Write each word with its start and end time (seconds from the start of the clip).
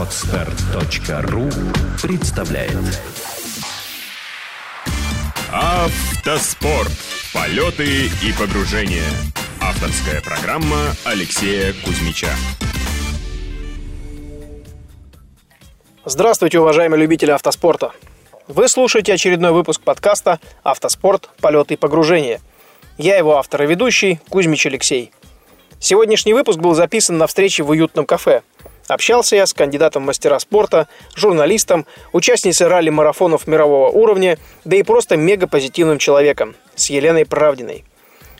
Отстар.ру 0.00 1.50
представляет 2.02 2.72
Автоспорт. 5.52 6.90
Полеты 7.34 8.06
и 8.06 8.32
погружения. 8.32 9.04
Авторская 9.60 10.22
программа 10.22 10.94
Алексея 11.04 11.74
Кузьмича. 11.84 12.30
Здравствуйте, 16.06 16.60
уважаемые 16.60 17.02
любители 17.02 17.32
автоспорта! 17.32 17.92
Вы 18.48 18.68
слушаете 18.68 19.12
очередной 19.12 19.52
выпуск 19.52 19.82
подкаста 19.82 20.40
«Автоспорт. 20.62 21.28
Полеты 21.42 21.74
и 21.74 21.76
погружения». 21.76 22.40
Я 22.96 23.18
его 23.18 23.36
автор 23.36 23.64
и 23.64 23.66
ведущий 23.66 24.18
Кузьмич 24.30 24.64
Алексей. 24.64 25.12
Сегодняшний 25.78 26.32
выпуск 26.32 26.58
был 26.58 26.72
записан 26.74 27.18
на 27.18 27.26
встрече 27.26 27.64
в 27.64 27.68
уютном 27.68 28.06
кафе. 28.06 28.42
Общался 28.90 29.36
я 29.36 29.46
с 29.46 29.54
кандидатом 29.54 30.02
мастера 30.02 30.40
спорта, 30.40 30.88
журналистом, 31.14 31.86
участницей 32.12 32.66
ралли-марафонов 32.66 33.46
мирового 33.46 33.88
уровня, 33.88 34.36
да 34.64 34.76
и 34.76 34.82
просто 34.82 35.16
мега-позитивным 35.16 35.98
человеком, 35.98 36.56
с 36.74 36.90
Еленой 36.90 37.24
Правдиной. 37.24 37.84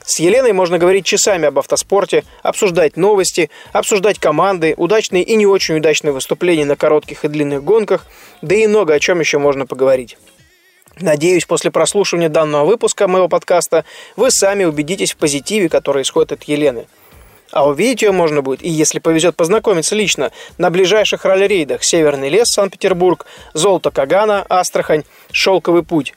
С 0.04 0.18
Еленой 0.18 0.52
можно 0.52 0.78
говорить 0.78 1.06
часами 1.06 1.46
об 1.46 1.60
автоспорте, 1.60 2.24
обсуждать 2.42 2.96
новости, 2.96 3.48
обсуждать 3.70 4.18
команды, 4.18 4.74
удачные 4.76 5.22
и 5.22 5.36
не 5.36 5.46
очень 5.46 5.76
удачные 5.76 6.12
выступления 6.12 6.64
на 6.64 6.74
коротких 6.74 7.24
и 7.24 7.28
длинных 7.28 7.62
гонках, 7.62 8.04
да 8.42 8.56
и 8.56 8.66
много 8.66 8.94
о 8.94 8.98
чем 8.98 9.20
еще 9.20 9.38
можно 9.38 9.66
поговорить. 9.66 10.18
Надеюсь, 10.98 11.44
после 11.44 11.70
прослушивания 11.70 12.28
данного 12.28 12.64
выпуска 12.64 13.06
моего 13.06 13.28
подкаста 13.28 13.84
вы 14.16 14.32
сами 14.32 14.64
убедитесь 14.64 15.12
в 15.12 15.16
позитиве, 15.16 15.68
который 15.68 16.02
исходит 16.02 16.32
от 16.32 16.42
Елены– 16.42 16.88
а 17.52 17.66
увидеть 17.66 18.02
ее 18.02 18.12
можно 18.12 18.42
будет, 18.42 18.62
и 18.62 18.68
если 18.68 18.98
повезет 18.98 19.36
познакомиться 19.36 19.94
лично, 19.94 20.30
на 20.58 20.70
ближайших 20.70 21.24
ралли-рейдах 21.24 21.82
«Северный 21.82 22.28
лес» 22.28 22.48
Санкт-Петербург, 22.48 23.26
«Золото 23.54 23.90
Кагана» 23.90 24.44
Астрахань, 24.48 25.04
«Шелковый 25.32 25.82
путь». 25.82 26.14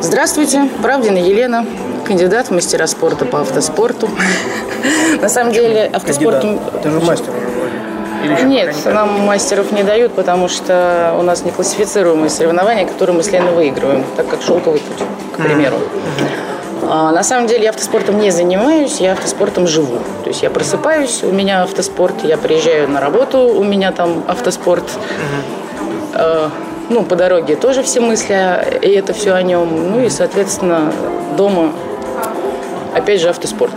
Здравствуйте, 0.00 0.68
Правдина 0.82 1.18
Елена, 1.18 1.66
кандидат 2.06 2.48
в 2.48 2.50
мастера 2.52 2.86
спорта 2.86 3.24
по 3.24 3.40
автоспорту. 3.40 4.08
На 5.20 5.28
самом 5.28 5.52
деле 5.52 5.90
автоспортом... 5.92 6.60
Ты 6.82 6.90
же 6.90 7.00
мастер. 7.00 7.32
Нет, 8.44 8.74
нам 8.86 9.20
мастеров 9.20 9.72
не 9.72 9.82
дают, 9.82 10.12
потому 10.12 10.48
что 10.48 11.14
у 11.18 11.22
нас 11.22 11.44
не 11.44 11.50
классифицируемые 11.50 12.30
соревнования, 12.30 12.86
которые 12.86 13.16
мы 13.16 13.22
с 13.22 13.30
Леной 13.30 13.52
выигрываем, 13.52 14.04
так 14.16 14.28
как 14.28 14.42
шелковый 14.42 14.80
путь, 14.80 15.06
к 15.32 15.42
примеру. 15.42 15.76
На 16.82 17.22
самом 17.22 17.46
деле 17.46 17.64
я 17.64 17.70
автоспортом 17.70 18.18
не 18.18 18.30
занимаюсь, 18.30 19.00
я 19.00 19.12
автоспортом 19.12 19.66
живу. 19.66 19.98
То 20.22 20.28
есть 20.28 20.42
я 20.42 20.50
просыпаюсь, 20.50 21.22
у 21.22 21.32
меня 21.32 21.62
автоспорт, 21.62 22.24
я 22.24 22.36
приезжаю 22.36 22.88
на 22.88 23.00
работу, 23.00 23.38
у 23.38 23.64
меня 23.64 23.92
там 23.92 24.24
автоспорт. 24.28 24.84
Угу. 24.84 26.50
Ну, 26.88 27.02
по 27.02 27.16
дороге 27.16 27.56
тоже 27.56 27.82
все 27.82 28.00
мысли, 28.00 28.78
и 28.80 28.90
это 28.90 29.12
все 29.12 29.32
о 29.34 29.42
нем. 29.42 29.90
Ну 29.90 30.04
и, 30.04 30.08
соответственно, 30.08 30.92
дома 31.36 31.72
опять 32.94 33.20
же 33.20 33.28
автоспорт. 33.28 33.74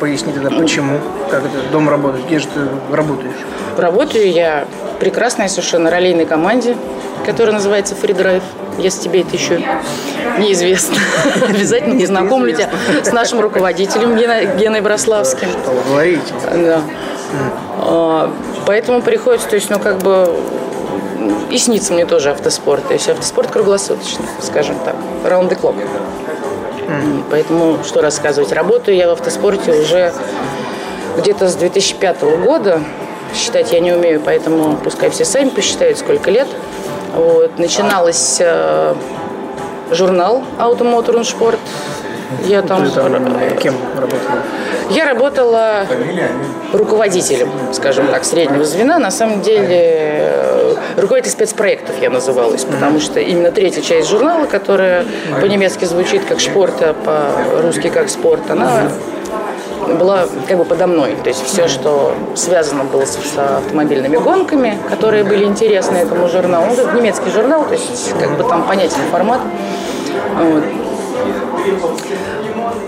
Поясни 0.00 0.32
тогда, 0.32 0.50
почему? 0.50 0.98
Как 1.30 1.44
это 1.44 1.70
дом 1.70 1.88
работает? 1.88 2.26
Где 2.26 2.38
же 2.38 2.46
ты 2.46 2.60
работаешь? 2.90 3.36
Работаю 3.76 4.32
я 4.32 4.66
в 4.96 4.98
прекрасной 4.98 5.48
совершенно 5.48 5.90
ролейной 5.90 6.24
команде, 6.24 6.74
которая 7.26 7.52
называется 7.54 7.94
Drive 7.94 8.42
если 8.78 9.02
тебе 9.02 9.20
это 9.20 9.36
еще 9.36 9.60
неизвестно. 10.38 10.96
Обязательно 11.48 12.00
познакомлю 12.00 12.52
тебя 12.52 12.70
с 13.02 13.12
нашим 13.12 13.40
руководителем 13.40 14.16
Геной 14.16 14.80
Брославским. 14.80 15.48
Что 15.48 15.70
вы 15.70 15.82
говорите? 15.82 16.32
Да. 16.54 16.80
А, 17.78 18.34
поэтому 18.66 19.02
приходится, 19.02 19.48
то 19.48 19.56
есть, 19.56 19.68
ну, 19.70 19.78
как 19.78 19.98
бы 19.98 20.34
и 21.50 21.58
снится 21.58 21.92
мне 21.92 22.06
тоже 22.06 22.30
автоспорт. 22.30 22.86
То 22.88 22.94
есть 22.94 23.08
автоспорт 23.08 23.50
круглосуточный, 23.50 24.26
скажем 24.40 24.76
так, 24.84 24.96
round 25.24 25.50
the 25.50 25.60
clock. 25.60 25.74
Поэтому 27.30 27.78
что 27.84 28.00
рассказывать. 28.00 28.52
Работаю 28.52 28.96
я 28.96 29.08
в 29.08 29.12
автоспорте 29.12 29.72
уже 29.72 30.12
где-то 31.18 31.48
с 31.48 31.54
2005 31.56 32.22
года. 32.44 32.80
Считать 33.34 33.72
я 33.72 33.80
не 33.80 33.92
умею, 33.92 34.20
поэтому 34.24 34.76
пускай 34.76 35.10
все 35.10 35.24
сами 35.24 35.50
посчитают, 35.50 35.98
сколько 35.98 36.30
лет. 36.30 36.48
Вот. 37.14 37.58
Начиналось 37.58 38.38
э, 38.40 38.94
журнал 39.92 40.42
«Automotor 40.58 41.20
Sport». 41.20 41.58
Я 42.46 42.62
там, 42.62 42.84
Ты 42.84 42.90
там 42.90 43.12
кем 43.60 43.74
работала? 43.96 44.42
Я 44.90 45.04
работала 45.04 45.86
руководителем, 46.72 47.50
скажем 47.72 48.08
так, 48.08 48.24
среднего 48.24 48.64
звена. 48.64 48.98
На 48.98 49.10
самом 49.10 49.40
деле 49.42 49.68
э, 49.70 50.74
руководитель 50.96 51.32
спецпроектов 51.32 51.96
я 52.00 52.10
называлась, 52.10 52.64
потому 52.64 53.00
что 53.00 53.20
именно 53.20 53.50
третья 53.50 53.82
часть 53.82 54.08
журнала, 54.08 54.46
которая 54.46 55.04
по-немецки 55.40 55.84
звучит 55.84 56.24
как 56.24 56.40
«Шпорт», 56.40 56.74
а 56.80 56.94
по-русски 56.94 57.88
как 57.88 58.08
«Спорт», 58.08 58.50
она 58.50 58.90
была 59.98 60.26
как 60.46 60.58
бы 60.58 60.64
подо 60.64 60.86
мной. 60.86 61.16
То 61.22 61.28
есть 61.28 61.44
все, 61.44 61.68
что 61.68 62.14
связано 62.34 62.84
было 62.84 63.04
с, 63.04 63.12
с 63.12 63.38
автомобильными 63.38 64.16
гонками, 64.16 64.78
которые 64.88 65.24
были 65.24 65.44
интересны 65.44 65.98
этому 65.98 66.28
журналу. 66.28 66.66
Ну, 66.68 66.72
это 66.74 66.96
немецкий 66.96 67.30
журнал, 67.30 67.64
то 67.64 67.72
есть 67.72 68.12
как 68.18 68.36
бы 68.36 68.44
там 68.44 68.66
понятен 68.66 68.98
формат. 69.10 69.40
Вот. 70.36 70.64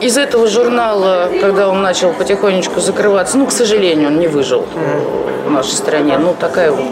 Из 0.01 0.17
этого 0.17 0.47
журнала, 0.49 1.31
когда 1.41 1.69
он 1.69 1.83
начал 1.83 2.13
потихонечку 2.13 2.81
закрываться, 2.81 3.39
ну, 3.39 3.47
к 3.47 3.53
сожалению, 3.53 4.09
он 4.09 4.19
не 4.19 4.29
выжил 4.29 4.67
в 5.47 5.51
нашей 5.51 5.75
стране. 5.75 6.19
Ну, 6.19 6.35
такая 6.39 6.73
вот, 6.73 6.85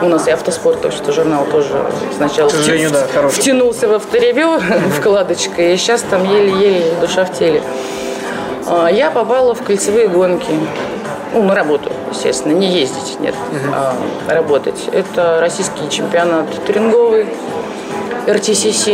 ну, 0.00 0.06
у 0.06 0.08
нас 0.08 0.28
и 0.28 0.30
автоспорт, 0.30 0.80
то 0.80 0.90
что 0.90 1.12
журнал 1.12 1.46
тоже 1.46 1.70
сначала 2.16 2.48
втя... 2.48 2.74
да, 2.90 3.28
втянулся 3.28 3.88
в 3.88 3.92
авторевью 3.92 4.60
вкладочкой, 4.98 5.74
и 5.74 5.76
сейчас 5.76 6.02
там 6.02 6.24
еле-еле 6.24 6.94
душа 7.00 7.24
в 7.24 7.32
теле. 7.32 7.62
А, 8.66 8.88
я 8.88 9.10
попала 9.10 9.54
в 9.54 9.62
кольцевые 9.62 10.08
гонки. 10.08 10.52
Ну, 11.32 11.42
на 11.44 11.54
работу, 11.54 11.92
естественно, 12.10 12.52
не 12.52 12.66
ездить, 12.66 13.20
нет, 13.20 13.34
а 13.72 13.94
работать. 14.26 14.88
Это 14.90 15.38
российский 15.40 15.88
чемпионат 15.88 16.46
туринговый, 16.66 17.28
РТСС. 18.28 18.88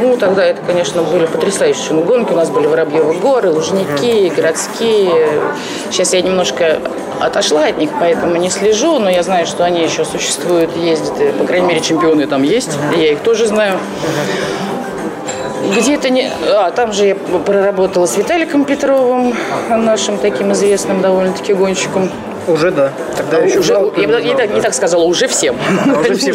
Ну, 0.00 0.16
тогда 0.16 0.44
это, 0.44 0.62
конечно, 0.66 1.02
были 1.02 1.26
потрясающие 1.26 1.92
гонки. 2.02 2.32
У 2.32 2.36
нас 2.36 2.50
были 2.50 2.66
Воробьевы 2.66 3.14
горы, 3.14 3.50
Лужники, 3.50 4.32
городские. 4.34 5.42
Сейчас 5.90 6.14
я 6.14 6.22
немножко 6.22 6.78
отошла 7.20 7.66
от 7.66 7.76
них, 7.76 7.90
поэтому 8.00 8.36
не 8.36 8.48
слежу, 8.48 8.98
но 8.98 9.10
я 9.10 9.22
знаю, 9.22 9.46
что 9.46 9.64
они 9.64 9.82
еще 9.82 10.04
существуют, 10.04 10.74
ездят. 10.76 11.20
И, 11.20 11.32
по 11.32 11.44
крайней 11.44 11.66
мере, 11.66 11.80
чемпионы 11.80 12.26
там 12.26 12.42
есть, 12.42 12.70
uh-huh. 12.70 12.98
я 12.98 13.12
их 13.12 13.20
тоже 13.20 13.46
знаю. 13.46 13.78
Где-то 15.76 16.08
не... 16.08 16.30
А, 16.46 16.70
там 16.70 16.92
же 16.92 17.06
я 17.06 17.14
проработала 17.14 18.06
с 18.06 18.16
Виталиком 18.16 18.64
Петровым, 18.64 19.34
нашим 19.68 20.16
таким 20.16 20.52
известным 20.52 21.02
довольно-таки 21.02 21.52
гонщиком. 21.52 22.10
Уже 22.46 22.70
да. 22.70 22.92
Тогда 23.16 23.38
а, 23.38 23.40
еще 23.40 23.58
уже, 23.58 23.72
я 23.96 24.08
бы 24.08 24.20
не, 24.22 24.34
так, 24.34 24.50
не 24.54 24.60
так 24.60 24.74
сказала, 24.74 25.04
уже 25.04 25.28
всем. 25.28 25.56
А, 25.86 26.00
уже 26.00 26.14
всем. 26.14 26.34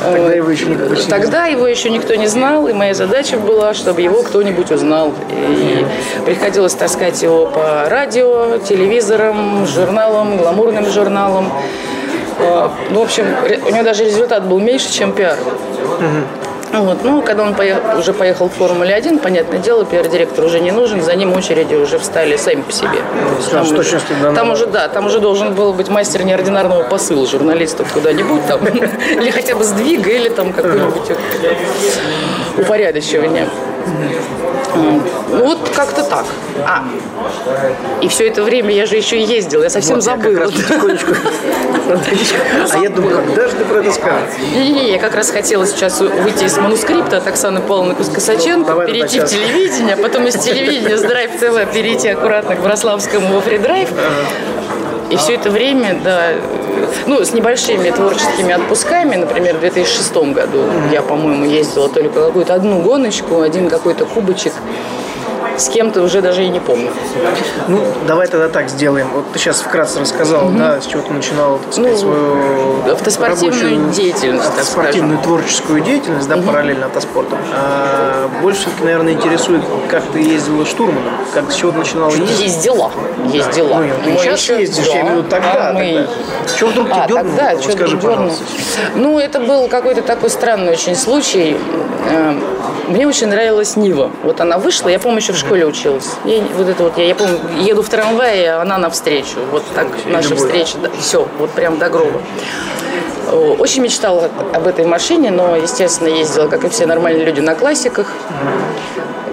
Тогда 0.00 0.32
его 0.32 0.50
еще 0.50 0.66
никто 0.66 0.86
не 0.86 1.02
Тогда 1.02 1.46
его 1.46 1.66
еще 1.66 1.90
никто 1.90 2.14
не 2.14 2.26
знал, 2.26 2.68
и 2.68 2.72
моя 2.72 2.94
задача 2.94 3.36
была, 3.36 3.74
чтобы 3.74 4.00
его 4.00 4.22
кто-нибудь 4.22 4.70
узнал. 4.70 5.12
И 5.30 5.84
приходилось 6.24 6.74
таскать 6.74 7.22
его 7.22 7.46
по 7.46 7.88
радио, 7.88 8.58
телевизорам, 8.58 9.66
журналам, 9.66 10.36
гламурным 10.36 10.86
журналам. 10.90 11.52
А, 12.38 12.72
ну, 12.90 13.00
в 13.00 13.02
общем, 13.02 13.26
у 13.66 13.70
него 13.70 13.82
даже 13.82 14.04
результат 14.04 14.46
был 14.46 14.58
меньше, 14.60 14.90
чем 14.92 15.12
пиар. 15.12 15.36
Вот. 16.72 17.04
Ну, 17.04 17.22
когда 17.22 17.42
он 17.42 17.54
поехал, 17.54 17.98
уже 17.98 18.12
поехал 18.12 18.48
в 18.48 18.52
Формуле-1, 18.54 19.18
понятное 19.18 19.58
дело, 19.58 19.84
пиар-директор 19.84 20.44
уже 20.44 20.60
не 20.60 20.70
нужен, 20.70 21.02
за 21.02 21.14
ним 21.16 21.32
очереди 21.32 21.74
уже 21.74 21.98
встали 21.98 22.36
сами 22.36 22.62
по 22.62 22.72
себе. 22.72 22.98
Там, 23.50 23.66
там, 23.66 23.78
уже, 23.78 24.00
там 24.34 24.50
уже, 24.50 24.66
да, 24.66 24.88
там 24.88 25.06
уже 25.06 25.18
должен 25.20 25.54
был 25.54 25.72
быть 25.72 25.88
мастер 25.88 26.24
неординарного 26.24 26.84
посыла 26.84 27.26
журналистов 27.26 27.92
куда-нибудь 27.92 28.46
там, 28.46 28.60
или 28.66 29.30
хотя 29.30 29.56
бы 29.56 29.64
сдвига, 29.64 30.10
или 30.10 30.28
там 30.28 30.52
какое-нибудь 30.52 31.16
упорядочивание. 32.58 33.48
Вот 35.28 35.68
как-то 35.74 36.02
так. 36.04 36.24
А, 36.66 36.84
и 38.00 38.08
все 38.08 38.28
это 38.28 38.42
время 38.42 38.72
я 38.72 38.86
же 38.86 38.96
еще 38.96 39.18
и 39.18 39.24
ездила, 39.24 39.62
я 39.64 39.70
совсем 39.70 39.96
вот, 39.96 40.04
забыла. 40.04 40.50
А 42.72 42.78
я 42.78 42.88
думаю, 42.88 43.16
когда 43.16 43.48
же 43.48 43.54
ты 43.54 43.64
про 43.64 43.78
это 43.78 43.92
скажешь? 43.92 44.34
Не-не-не, 44.54 44.92
я 44.92 44.98
как 44.98 45.14
раз 45.16 45.30
хотела 45.30 45.66
сейчас 45.66 46.00
выйти 46.00 46.44
из 46.44 46.56
манускрипта 46.56 47.16
от 47.16 47.26
Оксаны 47.26 47.60
Павловны 47.60 47.96
Косаченко, 47.96 48.86
перейти 48.86 49.18
в 49.18 49.24
телевидение, 49.24 49.94
а 49.94 49.96
потом 49.96 50.26
из 50.28 50.36
телевидения 50.36 50.96
с 50.96 51.02
Драйв 51.02 51.32
ТВ 51.40 51.72
перейти 51.72 52.08
аккуратно 52.08 52.54
к 52.54 52.60
Брославскому 52.60 53.34
во 53.34 53.40
Фридрайв. 53.40 53.88
И 55.10 55.16
все 55.16 55.34
это 55.34 55.50
время, 55.50 56.00
да, 56.04 56.34
ну, 57.06 57.24
с 57.24 57.32
небольшими 57.32 57.90
творческими 57.90 58.52
отпусками, 58.52 59.16
например, 59.16 59.56
в 59.56 59.60
2006 59.60 60.14
году 60.32 60.64
я, 60.92 61.02
по-моему, 61.02 61.44
ездила 61.44 61.88
только 61.88 62.26
какую-то 62.26 62.54
одну 62.54 62.80
гоночку, 62.80 63.40
один 63.40 63.68
какой-то 63.68 64.04
кубочек 64.04 64.52
с 65.60 65.68
кем-то 65.68 66.02
уже 66.02 66.20
даже 66.22 66.44
и 66.44 66.48
не 66.48 66.60
помню. 66.60 66.90
Ну, 67.68 67.80
давай 68.06 68.26
тогда 68.26 68.48
так 68.48 68.68
сделаем. 68.68 69.08
Вот 69.14 69.30
ты 69.32 69.38
сейчас 69.38 69.60
вкратце 69.60 70.00
рассказал, 70.00 70.48
да, 70.50 70.80
с 70.80 70.86
чего 70.86 71.02
ты 71.02 71.12
начинал, 71.12 71.58
так 71.58 71.72
сказать, 71.72 71.92
Ну, 71.92 71.98
свою 71.98 72.92
автоспортивную 72.92 73.70
рабочую- 73.70 73.92
деятельность, 73.92 74.44
так 74.44 74.52
автоспортивную 74.58 75.18
творческую 75.20 75.80
деятельность, 75.82 76.28
да, 76.28 76.36
параллельно 76.38 76.86
автоспорту. 76.86 77.36
А 77.54 78.28
больше 78.42 78.60
все-таки, 78.62 78.84
наверное, 78.84 79.12
интересует, 79.12 79.62
как 79.90 80.02
ты 80.12 80.20
ездила 80.20 80.64
штурманом, 80.64 81.12
как 81.34 81.50
с 81.52 81.54
чего 81.54 81.72
ты 81.72 81.78
начинала 81.78 82.10
ездить. 82.10 82.40
Ездила, 82.40 82.90
ездила. 83.32 83.74
Ну, 83.76 83.84
ты 84.04 84.10
Мы 84.12 84.18
сейчас 84.18 84.40
еще- 84.40 84.60
ездишь, 84.60 84.86
я 84.86 84.92
да, 84.94 85.00
имею 85.00 85.14
в 85.14 85.18
виду 85.18 85.28
тогда, 85.28 85.52
да, 85.54 85.72
мы- 85.74 86.06
тогда. 86.06 86.56
Чего 86.58 86.70
вдруг 86.70 86.88
А, 86.90 87.06
дернуло? 87.06 87.22
тогда, 87.36 87.50
Вот 87.54 87.62
скажи, 87.64 87.96
дернуло? 87.96 88.00
пожалуйста. 88.16 88.44
Ну, 88.94 89.18
это 89.18 89.40
был 89.40 89.68
какой-то 89.68 90.02
такой 90.02 90.30
странный 90.30 90.72
очень 90.72 90.96
случай. 90.96 91.56
Э, 92.10 92.34
Мне 92.88 93.06
очень 93.06 93.28
нравилась 93.28 93.76
Нива. 93.76 94.10
Вот 94.24 94.40
она 94.40 94.58
вышла, 94.58 94.88
я, 94.88 94.98
помню, 94.98 95.18
еще 95.18 95.32
в 95.32 95.36
школе 95.50 95.66
училась. 95.66 96.12
Я, 96.24 96.42
вот 96.56 96.68
это 96.68 96.84
вот, 96.84 96.96
я, 96.96 97.06
я 97.06 97.14
помню, 97.16 97.36
еду 97.58 97.82
в 97.82 97.88
трамвае, 97.88 98.52
а 98.52 98.62
она 98.62 98.78
навстречу. 98.78 99.40
Вот 99.50 99.64
так 99.74 99.88
наша 100.06 100.36
встреча. 100.36 100.76
все, 101.00 101.26
вот 101.40 101.50
прям 101.50 101.76
до 101.78 101.90
гроба. 101.90 102.20
Очень 103.58 103.82
мечтала 103.82 104.30
об 104.54 104.68
этой 104.68 104.84
машине, 104.86 105.32
но, 105.32 105.56
естественно, 105.56 106.06
ездила, 106.06 106.46
как 106.46 106.62
и 106.64 106.68
все 106.68 106.86
нормальные 106.86 107.24
люди, 107.24 107.40
на 107.40 107.56
классиках. 107.56 108.12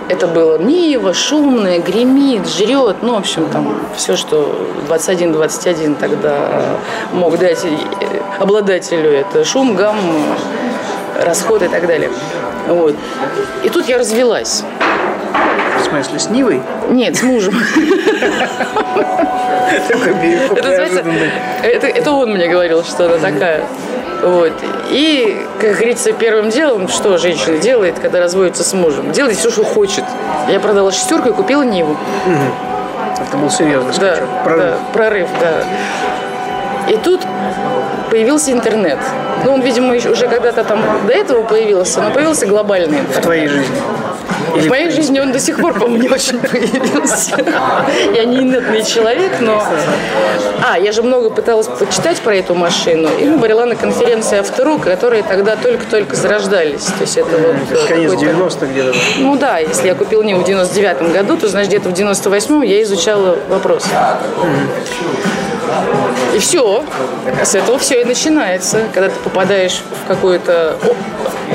Это 0.09 0.25
было 0.25 0.57
Нива, 0.57 1.13
шумная, 1.13 1.79
гремит, 1.79 2.47
жрет. 2.47 2.97
Ну, 3.03 3.13
в 3.13 3.17
общем, 3.19 3.47
там 3.49 3.77
все, 3.95 4.15
что 4.15 4.55
21-21 4.89 5.97
тогда 5.99 6.77
мог 7.11 7.37
дать 7.37 7.63
э, 7.63 7.77
обладателю. 8.39 9.11
Это 9.11 9.45
шум, 9.45 9.75
гам, 9.75 9.97
расход 11.23 11.61
и 11.61 11.67
так 11.67 11.85
далее. 11.85 12.09
Вот. 12.67 12.95
И 13.63 13.69
тут 13.69 13.87
я 13.87 13.99
развелась. 13.99 14.63
В 15.87 15.89
смысле, 15.89 16.19
с 16.19 16.29
Нивой? 16.29 16.61
Нет, 16.89 17.15
с 17.15 17.23
мужем. 17.23 17.53
Это, 21.63 22.11
он 22.11 22.31
мне 22.31 22.47
говорил, 22.47 22.83
что 22.83 23.05
она 23.05 23.17
такая. 23.17 23.63
Вот. 24.23 24.51
И, 24.89 25.37
как 25.61 25.75
говорится, 25.75 26.11
первым 26.11 26.49
делом, 26.49 26.87
что 26.87 27.17
женщина 27.17 27.57
делает, 27.57 27.99
когда 27.99 28.19
разводится 28.19 28.63
с 28.63 28.73
мужем? 28.73 29.11
Делает 29.11 29.37
все, 29.37 29.49
что 29.51 29.63
хочет. 29.63 30.03
Я 30.49 30.59
продала 30.59 30.91
шестерку 30.91 31.29
и 31.29 31.33
купила 31.33 31.61
Ниву. 31.63 31.95
Это 33.27 33.37
был 33.37 33.49
серьезный 33.49 33.93
Да, 33.99 34.15
скачок. 34.15 34.29
Прорыв. 34.43 34.63
да, 34.63 34.77
прорыв, 34.93 35.29
да. 35.39 35.63
И 36.91 36.97
тут 36.97 37.21
появился 38.09 38.51
интернет. 38.51 38.97
Ну, 39.43 39.53
он, 39.53 39.61
видимо, 39.61 39.93
уже 39.93 40.27
когда-то 40.27 40.63
там 40.63 40.79
до 41.05 41.13
этого 41.13 41.43
появился, 41.43 42.01
но 42.01 42.11
появился 42.11 42.45
глобальный 42.45 42.97
В 42.97 43.01
интернет. 43.01 43.21
твоей 43.23 43.47
жизни. 43.47 43.75
В 44.61 44.69
моей 44.69 44.89
жизни 44.91 45.19
он 45.19 45.31
до 45.31 45.39
сих 45.39 45.59
пор, 45.59 45.73
по-моему, 45.73 45.97
не 46.03 46.09
очень 46.09 46.39
появился. 46.39 47.37
Я 48.13 48.25
не 48.25 48.37
инетный 48.39 48.83
человек, 48.83 49.31
но... 49.39 49.63
А, 50.63 50.77
я 50.77 50.91
же 50.91 51.03
много 51.03 51.29
пыталась 51.29 51.67
почитать 51.67 52.17
про 52.19 52.35
эту 52.35 52.55
машину. 52.55 53.09
И 53.19 53.27
была 53.29 53.65
на 53.65 53.75
конференции 53.75 54.39
автору, 54.39 54.79
которые 54.79 55.23
тогда 55.23 55.55
только-только 55.55 56.15
зарождались. 56.15 56.83
То 56.85 57.01
есть 57.01 57.17
это 57.17 57.37
вот 57.37 57.55
э, 57.71 57.87
Конец 57.87 58.11
какой-то- 58.11 58.31
90-х 58.31 58.65
где-то. 58.67 58.97
Ну 59.19 59.35
да, 59.37 59.59
если 59.59 59.87
я 59.87 59.95
купил 59.95 60.23
не 60.23 60.33
в 60.33 60.43
99 60.43 61.13
году, 61.13 61.37
то, 61.37 61.47
значит, 61.47 61.69
где-то 61.69 61.89
в 61.89 61.93
98-м 61.93 62.61
я 62.61 62.81
изучала 62.83 63.37
вопрос. 63.49 63.85
И 66.33 66.39
все. 66.39 66.83
С 67.43 67.55
этого 67.55 67.77
все 67.79 68.01
и 68.01 68.05
начинается. 68.05 68.83
Когда 68.93 69.09
ты 69.09 69.19
попадаешь 69.19 69.81
в 70.03 70.07
какую-то 70.07 70.77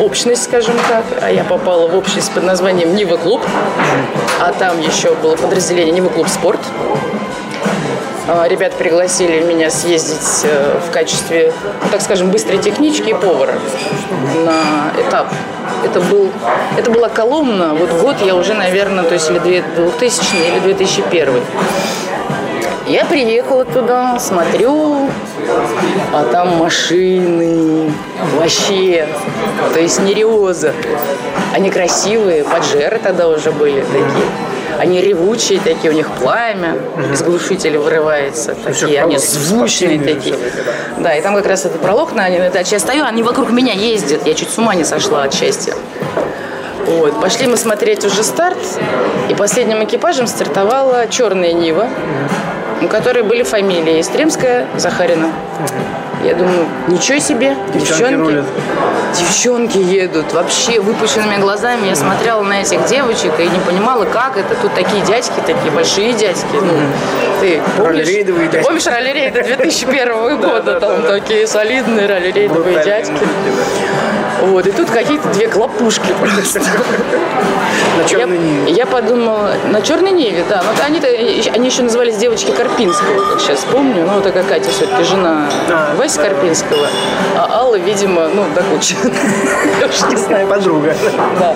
общность, 0.00 0.44
скажем 0.44 0.75
так. 0.88 1.05
А 1.20 1.31
я 1.31 1.44
попала 1.44 1.87
в 1.87 1.97
общность 1.97 2.31
под 2.32 2.44
названием 2.44 2.94
Нива 2.94 3.17
Клуб. 3.17 3.43
А 4.41 4.53
там 4.53 4.81
еще 4.81 5.14
было 5.14 5.37
подразделение 5.37 5.93
Нива 5.93 6.09
Клуб 6.09 6.29
Спорт. 6.29 6.61
А, 8.29 8.47
Ребят 8.47 8.75
пригласили 8.75 9.41
меня 9.41 9.69
съездить 9.69 10.44
э, 10.44 10.79
в 10.87 10.93
качестве, 10.93 11.53
ну, 11.82 11.88
так 11.91 12.00
скажем, 12.00 12.31
быстрой 12.31 12.59
технички 12.59 13.11
и 13.11 13.14
повара 13.14 13.55
на 14.44 15.00
этап. 15.00 15.26
Это, 15.85 16.00
был, 16.00 16.31
это 16.79 16.91
была 16.93 17.09
Коломна, 17.09 17.75
вот 17.75 17.91
год 18.00 18.17
я 18.25 18.37
уже, 18.37 18.55
наверное, 18.55 19.03
то 19.03 19.14
есть 19.14 19.29
или 19.29 19.64
2000 19.75 20.37
или 20.37 20.61
2001. 20.61 21.43
Я 22.87 23.05
приехала 23.05 23.64
туда, 23.64 24.19
смотрю, 24.19 25.08
а 26.12 26.25
там 26.25 26.56
машины, 26.56 27.93
вообще, 28.34 29.06
то 29.73 29.81
есть 29.81 30.00
нереоза. 30.00 30.73
Они 31.55 31.70
красивые, 31.70 32.44
поджеры 32.44 32.99
тогда 32.99 33.29
уже 33.29 33.52
были 33.52 33.81
такие. 33.81 34.26
Они 34.79 35.00
ревучие 35.00 35.61
такие, 35.61 35.93
у 35.93 35.94
них 35.94 36.11
пламя 36.11 36.76
из 37.12 37.23
глушителя 37.23 37.79
вырывается. 37.79 38.55
Такие, 38.55 39.02
они 39.02 39.19
звучные 39.19 40.00
такие. 40.00 40.37
Да, 40.99 41.14
и 41.14 41.20
там 41.20 41.37
как 41.37 41.46
раз 41.46 41.64
этот 41.64 41.81
пролог 41.81 42.12
на 42.12 42.28
на 42.28 42.50
даче 42.50 42.73
я 42.73 42.78
стою, 42.81 43.05
они 43.05 43.23
вокруг 43.23 43.50
меня 43.50 43.75
ездят. 43.75 44.26
Я 44.26 44.35
чуть 44.35 44.50
с 44.50 44.58
ума 44.58 44.75
не 44.75 44.85
сошла 44.85 45.23
от 45.25 45.35
счастья. 45.35 45.75
Вот. 46.87 47.20
Пошли 47.20 47.46
мы 47.46 47.56
смотреть 47.56 48.05
уже 48.05 48.25
старт, 48.25 48.58
и 49.28 49.35
последним 49.35 49.85
экипажем 49.85 50.26
стартовала 50.26 51.06
черная 51.06 51.52
Нива, 51.52 51.88
у 52.84 52.88
которой 52.88 53.23
были 53.23 53.43
фамилии 53.43 54.00
Истремская, 54.00 54.67
Захарина. 54.76 55.29
Я 56.25 56.34
думаю, 56.37 56.67
ничего 56.87 57.19
себе, 57.19 57.56
девчонки, 57.75 58.14
рулят. 58.14 58.44
девчонки 59.19 59.79
едут. 59.79 60.32
Вообще 60.32 60.79
выпущенными 60.79 61.37
глазами 61.40 61.88
я 61.88 61.96
смотрела 61.96 62.43
на 62.43 62.61
этих 62.62 62.84
девочек 62.87 63.32
и 63.40 63.49
не 63.49 63.58
понимала, 63.67 64.05
как 64.05 64.37
это. 64.37 64.55
Тут 64.62 64.73
такие 64.75 65.05
дядьки, 65.05 65.32
такие 65.44 65.73
большие 65.73 66.12
дядьки. 66.12 66.44
Ну, 66.52 66.73
ты 67.40 67.61
помнишь, 67.76 68.06
Ралли-рейдовые 68.06 68.49
ты 68.50 68.62
помнишь 68.62 68.87
ралли-рейды 68.87 69.43
2001 69.56 70.40
года? 70.40 70.78
Там 70.78 71.02
такие 71.02 71.44
солидные 71.49 72.06
ралли-рейдовые 72.06 72.85
дядьки. 72.85 73.12
Вот, 74.43 74.67
и 74.67 74.73
тут 74.73 74.91
какие-то 74.91 75.29
две 75.29 75.47
клопушки 75.49 76.12
просто. 76.21 76.61
На 77.97 78.03
Я, 78.03 78.09
черной 78.09 78.39
Ниве. 78.39 78.73
я 78.73 78.87
подумала, 78.87 79.55
на 79.67 79.81
Черной 79.83 80.11
Неве, 80.12 80.44
да. 80.49 80.62
Но 80.62 80.85
они-то, 80.85 81.06
они 81.06 81.67
еще 81.69 81.83
назывались 81.83 82.17
девочки 82.17 82.50
Карпинского, 82.50 83.31
как 83.31 83.41
сейчас 83.41 83.65
помню. 83.71 84.05
Ну, 84.06 84.21
такая 84.21 84.43
Катя 84.44 84.71
все-таки 84.71 85.05
жена 85.05 85.49
А, 85.71 85.94
Васи 85.97 86.19
Карпинского. 86.19 86.87
А 87.37 87.49
Алла, 87.61 87.77
видимо, 87.77 88.29
ну, 88.29 88.44
до 88.55 88.62
кучи. 88.62 88.97
Я 89.81 89.87
уж 89.87 90.11
не 90.11 90.17
знаю. 90.17 90.47
Подруга. 90.49 90.95
Да. 91.38 91.55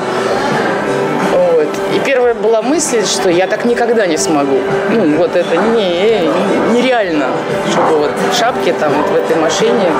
Вот. 1.33 1.69
И 1.95 1.99
первая 2.05 2.35
была 2.35 2.63
мысль, 2.63 3.05
что 3.05 3.31
я 3.31 3.47
так 3.47 3.65
никогда 3.65 4.07
не 4.07 4.17
смогу. 4.17 4.59
Ну, 4.91 5.17
вот 5.17 5.35
это 5.37 5.57
не, 5.57 6.29
нереально, 6.73 7.27
чтобы 7.71 7.99
вот 7.99 8.11
в 8.33 8.37
шапке 8.39 8.73
там, 8.75 8.93
вот 8.93 9.11
в 9.11 9.17
этой 9.17 9.37
машине. 9.37 9.91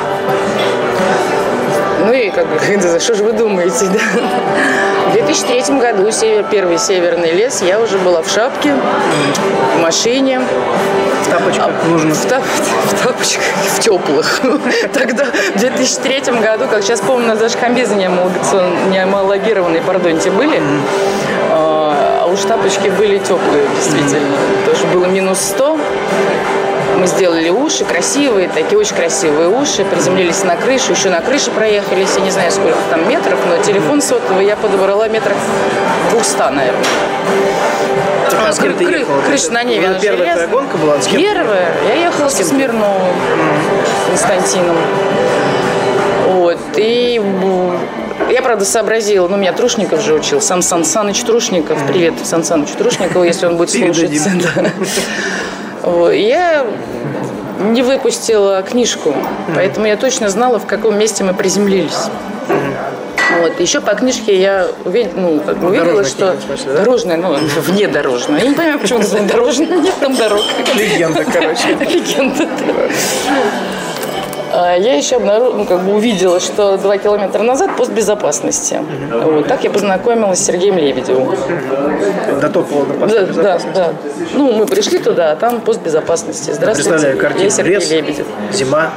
Ну 2.01 2.13
и 2.13 2.31
как 2.31 2.47
бы, 2.47 2.59
что 3.01 3.15
же 3.15 3.25
вы 3.25 3.33
думаете, 3.33 3.87
да? 3.87 4.01
В 5.11 5.13
2003 5.13 5.79
году 5.79 6.11
север, 6.11 6.45
первый 6.51 6.79
северный 6.79 7.33
лес, 7.33 7.63
я 7.63 7.81
уже 7.81 7.99
была 7.99 8.23
в 8.23 8.29
шапке, 8.29 8.75
в 9.77 9.81
машине, 9.81 10.41
В 11.25 11.31
тапочках 11.31 11.71
нужно. 11.89 12.15
в, 12.15 12.25
тап- 12.27 12.43
в 12.43 13.03
тапочках, 13.03 13.45
в 13.77 13.81
теплых. 13.81 14.41
Тогда, 14.93 15.25
в 15.55 15.59
2003 15.59 16.21
году, 16.41 16.65
как 16.71 16.83
сейчас 16.83 17.01
помню, 17.01 17.27
у 17.27 17.29
нас 17.29 17.39
даже 17.39 17.57
комбезы 17.57 17.95
не 17.95 18.05
амалогацион- 18.07 18.91
не 18.91 18.99
амалогированные, 18.99 19.81
пардоньте, 19.83 20.31
были. 20.31 20.61
А 21.51 22.23
а 22.27 22.29
уж 22.29 22.41
тапочки 22.41 22.89
были 22.89 23.19
теплые, 23.19 23.63
действительно. 23.77 24.37
Тоже 24.67 24.85
было 24.93 25.05
минус 25.07 25.39
100. 25.39 25.79
Мы 26.97 27.07
сделали 27.07 27.51
уши 27.51 27.85
красивые, 27.85 28.49
такие 28.49 28.79
очень 28.79 28.97
красивые 28.97 29.49
уши, 29.49 29.85
приземлились 29.85 30.43
на 30.45 30.57
крышу, 30.57 30.93
еще 30.93 31.11
на 31.11 31.21
крыше 31.21 31.51
проехались, 31.51 32.09
я 32.17 32.23
не 32.23 32.31
знаю, 32.31 32.51
сколько 32.51 32.79
там 32.91 33.07
метров, 33.09 33.39
но 33.47 33.63
телефон 33.63 34.01
сотовый 34.01 34.47
я 34.47 34.57
подобрала 34.57 35.07
метров 35.09 35.37
200, 36.13 36.39
наверное. 36.39 36.85
А 38.49 38.53
с 38.53 38.57
ты 38.57 38.67
кры- 38.69 39.01
ехала? 39.01 39.21
крыша 39.23 39.53
на 39.53 39.63
Неве, 39.63 39.89
она 39.89 39.99
Первая 39.99 40.33
твоя 40.33 40.47
гонка 40.49 40.77
была? 40.79 41.01
С 41.01 41.07
кем? 41.07 41.21
Первая. 41.21 41.75
Я 41.89 41.95
ехала 42.07 42.29
со 42.29 42.45
Смирновым 42.45 43.15
Константином. 44.09 44.77
Вот. 46.29 46.59
И 46.77 47.21
я, 48.31 48.43
правда, 48.43 48.65
сообразила, 48.65 49.29
ну, 49.29 49.37
меня 49.37 49.53
Трушников 49.53 50.01
же 50.01 50.15
учил, 50.15 50.41
сам 50.41 50.63
Сан 50.63 50.85
Саныч 50.85 51.21
Трушников. 51.23 51.79
Привет 51.87 52.15
Сан 52.25 52.43
Саныч 52.45 52.71
Трушникову, 52.71 53.25
если 53.25 53.47
он 53.47 53.57
будет 53.57 53.73
Передадим. 53.73 54.23
Я 55.87 56.67
не 57.61 57.83
выпустила 57.83 58.63
книжку, 58.63 59.15
поэтому 59.55 59.87
я 59.87 59.97
точно 59.97 60.29
знала, 60.29 60.59
в 60.59 60.67
каком 60.67 60.99
месте 60.99 61.25
мы 61.25 61.33
приземлились. 61.33 62.09
Вот. 63.41 63.61
Еще 63.61 63.81
по 63.81 63.95
книжке 63.95 64.41
я 64.41 64.69
увид- 64.85 65.13
ну, 65.15 65.41
как 65.41 65.59
бы 65.59 65.69
увидела, 65.69 66.05
что 66.05 66.37
смысле, 66.47 66.73
да? 66.73 66.79
дорожная, 66.79 67.17
ну, 67.17 67.37
внедорожная. 67.61 68.41
Я 68.41 68.49
не 68.49 68.55
понимаю, 68.55 68.79
почему 68.79 69.01
называют 69.01 69.29
дорожная, 69.31 69.67
нет 69.79 69.95
там 70.01 70.15
дорог. 70.17 70.43
Легенда, 70.75 71.25
короче. 71.25 71.75
Легенда, 71.81 72.47
да. 72.47 72.73
А 74.59 74.75
я 74.77 74.95
еще 74.97 75.17
обнаружила, 75.17 75.55
ну, 75.59 75.65
как 75.67 75.81
бы 75.85 75.95
увидела, 75.95 76.41
что 76.41 76.79
два 76.79 76.97
километра 76.97 77.43
назад 77.43 77.77
пост 77.77 77.93
безопасности. 77.93 78.81
Вот. 79.13 79.47
Так 79.49 79.65
я 79.65 79.71
познакомилась 79.71 80.39
с 80.39 80.45
Сергеем 80.47 80.79
Лебедевым. 80.79 81.29
До 82.41 82.49
Да, 82.49 82.49
поста 82.61 83.07
да, 83.07 83.23
безопасности. 83.27 83.69
да. 83.75 83.93
Ну, 84.35 84.53
мы 84.53 84.67
пришли 84.67 84.99
туда, 84.99 85.33
а 85.33 85.37
там 85.37 85.61
пост 85.61 85.81
безопасности. 85.83 86.53
Здравствуйте, 86.53 86.91
Представляю 86.91 87.19
картину. 87.19 87.45
я 87.45 87.51
Сергей 87.51 87.75
Лес, 87.77 87.91
Лебедев. 87.91 88.27
зима. 88.53 88.91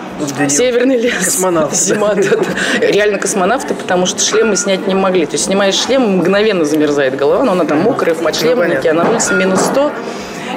Северный 0.48 0.98
лес. 0.98 1.14
Космонавты. 1.26 1.76
Зима, 1.76 2.14
да, 2.16 2.24
да. 2.38 2.88
Реально 2.88 3.18
космонавты, 3.20 3.74
потому 3.74 4.06
что 4.06 4.22
шлемы 4.22 4.56
снять 4.56 4.88
не 4.88 4.96
могли. 4.96 5.26
То 5.26 5.34
есть 5.34 5.46
снимаешь 5.46 5.76
шлем, 5.76 6.18
мгновенно 6.20 6.64
замерзает 6.64 7.16
голова, 7.18 7.44
но 7.44 7.52
она 7.52 7.66
там 7.66 7.80
мокрая, 7.80 8.16
в 8.16 8.20
подшлемнике, 8.24 8.92
а 8.92 8.94
на 8.94 9.10
улице 9.10 9.34
минус 9.34 9.60
100. 9.62 9.92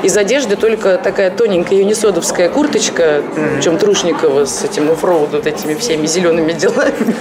Из 0.02 0.16
одежды 0.16 0.56
только 0.56 0.98
такая 0.98 1.30
тоненькая 1.30 1.78
юнисодовская 1.78 2.48
курточка, 2.48 3.22
причем 3.56 3.78
Трушникова 3.78 4.44
с 4.44 4.64
этим 4.64 4.90
оффроуд, 4.90 5.30
вот 5.32 5.46
этими 5.46 5.74
всеми 5.74 6.06
зелеными 6.06 6.52
делами. 6.52 7.14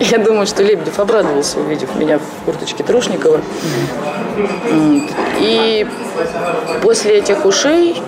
Я 0.00 0.18
думаю, 0.18 0.46
что 0.46 0.62
Лебедев 0.62 0.98
обрадовался, 1.00 1.58
увидев 1.58 1.94
меня 1.96 2.18
в 2.18 2.44
курточке 2.44 2.84
Трушникова. 2.84 3.40
И 5.40 5.86
после 6.82 7.18
этих 7.18 7.44
ушей 7.44 8.00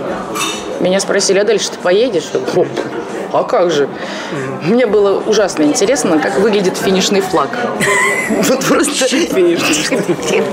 меня 0.80 1.00
спросили, 1.00 1.38
а 1.38 1.44
дальше 1.44 1.70
ты 1.70 1.78
поедешь? 1.78 2.28
Я 2.32 2.40
говорю, 2.40 2.66
«О, 3.32 3.38
А 3.40 3.42
как 3.44 3.70
же? 3.70 3.88
Мне 4.62 4.86
было 4.86 5.18
ужасно 5.20 5.62
интересно, 5.64 6.18
как 6.18 6.38
выглядит 6.38 6.76
финишный 6.76 7.20
флаг. 7.20 7.50
Вот 8.28 8.62
просто 8.66 9.06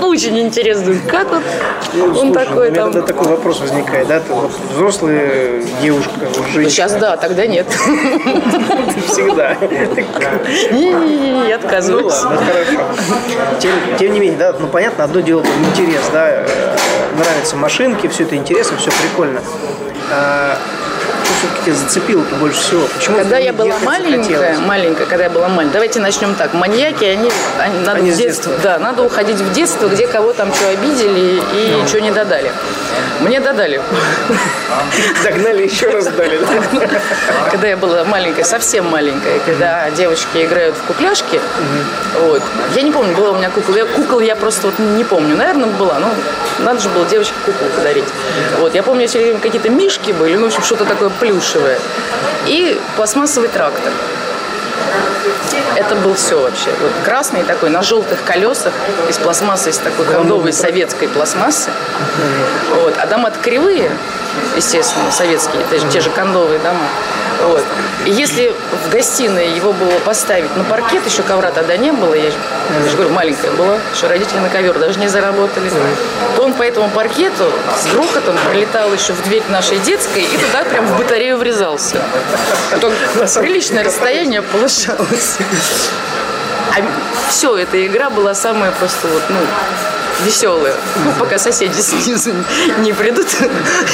очень 0.00 0.38
интересно, 0.38 0.94
как 1.10 1.30
он, 1.30 1.42
он 2.02 2.14
Слушай, 2.14 2.32
такой 2.32 2.70
там. 2.70 2.90
тогда 2.90 3.06
такой 3.06 3.28
вопрос 3.28 3.60
возникает, 3.60 4.08
да? 4.08 4.22
Вот 4.30 4.50
взрослая 4.72 5.62
девушка, 5.82 6.10
женщина. 6.54 6.70
Сейчас 6.70 6.94
да, 6.94 7.18
тогда 7.18 7.46
нет. 7.46 7.66
Всегда. 9.08 9.56
Не-не-не, 10.72 11.48
я 11.50 11.58
Ну 11.58 11.64
отказываюсь. 11.64 12.14
хорошо. 12.14 12.80
Тем, 13.98 14.12
не 14.14 14.20
менее, 14.20 14.38
да, 14.38 14.54
ну 14.58 14.68
понятно, 14.68 15.04
одно 15.04 15.20
дело 15.20 15.44
интерес, 15.70 16.02
да, 16.12 16.28
э, 16.30 16.76
нравятся 17.18 17.56
машинки, 17.56 18.06
все 18.08 18.22
это 18.22 18.36
интересно, 18.36 18.78
все 18.78 18.90
прикольно. 18.90 19.42
А, 20.08 20.56
что 20.84 20.85
все-таки 21.36 21.64
тебя 21.66 21.74
зацепило-то 21.74 22.34
больше 22.36 22.60
всего? 22.60 22.86
Почему 22.94 23.16
Когда 23.18 23.38
я 23.38 23.52
была 23.52 23.78
маленькая, 23.84 24.22
захотелось? 24.38 24.58
маленькая, 24.66 25.06
когда 25.06 25.24
я 25.24 25.30
была 25.30 25.48
маленькая, 25.48 25.72
давайте 25.74 26.00
начнем 26.00 26.34
так. 26.34 26.54
Маньяки, 26.54 27.04
они, 27.04 27.30
они- 27.58 27.78
надо 27.80 27.98
Они 28.00 28.10
в 28.10 28.16
детство, 28.16 28.52
да, 28.62 28.78
надо 28.78 29.02
уходить 29.02 29.36
в 29.36 29.52
детство, 29.52 29.88
где 29.88 30.06
кого 30.06 30.32
там 30.32 30.52
что 30.54 30.68
обидели 30.68 31.40
и 31.54 31.84
что 31.86 32.00
не 32.00 32.10
додали. 32.10 32.50
Мне 33.20 33.40
додали. 33.40 33.80
Догнали, 35.24 35.64
еще 35.64 35.88
раз 35.88 36.06
дали. 36.08 36.38
да? 36.38 36.88
Когда 37.50 37.68
я 37.68 37.76
была 37.76 38.04
маленькая, 38.04 38.44
совсем 38.44 38.86
маленькая, 38.86 39.38
когда 39.44 39.90
девочки 39.90 40.44
играют 40.44 40.76
в 40.76 40.82
кукляшки, 40.86 41.40
вот. 42.20 42.42
Я 42.74 42.82
не 42.82 42.90
помню, 42.92 43.14
была 43.14 43.30
у 43.30 43.36
меня 43.36 43.50
кукла. 43.50 43.74
Кукол 43.94 44.20
я 44.20 44.36
просто 44.36 44.66
вот 44.68 44.78
не 44.78 45.04
помню. 45.04 45.36
Наверное, 45.36 45.66
была. 45.66 45.98
Ну, 45.98 46.08
надо 46.64 46.80
же 46.80 46.88
было 46.90 47.04
девочке 47.06 47.34
куклу 47.44 47.68
подарить. 47.76 48.04
Вот. 48.60 48.74
Я 48.74 48.82
помню, 48.82 49.06
все 49.08 49.18
время 49.20 49.38
какие-то 49.40 49.68
мишки 49.70 50.12
были, 50.12 50.36
ну, 50.36 50.44
в 50.44 50.46
общем, 50.48 50.62
что-то 50.62 50.84
такое 50.84 51.10
плюшевое. 51.36 51.78
И 52.46 52.80
пластмассовый 52.96 53.48
трактор. 53.48 53.92
Это 55.74 55.94
был 55.96 56.14
все 56.14 56.40
вообще. 56.40 56.70
Вот 56.80 56.92
красный 57.04 57.42
такой, 57.42 57.70
на 57.70 57.82
желтых 57.82 58.22
колесах, 58.24 58.72
из 59.08 59.18
пластмассы, 59.18 59.70
из 59.70 59.78
такой 59.78 60.06
кондовой 60.06 60.52
советской 60.52 61.08
пластмассы. 61.08 61.70
Вот. 62.74 62.94
А 62.98 63.06
дома-то 63.06 63.38
кривые, 63.40 63.90
естественно, 64.56 65.10
советские, 65.10 65.62
те 65.70 65.78
же, 65.78 65.88
те 65.88 66.00
же 66.00 66.10
кондовые 66.10 66.58
дома. 66.60 66.88
Вот. 67.44 67.64
И 68.04 68.10
если 68.10 68.54
в 68.86 68.90
гостиной 68.90 69.54
его 69.54 69.72
было 69.72 69.98
поставить 70.04 70.54
на 70.56 70.64
паркет, 70.64 71.06
еще 71.06 71.22
ковра 71.22 71.50
тогда 71.50 71.76
не 71.76 71.92
было, 71.92 72.14
я 72.14 72.26
я 72.26 72.90
же 72.90 72.96
говорю, 72.96 73.12
маленькая 73.12 73.50
была, 73.52 73.78
еще 73.94 74.06
родители 74.06 74.38
на 74.38 74.48
ковер 74.48 74.78
даже 74.78 74.98
не 74.98 75.08
заработали, 75.08 75.70
то 76.36 76.42
он 76.42 76.52
по 76.54 76.62
этому 76.62 76.88
паркету 76.90 77.50
с 77.80 77.92
грохотом 77.92 78.36
прилетал 78.50 78.92
еще 78.92 79.12
в 79.12 79.22
дверь 79.22 79.44
нашей 79.48 79.78
детской 79.78 80.22
и 80.22 80.36
туда 80.38 80.64
прям 80.64 80.86
в 80.86 80.98
батарею 80.98 81.36
врезался. 81.36 82.02
Это 82.72 82.90
приличное 83.40 83.84
расстояние 83.84 84.42
получалось. 84.42 85.38
А 86.76 87.30
все, 87.30 87.56
эта 87.56 87.86
игра 87.86 88.10
была 88.10 88.34
самая 88.34 88.72
просто 88.72 89.06
вот, 89.06 89.22
ну, 89.28 89.38
веселая. 90.24 90.74
Ну, 91.04 91.12
пока 91.18 91.38
соседи 91.38 91.80
снизу 91.80 92.32
не 92.78 92.92
придут 92.92 93.26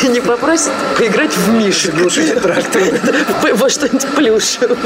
и 0.03 0.09
не 0.09 0.21
попросят 0.21 0.73
поиграть 0.99 1.37
в 1.37 1.51
Мишек. 1.51 1.95
Глушитель 1.95 2.41
трактора. 2.41 2.85
Во 3.55 3.69
что-нибудь 3.69 4.07
плюшевое. 4.09 4.77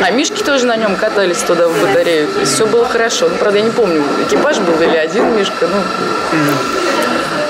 А 0.00 0.10
Мишки 0.10 0.42
тоже 0.42 0.66
на 0.66 0.76
нем 0.76 0.96
катались 0.96 1.38
туда 1.38 1.68
в 1.68 1.80
батарею. 1.80 2.28
То 2.28 2.40
есть 2.40 2.54
все 2.54 2.66
было 2.66 2.86
хорошо. 2.86 3.28
Ну, 3.28 3.36
правда, 3.36 3.58
я 3.58 3.64
не 3.64 3.70
помню, 3.70 4.02
экипаж 4.26 4.58
был 4.58 4.80
или 4.80 4.96
один 4.96 5.36
Мишка. 5.36 5.68
Ну, 5.68 5.80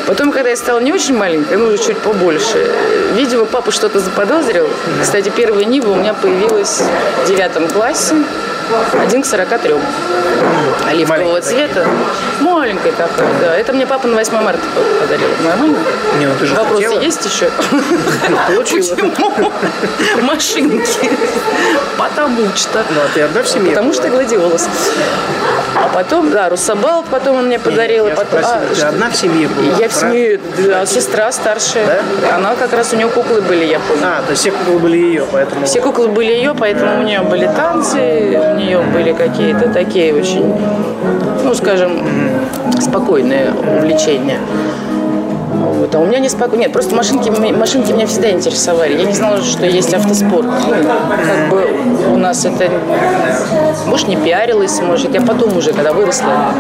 Потом, 0.07 0.33
когда 0.33 0.51
я 0.51 0.57
стала 0.57 0.81
не 0.81 0.93
очень 0.93 1.17
маленькой, 1.17 1.57
ну, 1.59 1.67
уже 1.67 1.79
чуть 1.79 1.99
побольше, 1.99 2.69
видимо, 3.15 3.45
папа 3.45 3.71
что-то 3.71 4.01
заподозрил. 4.01 4.69
Кстати, 5.01 5.33
первая 5.35 5.65
Нива 5.65 5.91
у 5.91 5.95
меня 5.95 6.13
появилась 6.13 6.83
в 7.25 7.29
девятом 7.29 7.69
классе, 7.69 8.17
один 9.01 9.23
к 9.23 9.27
43. 9.27 9.75
Оливкового 10.89 11.41
цвета. 11.41 11.87
Маленькая 12.41 12.93
такая, 12.93 13.29
да. 13.41 13.57
Это 13.57 13.73
мне 13.73 13.87
папа 13.87 14.07
на 14.09 14.17
8 14.17 14.33
марта 14.41 14.63
подарил. 15.01 15.29
Мама. 15.45 15.75
Не, 16.19 16.27
ну 16.27 16.35
ты 16.39 16.47
же 16.47 16.55
Вопросы 16.55 16.85
хотела. 16.85 17.01
есть 17.01 17.25
еще? 17.25 17.51
Получила. 18.49 18.97
Почему? 18.97 19.53
Машинки. 20.23 21.11
Потому 21.97 22.49
что. 22.55 22.85
Ну, 22.91 23.01
а 23.01 23.09
ты 23.15 23.23
одна 23.23 23.43
в 23.43 23.49
семье? 23.49 23.71
Потому 23.71 23.93
что 23.93 24.09
гладиолус. 24.09 24.69
А 25.75 25.89
потом, 25.89 26.31
да, 26.31 26.49
Русабалт 26.49 27.07
потом 27.07 27.37
он 27.37 27.47
мне 27.47 27.59
подарил. 27.59 28.07
Я 28.07 28.13
и 28.13 28.17
потом, 28.17 28.43
спросил, 28.43 28.71
а, 28.71 28.75
ты 28.75 28.83
одна 28.83 29.11
в 29.11 29.17
семье 29.17 29.49
была? 29.49 29.79
я 29.79 29.89
в 29.89 29.93
семье, 29.93 30.41
да, 30.59 30.87
сестра 30.87 31.33
старшая. 31.33 32.03
Она 32.33 32.55
как 32.55 32.73
раз 32.73 32.93
у 32.93 32.97
нее 32.97 33.09
куклы 33.09 33.41
были, 33.41 33.65
я 33.65 33.81
помню. 33.81 34.03
А, 34.05 34.23
то 34.23 34.31
есть 34.31 34.43
все 34.43 34.51
куклы 34.51 34.79
были 34.79 34.97
ее, 34.97 35.27
поэтому... 35.31 35.67
Все 35.67 35.81
куклы 35.81 36.09
были 36.09 36.33
ее, 36.33 36.55
поэтому 36.59 37.01
у 37.01 37.03
нее 37.03 37.21
были 37.21 37.47
танцы, 37.47 37.99
у 37.99 38.55
нее 38.57 38.62
были 38.93 39.13
какие-то 39.13 39.69
такие 39.69 40.15
очень, 40.15 40.55
ну, 41.45 41.55
скажем, 41.55 42.03
спокойные 42.81 43.53
увлечения. 43.79 44.39
Вот. 45.83 45.93
А 45.97 45.99
у 45.99 46.05
меня 46.05 46.21
неспокойно. 46.21 46.63
Нет, 46.63 46.73
просто 46.73 46.95
машинки, 46.95 47.29
машинки 47.29 47.91
меня 47.91 48.07
всегда 48.07 48.31
интересовали. 48.31 48.99
Я 48.99 49.05
не 49.05 49.15
знала, 49.15 49.43
что 49.43 49.67
есть 49.67 49.93
автоспорт. 49.93 50.47
Ну, 50.47 50.71
как 50.71 51.51
бы 51.51 51.67
у 52.13 52.17
нас 52.17 52.45
это, 52.45 52.71
может, 53.87 54.07
не 54.07 54.15
пиарилось, 54.15 54.81
может, 54.81 55.13
я 55.13 55.21
потом 55.21 55.57
уже, 55.57 55.73
когда 55.73 55.93
выросла, 55.93 56.55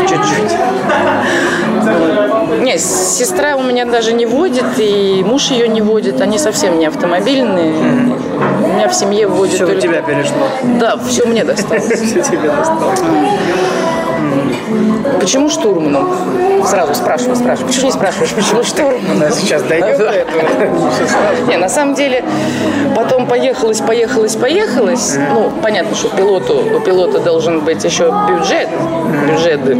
чуть-чуть. 0.00 0.56
Нет, 2.62 2.80
сестра 2.80 3.54
у 3.56 3.62
меня 3.62 3.84
даже 3.84 4.14
не 4.14 4.24
водит, 4.24 4.64
и 4.78 5.22
муж 5.26 5.50
ее 5.50 5.68
не 5.68 5.82
водит. 5.82 6.22
Они 6.22 6.38
совсем 6.38 6.78
не 6.78 6.86
автомобильные. 6.86 7.74
У 8.64 8.66
меня 8.66 8.88
в 8.88 8.94
семье 8.94 9.26
водит 9.28 9.56
Все 9.56 9.66
только... 9.66 9.82
тебя 9.82 10.00
перешло. 10.00 10.48
Да, 10.80 10.96
все 11.06 11.26
мне 11.26 11.44
досталось. 11.44 11.84
Все 12.00 12.22
тебе 12.22 12.50
досталось. 12.50 13.00
Почему 15.20 15.48
штурманом? 15.50 16.08
Сразу 16.66 16.94
спрашиваю, 16.94 17.36
спрашиваю. 17.36 17.68
Почему 17.68 17.86
не 17.86 17.92
спрашиваешь, 17.92 18.32
почему 18.32 18.62
штурманом? 18.62 19.30
Сейчас 19.32 19.62
дойдем 19.62 19.98
до 19.98 20.04
этого. 20.10 20.42
Не, 21.48 21.56
на 21.56 21.68
самом 21.68 21.94
деле, 21.94 22.24
потом 22.94 23.26
поехалось, 23.26 23.80
поехалось, 23.80 24.36
поехалось. 24.36 25.16
Ну, 25.32 25.52
понятно, 25.62 25.94
что 25.94 26.08
пилоту, 26.08 26.62
у 26.76 26.80
пилота 26.80 27.20
должен 27.20 27.60
быть 27.60 27.84
еще 27.84 28.12
бюджет. 28.28 28.68
Бюджеты. 29.28 29.74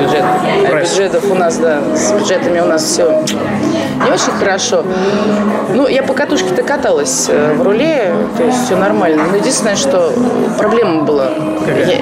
Бюджет. 0.00 0.24
А 0.70 0.80
бюджетов 0.80 1.30
у 1.30 1.34
нас, 1.34 1.56
да, 1.58 1.80
с 1.94 2.12
бюджетами 2.12 2.60
у 2.60 2.66
нас 2.66 2.84
все 2.84 3.22
не 4.04 4.10
очень 4.10 4.32
хорошо. 4.38 4.84
Ну, 5.72 5.86
я 5.86 6.02
по 6.02 6.14
катушке-то 6.14 6.62
каталась 6.62 7.26
э, 7.28 7.54
в 7.54 7.62
руле, 7.62 8.14
то 8.36 8.44
есть 8.44 8.64
все 8.64 8.76
нормально. 8.76 9.24
Но 9.30 9.36
единственное, 9.36 9.76
что 9.76 10.12
проблема 10.58 11.02
была. 11.02 11.28
Я, 11.66 12.00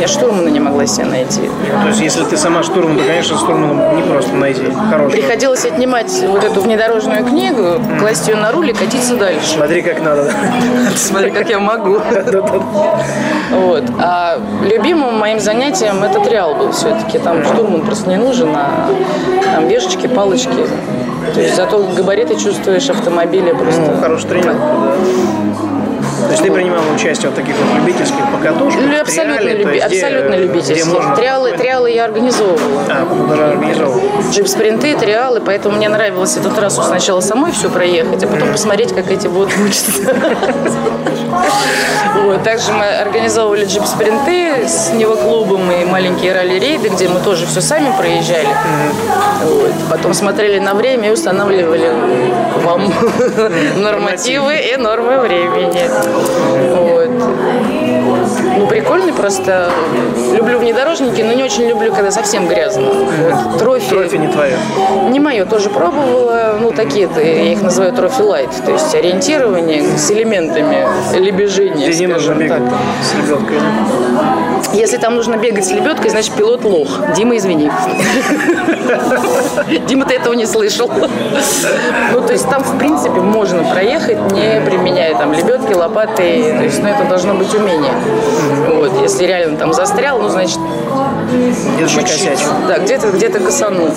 я 0.00 0.08
штурмана 0.08 0.48
не 0.48 0.60
могла 0.60 0.86
себе 0.86 1.06
найти. 1.06 1.50
То 1.82 1.88
есть, 1.88 2.00
если 2.00 2.24
ты 2.24 2.36
сама 2.36 2.62
штурман, 2.62 2.96
то, 2.96 3.04
конечно, 3.04 3.36
штурманом 3.36 3.96
не 3.96 4.02
просто 4.02 4.34
найти 4.34 4.62
хорошего. 4.90 5.10
Приходилось 5.10 5.64
отнимать 5.64 6.12
вот 6.26 6.44
эту 6.44 6.60
внедорожную 6.60 7.24
книгу, 7.24 7.80
класть 7.98 8.28
ее 8.28 8.36
на 8.36 8.52
руль 8.52 8.70
и 8.70 8.72
катиться 8.72 9.16
дальше. 9.16 9.54
Смотри, 9.54 9.82
как 9.82 10.02
надо. 10.02 10.32
Смотри, 10.96 11.30
как 11.30 11.48
я 11.48 11.58
могу. 11.58 11.98
Вот. 13.50 13.84
А 13.98 14.38
любимым 14.62 15.18
моим 15.18 15.40
занятием 15.40 16.02
этот 16.02 16.26
реал 16.28 16.54
был 16.54 16.72
все-таки. 16.72 17.18
Там 17.18 17.44
штурман 17.44 17.82
просто 17.82 18.08
не 18.08 18.16
нужен, 18.16 18.50
а 18.54 18.90
там 19.54 19.68
вешечки, 19.68 20.06
палочки. 20.06 20.66
То 21.34 21.40
есть 21.40 21.56
зато 21.56 21.78
габариты 21.96 22.36
чувствуешь 22.36 22.88
автомобиля 22.88 23.54
просто. 23.54 23.80
Ну, 23.80 24.00
хороший 24.00 24.28
тренер. 24.28 24.54
да. 24.54 25.47
То 26.26 26.30
есть 26.30 26.42
ты 26.42 26.50
принимала 26.52 26.82
участие 26.94 27.30
в 27.30 27.34
таких 27.34 27.54
вот 27.56 27.76
любительских 27.80 28.18
покатушках? 28.32 28.82
Ну, 28.82 29.00
абсолютно, 29.00 29.38
триале, 29.40 29.62
люби- 29.64 29.74
есть 29.76 29.86
где- 29.86 30.00
абсолютно 30.04 30.34
где 30.34 30.42
любительских. 30.44 30.86
можно 30.92 31.16
Триалы, 31.16 31.52
триалы 31.52 31.90
я 31.90 32.04
организовывала. 32.04 32.82
А, 32.88 33.26
даже 33.28 33.44
организовал. 33.44 34.00
Джип-спринты, 34.32 34.96
триалы, 34.96 35.40
поэтому 35.40 35.76
мне 35.76 35.88
нравилось 35.88 36.36
эту 36.36 36.50
трассу 36.50 36.82
сначала 36.82 37.20
самой 37.20 37.52
всю 37.52 37.70
проехать, 37.70 38.24
а 38.24 38.26
потом 38.26 38.50
посмотреть, 38.52 38.92
как 38.94 39.10
эти 39.10 39.26
будут 39.28 39.56
мучиться. 39.58 40.14
Вот. 42.22 42.42
Также 42.42 42.72
мы 42.72 42.86
организовывали 42.86 43.64
джип-спринты 43.64 44.66
с 44.66 44.90
него 44.92 45.16
клубом 45.16 45.70
и 45.70 45.84
маленькие 45.84 46.32
ралли-рейды, 46.32 46.88
где 46.88 47.08
мы 47.08 47.20
тоже 47.20 47.46
все 47.46 47.60
сами 47.60 47.94
проезжали. 47.96 48.48
Вот. 49.44 49.72
Потом 49.90 50.14
смотрели 50.14 50.58
на 50.58 50.74
время 50.74 51.08
и 51.08 51.12
устанавливали 51.12 51.92
вам 52.64 52.92
нормативы 53.82 54.56
и 54.56 54.76
нормы 54.76 55.18
времени. 55.18 55.88
Вот. 56.74 58.17
Ну, 58.56 58.66
прикольный 58.66 59.12
просто. 59.12 59.70
Люблю 60.32 60.58
внедорожники, 60.58 61.22
но 61.22 61.32
не 61.32 61.42
очень 61.42 61.66
люблю, 61.68 61.92
когда 61.92 62.10
совсем 62.10 62.46
грязно. 62.46 62.82
Вот. 62.82 63.58
Трофи. 63.58 63.88
Трофи 63.88 64.16
не 64.16 64.28
твое. 64.28 64.56
Не 65.08 65.20
мое, 65.20 65.44
тоже 65.44 65.70
пробовала. 65.70 66.56
Ну, 66.60 66.70
такие, 66.72 67.08
я 67.16 67.52
их 67.52 67.62
называю 67.62 67.92
трофи 67.92 68.22
light. 68.22 68.50
То 68.64 68.72
есть 68.72 68.94
ориентирование 68.94 69.82
с 69.96 70.10
элементами 70.10 70.86
лебежения, 71.18 71.88
Где 71.88 72.06
не 72.06 72.12
нужно 72.12 72.34
бегать 72.34 72.64
так. 72.64 72.78
с 73.02 73.14
лебедкой. 73.14 73.56
Если 74.74 74.96
там 74.98 75.14
нужно 75.14 75.36
бегать 75.36 75.64
с 75.66 75.70
лебедкой, 75.70 76.10
значит 76.10 76.32
пилот 76.34 76.64
лох. 76.64 76.88
Дима, 77.16 77.36
извини. 77.36 77.70
Дима, 79.86 80.04
ты 80.04 80.14
этого 80.14 80.34
не 80.34 80.46
слышал. 80.46 80.90
Ну, 82.12 82.20
то 82.20 82.32
есть 82.32 82.48
там, 82.48 82.62
в 82.62 82.78
принципе, 82.78 83.20
можно 83.20 83.62
проехать, 83.64 84.18
не 84.32 84.60
применяя 84.60 85.14
там 85.16 85.32
лебедки, 85.32 85.72
лопаты. 85.72 86.54
То 86.58 86.62
есть, 86.64 86.82
ну, 86.82 86.88
это 86.88 87.04
должно 87.04 87.34
быть 87.34 87.54
умение. 87.54 87.92
Вот. 88.68 89.00
Если 89.02 89.24
реально 89.24 89.56
там 89.56 89.72
застрял, 89.72 90.18
ну, 90.20 90.28
значит, 90.28 90.58
Где-то 91.28 91.96
накосячил. 91.96 92.48
Да, 92.66 92.78
где-то 92.78 93.08
где 93.10 93.28
косанул. 93.28 93.90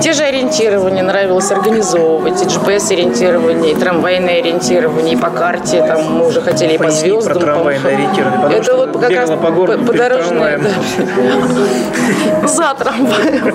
Те 0.00 0.12
же 0.12 0.22
ориентирования 0.24 1.02
нравилось 1.02 1.50
организовывать, 1.50 2.40
и 2.42 2.44
GPS-ориентирование, 2.44 3.72
и 3.72 3.74
трамвайное 3.74 4.38
ориентирование, 4.40 5.14
и 5.14 5.16
по 5.16 5.30
карте, 5.30 5.82
там 5.86 6.02
мы 6.18 6.26
уже 6.28 6.40
хотели 6.40 6.74
и 6.74 6.78
по 6.78 6.84
Поясни 6.84 7.10
про 7.10 7.20
звездам. 7.20 7.40
трамвайное 7.42 7.94
ориентирование, 7.94 8.38
потому 8.38 8.54
Это 8.54 8.62
что 8.64 8.76
вот 8.76 9.00
как 9.00 9.10
раз 9.10 9.30
по 9.30 9.50
городу 9.50 9.84
по- 9.84 9.92
трамваем. 9.92 10.62
да. 10.62 10.68
За 12.48 12.74
трамваем. 12.74 13.54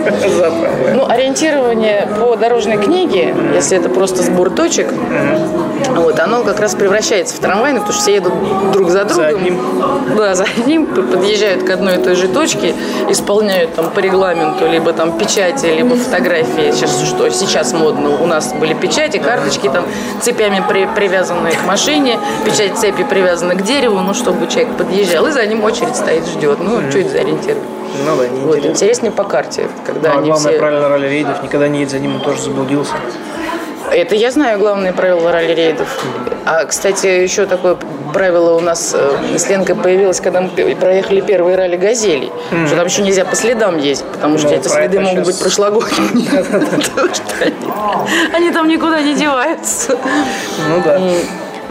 Ну, 0.96 1.08
ориентирование 1.10 2.08
по 2.20 2.36
дорожной 2.36 2.78
книге, 2.78 3.34
если 3.56 3.78
это 3.78 3.90
просто 3.90 4.24
сбор 4.24 4.50
точек, 4.50 4.88
вот, 5.96 6.20
оно 6.20 6.44
как 6.44 6.60
раз 6.60 6.76
превращается 6.76 7.36
в 7.36 7.40
трамвайный, 7.40 7.80
потому 7.80 7.94
что 7.94 8.02
все 8.04 8.16
едут 8.16 8.34
друг 8.72 8.90
за 8.90 9.06
другом. 9.06 9.26
одним. 9.36 9.60
Да, 10.16 10.36
за 10.36 10.44
одним, 10.46 10.86
подъезжают 10.86 11.64
к 11.64 11.70
одной 11.70 11.96
и 11.96 12.04
той 12.04 12.16
же 12.16 12.28
точке, 12.28 12.74
исполняют 13.10 13.74
там 13.76 13.90
по 13.92 14.00
регламенту 14.00 14.68
либо 14.68 14.94
там 14.94 15.18
печати, 15.18 15.66
либо 15.68 15.96
фотографии. 15.96 16.72
Сейчас 16.72 17.02
что 17.06 17.30
сейчас 17.30 17.74
модно. 17.74 18.10
У 18.22 18.26
нас 18.28 18.54
были 18.54 18.74
печати, 18.74 19.18
карточки 19.18 19.70
там 19.70 19.86
цепями 20.22 20.64
при- 20.68 20.88
привязанные 20.96 21.54
к 21.54 21.64
машине, 21.66 22.20
печать 22.46 22.78
цепи 22.78 23.04
привязана 23.04 23.56
к 23.56 23.64
дереву, 23.64 24.00
ну, 24.00 24.14
чтобы 24.14 24.48
человек 24.48 24.76
подъезжал, 24.78 25.26
и 25.28 25.32
за 25.32 25.46
ним 25.46 25.64
очередь 25.64 25.96
стоит, 25.96 26.26
ждет. 26.26 26.60
Ну, 26.60 26.80
что 26.90 27.00
это 27.00 27.10
за 27.10 27.20
ориентир? 27.20 27.56
Ну 27.56 28.06
да, 28.06 28.14
Вот, 28.16 28.32
неинтересно. 28.32 28.68
интереснее 28.72 29.12
по 29.12 29.24
карте, 29.24 29.68
когда 29.86 30.10
Ну, 30.10 30.16
а 30.16 30.20
они 30.20 30.30
главное 30.30 30.52
все... 30.52 30.60
правило 30.60 30.88
ралли-рейдов, 30.90 31.44
никогда 31.44 31.68
не 31.68 31.82
едь 31.82 31.92
за 31.92 32.00
ним, 32.00 32.16
он 32.16 32.22
тоже 32.22 32.42
заблудился. 32.42 32.94
Это 33.94 34.16
я 34.16 34.32
знаю 34.32 34.60
главные 34.60 34.92
правила 34.94 35.32
ралли-рейдов. 35.32 35.88
А, 36.46 36.66
кстати, 36.66 37.06
еще 37.08 37.46
такое 37.46 37.78
правило 38.14 38.56
у 38.56 38.60
нас 38.60 38.94
э, 38.98 39.38
с 39.38 39.48
Ленкой 39.50 39.76
появилось, 39.76 40.20
когда 40.20 40.42
мы 40.42 40.50
проехали 40.50 41.22
первый 41.22 41.56
ралли 41.56 41.78
«Газелей». 41.78 42.32
Что 42.68 42.76
там 42.76 42.86
еще 42.88 43.02
нельзя 43.04 43.24
по 43.26 43.36
следам 43.36 43.78
ездить, 43.78 44.06
потому 44.08 44.38
что 44.38 44.50
Ну, 44.50 44.56
эти 44.56 44.68
следы 44.68 44.98
это 44.98 45.06
могут 45.06 45.26
быть 45.26 45.40
прошлогодние. 45.40 46.30
Они- 47.42 48.36
Они 48.36 48.52
там 48.52 48.68
никуда 48.68 49.00
не 49.02 49.14
деваются. 49.14 49.98
Ну 50.70 50.82
да. 50.84 51.00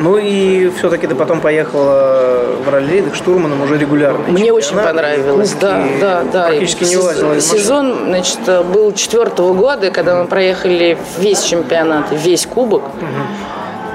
Ну 0.02 0.18
и 0.18 0.70
все-таки 0.78 1.06
ты 1.06 1.14
потом 1.14 1.40
поехала 1.40 2.44
в 2.64 2.68
ралли-рейдах 2.68 3.14
штурманом 3.14 3.62
уже 3.62 3.78
регулярно. 3.78 4.24
Мне 4.28 4.52
очень 4.52 4.76
понравилось, 4.76 5.54
да, 5.60 5.84
да, 6.00 6.22
да. 6.32 6.46
И 6.48 6.58
Практически 6.58 6.84
не 6.84 6.96
вылазила 6.96 7.34
из 7.34 7.46
машины. 7.46 7.62
Сезон, 7.62 7.98
значит, 8.06 8.38
был 8.72 8.92
четвертого 8.92 9.54
года, 9.54 9.90
когда 9.90 10.20
мы 10.20 10.26
проехали 10.26 10.98
весь 11.18 11.42
чемпионат, 11.42 12.06
весь 12.10 12.46
кубок. 12.46 12.82
Э, 13.00 13.04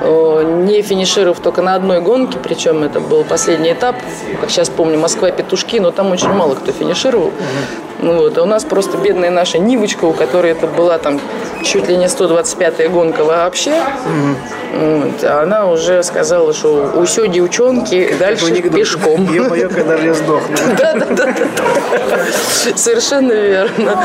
Не 0.04 0.82
финишировав 0.82 1.40
только 1.40 1.62
на 1.62 1.76
одной 1.76 2.02
гонке, 2.02 2.38
причем 2.42 2.84
это 2.84 3.00
был 3.00 3.24
последний 3.24 3.74
этап, 3.74 3.96
как 4.40 4.52
сейчас 4.52 4.70
помню, 4.70 5.00
Москва-Петушки, 5.00 5.80
но 5.80 5.92
там 5.92 6.12
очень 6.12 6.30
мало 6.30 6.56
кто 6.56 6.72
финишировал. 6.72 7.32
Ну 8.00 8.14
вот, 8.14 8.38
а 8.38 8.44
у 8.44 8.46
нас 8.46 8.64
просто 8.64 8.96
бедная 8.98 9.32
наша 9.32 9.58
Нивочка, 9.58 10.06
у 10.06 10.14
которой 10.14 10.52
это 10.52 10.68
была 10.68 11.00
там 11.00 11.20
чуть 11.64 11.88
ли 11.90 11.98
не 11.98 12.06
125-я 12.06 12.90
гонка 12.90 13.24
вообще. 13.24 13.74
Вот, 14.72 15.24
а 15.24 15.42
она 15.42 15.66
уже 15.66 16.04
сказала, 16.04 16.54
что 16.54 16.92
усё 16.96 17.26
девчонки 17.26 18.14
дальше 18.20 18.54
пешком. 18.62 19.28
Ё-моё, 19.34 19.68
когда 19.68 19.98
же 19.98 20.08
я 20.08 20.14
сдохну. 20.14 20.56
Да, 20.78 20.94
да, 20.94 21.06
да, 21.10 21.26
да. 21.26 21.34
Совершенно 22.76 23.32
верно. 23.32 24.04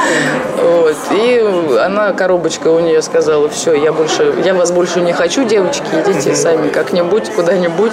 Вот. 0.56 0.96
И 1.10 1.44
она, 1.78 2.12
коробочка 2.12 2.68
у 2.68 2.80
нее 2.80 3.02
сказала, 3.02 3.50
все, 3.50 3.74
я 3.74 3.92
больше, 3.92 4.34
я 4.42 4.54
вас 4.54 4.72
больше 4.72 5.02
не 5.02 5.12
хочу, 5.12 5.44
девочки, 5.44 5.81
идите 5.92 6.34
сами 6.34 6.68
как-нибудь, 6.68 7.30
куда-нибудь. 7.30 7.92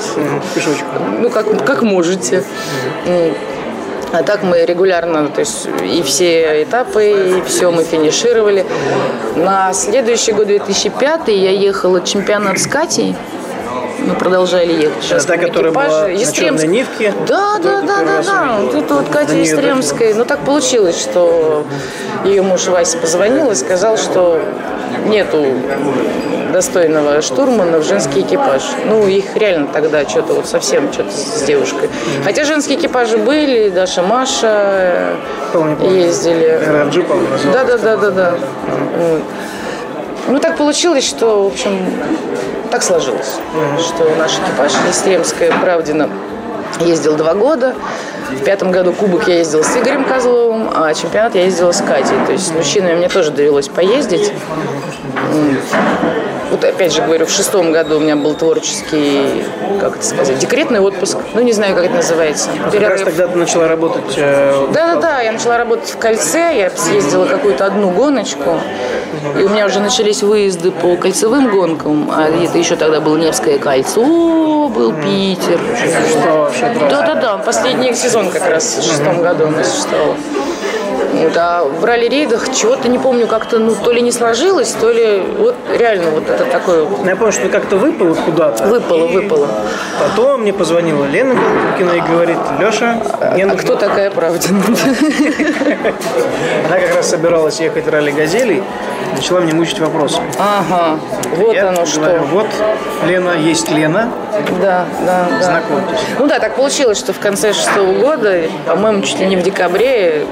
Пешочком. 0.56 1.22
Ну, 1.22 1.30
как, 1.30 1.66
как 1.66 1.82
можете. 1.82 2.44
А 4.12 4.24
так 4.24 4.42
мы 4.42 4.66
регулярно, 4.66 5.28
то 5.28 5.42
есть 5.42 5.68
и 5.84 6.02
все 6.02 6.64
этапы, 6.64 7.12
и 7.12 7.42
все 7.48 7.70
мы 7.70 7.84
финишировали. 7.84 8.66
На 9.36 9.72
следующий 9.74 10.32
год, 10.32 10.48
2005, 10.48 11.28
я 11.28 11.52
ехала 11.52 12.02
чемпионат 12.02 12.58
с 12.58 12.66
Катей. 12.66 13.16
Мы 14.10 14.16
продолжали 14.16 14.74
ехать. 14.74 15.04
Сейчас 15.04 15.26
та, 15.26 15.38
которая 15.38 15.72
была 15.72 15.86
экипаже. 15.86 16.08
на 16.08 16.20
Естремск- 16.20 16.36
черной 16.36 16.68
нивке? 16.68 17.14
Да, 17.28 17.60
да, 17.62 17.82
да, 17.82 17.98
да, 18.04 18.22
да. 18.26 18.58
Вот 18.60 18.74
это 18.74 18.94
вот 18.96 19.10
Катя 19.10 19.36
неё 19.36 19.44
Истремская. 19.44 20.16
Ну 20.16 20.26
так 20.26 20.40
получилось, 20.40 21.00
что 21.00 21.64
ее 22.26 22.42
муж 22.42 22.66
Вася 22.68 22.98
позвонил 22.98 23.52
и 23.52 23.56
сказал, 23.56 23.98
что 23.98 24.42
нету 25.06 25.46
достойного 26.52 27.22
штурмана 27.22 27.78
в 27.78 27.84
женский 27.86 28.22
экипаж. 28.22 28.64
Ну, 28.86 29.06
их 29.08 29.36
реально 29.36 29.68
тогда 29.72 30.08
что-то 30.10 30.34
вот 30.34 30.48
совсем 30.48 30.92
что-то 30.92 31.12
с 31.12 31.44
девушкой. 31.44 31.90
Хотя 32.24 32.44
женские 32.46 32.80
экипажи 32.80 33.20
были, 33.20 33.70
Даша, 33.70 34.02
Маша 34.02 35.14
Помню, 35.54 35.76
помню. 35.76 36.00
ездили. 36.00 36.60
Да, 37.54 37.64
да, 37.64 37.78
да, 37.78 37.98
да, 37.98 38.10
да. 38.10 38.36
Вот. 38.98 39.22
Ну, 40.30 40.40
так 40.40 40.58
получилось, 40.58 41.08
что, 41.08 41.44
в 41.44 41.48
общем, 41.48 41.80
так 42.70 42.84
сложилось, 42.84 43.40
что 43.80 44.16
наш 44.16 44.34
экипаж 44.34 44.72
Истремская, 44.88 45.52
Правдина, 45.60 46.08
ездил 46.80 47.16
два 47.16 47.34
года. 47.34 47.74
В 48.30 48.44
пятом 48.44 48.72
году 48.72 48.94
кубок 48.94 49.28
я 49.28 49.40
ездила 49.40 49.64
с 49.64 49.76
Игорем 49.76 50.06
Козловым, 50.06 50.70
а 50.72 50.94
чемпионат 50.94 51.34
я 51.34 51.46
ездила 51.46 51.72
с 51.72 51.82
Катей. 51.82 52.16
То 52.28 52.34
есть 52.34 52.48
с 52.48 52.52
мужчинами 52.52 52.96
мне 52.96 53.10
тоже 53.10 53.32
довелось 53.32 53.70
поездить. 53.70 54.32
Вот 56.52 56.64
опять 56.64 56.94
же 56.94 57.02
говорю, 57.02 57.26
в 57.26 57.30
шестом 57.30 57.72
году 57.72 57.98
у 57.98 58.00
меня 58.00 58.16
был 58.16 58.34
творческий, 58.34 59.44
как 59.80 59.98
это 59.98 60.06
сказать, 60.06 60.40
декретный 60.40 60.80
отпуск. 60.80 61.18
Ну, 61.34 61.42
не 61.42 61.54
знаю, 61.54 61.76
как 61.76 61.86
это 61.86 61.96
называется. 61.96 62.50
Как 62.72 62.82
раз 62.82 63.02
тогда 63.02 63.28
ты 63.28 63.38
начала 63.38 63.68
работать 63.68 64.14
э, 64.18 64.68
Да, 64.74 64.96
да, 64.96 65.02
да, 65.02 65.22
я 65.22 65.32
начала 65.32 65.58
работать 65.58 65.90
в 65.90 65.98
кольце, 65.98 66.58
я 66.58 66.72
съездила 66.72 67.26
какую-то 67.26 67.66
одну 67.66 67.92
гоночку, 67.92 68.60
и 69.38 69.44
у 69.44 69.50
меня 69.50 69.66
уже 69.68 69.80
начались 69.80 70.24
выезды 70.24 70.72
по 70.72 70.96
кольцевым 70.96 71.52
гонкам, 71.52 72.10
а 72.12 72.30
это 72.30 72.58
еще 72.58 72.76
тогда 72.76 73.00
было 73.00 73.18
Невское 73.18 73.60
кольцо, 73.60 74.68
был 74.70 74.94
Питер. 74.94 75.60
что 76.10 76.38
вообще 76.38 76.76
Да, 76.90 77.02
да, 77.02 77.16
да, 77.16 77.38
последний 77.38 77.94
сезон 77.94 78.30
как 78.32 78.48
раз 78.50 78.78
в 78.78 78.84
шестом 78.84 79.22
году 79.22 79.48
у 79.48 79.52
нас 79.52 79.70
существовал. 79.70 80.16
Вот, 81.20 81.34
а 81.38 81.64
в 81.64 81.84
ралли-рейдах 81.86 82.54
чего-то 82.56 82.88
не 82.88 82.98
помню, 82.98 83.28
как-то, 83.28 83.60
ну, 83.60 83.76
то 83.76 83.92
ли 83.92 84.02
не 84.02 84.12
сложилось, 84.12 84.72
то 84.72 84.92
ли 84.92 85.22
вот 85.38 85.56
реально 85.78 86.12
вот 86.12 86.30
это 86.30 86.46
такое 86.46 86.86
Ну, 86.86 87.06
Я 87.06 87.16
помню, 87.16 87.32
что 87.34 87.50
как-то 87.50 87.76
выпала 87.78 88.14
куда-то. 88.16 88.64
выпало, 88.66 89.06
И 89.06 89.14
выпало. 89.14 89.48
Потом 90.00 90.42
мне 90.42 90.54
позвонила 90.54 91.06
Лена 91.06 91.36
Голубкина 91.36 91.92
и 91.98 92.02
говорит, 92.02 92.38
Леша, 92.60 92.98
мне 93.34 93.44
А 93.44 93.48
нужно... 93.48 93.64
кто 93.64 93.76
такая 93.76 94.12
Правдина? 94.12 94.64
Она 96.68 96.80
как 96.80 96.96
раз 96.96 97.10
собиралась 97.10 97.60
ехать 97.60 97.86
в 97.86 97.90
ралли 97.90 98.12
«Газелей», 98.12 98.64
начала 99.16 99.42
мне 99.42 99.54
мучить 99.54 99.80
вопросом. 99.80 100.24
Ага, 100.38 101.00
вот 101.36 101.54
Я 101.54 101.70
оно 101.70 101.84
говорю, 101.84 101.92
что. 101.92 102.22
Вот, 102.32 102.48
Лена, 103.08 103.32
есть 103.38 103.70
Лена, 103.72 104.10
Да, 104.62 104.86
да, 105.06 105.28
да. 105.30 105.42
знакомьтесь. 105.44 106.00
Ну 106.18 106.28
да, 106.28 106.40
так 106.40 106.56
получилось, 106.56 106.98
что 106.98 107.14
в 107.14 107.20
конце 107.20 107.54
шестого 107.54 107.94
года, 107.94 108.44
по-моему, 108.68 109.02
чуть 109.04 109.20
ли 109.20 109.26
не 109.26 109.36
в 109.36 109.42
декабре, 109.44 110.26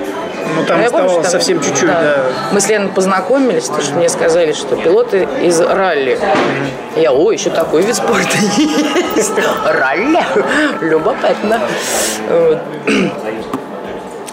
Ну, 0.55 0.65
там 0.65 0.79
я 0.79 0.86
оставалось 0.88 1.13
помню, 1.13 1.23
что 1.23 1.31
совсем 1.31 1.62
чуть-чуть, 1.62 1.88
да. 1.88 2.23
Мы 2.51 2.62
с 2.62 2.67
Леной 2.67 2.89
познакомились, 2.89 3.65
потому 3.65 3.83
что 3.83 3.95
мне 3.95 4.10
сказали, 4.10 4.53
что 4.53 4.75
пилоты 4.75 5.27
из 5.41 5.60
ралли. 5.60 6.19
Я, 6.95 7.13
ой, 7.13 7.36
еще 7.36 7.49
такой 7.49 7.81
вид 7.83 7.95
спорта 7.95 8.38
есть. 8.57 9.33
Ралли. 9.65 10.23
Любопытно. 10.81 11.60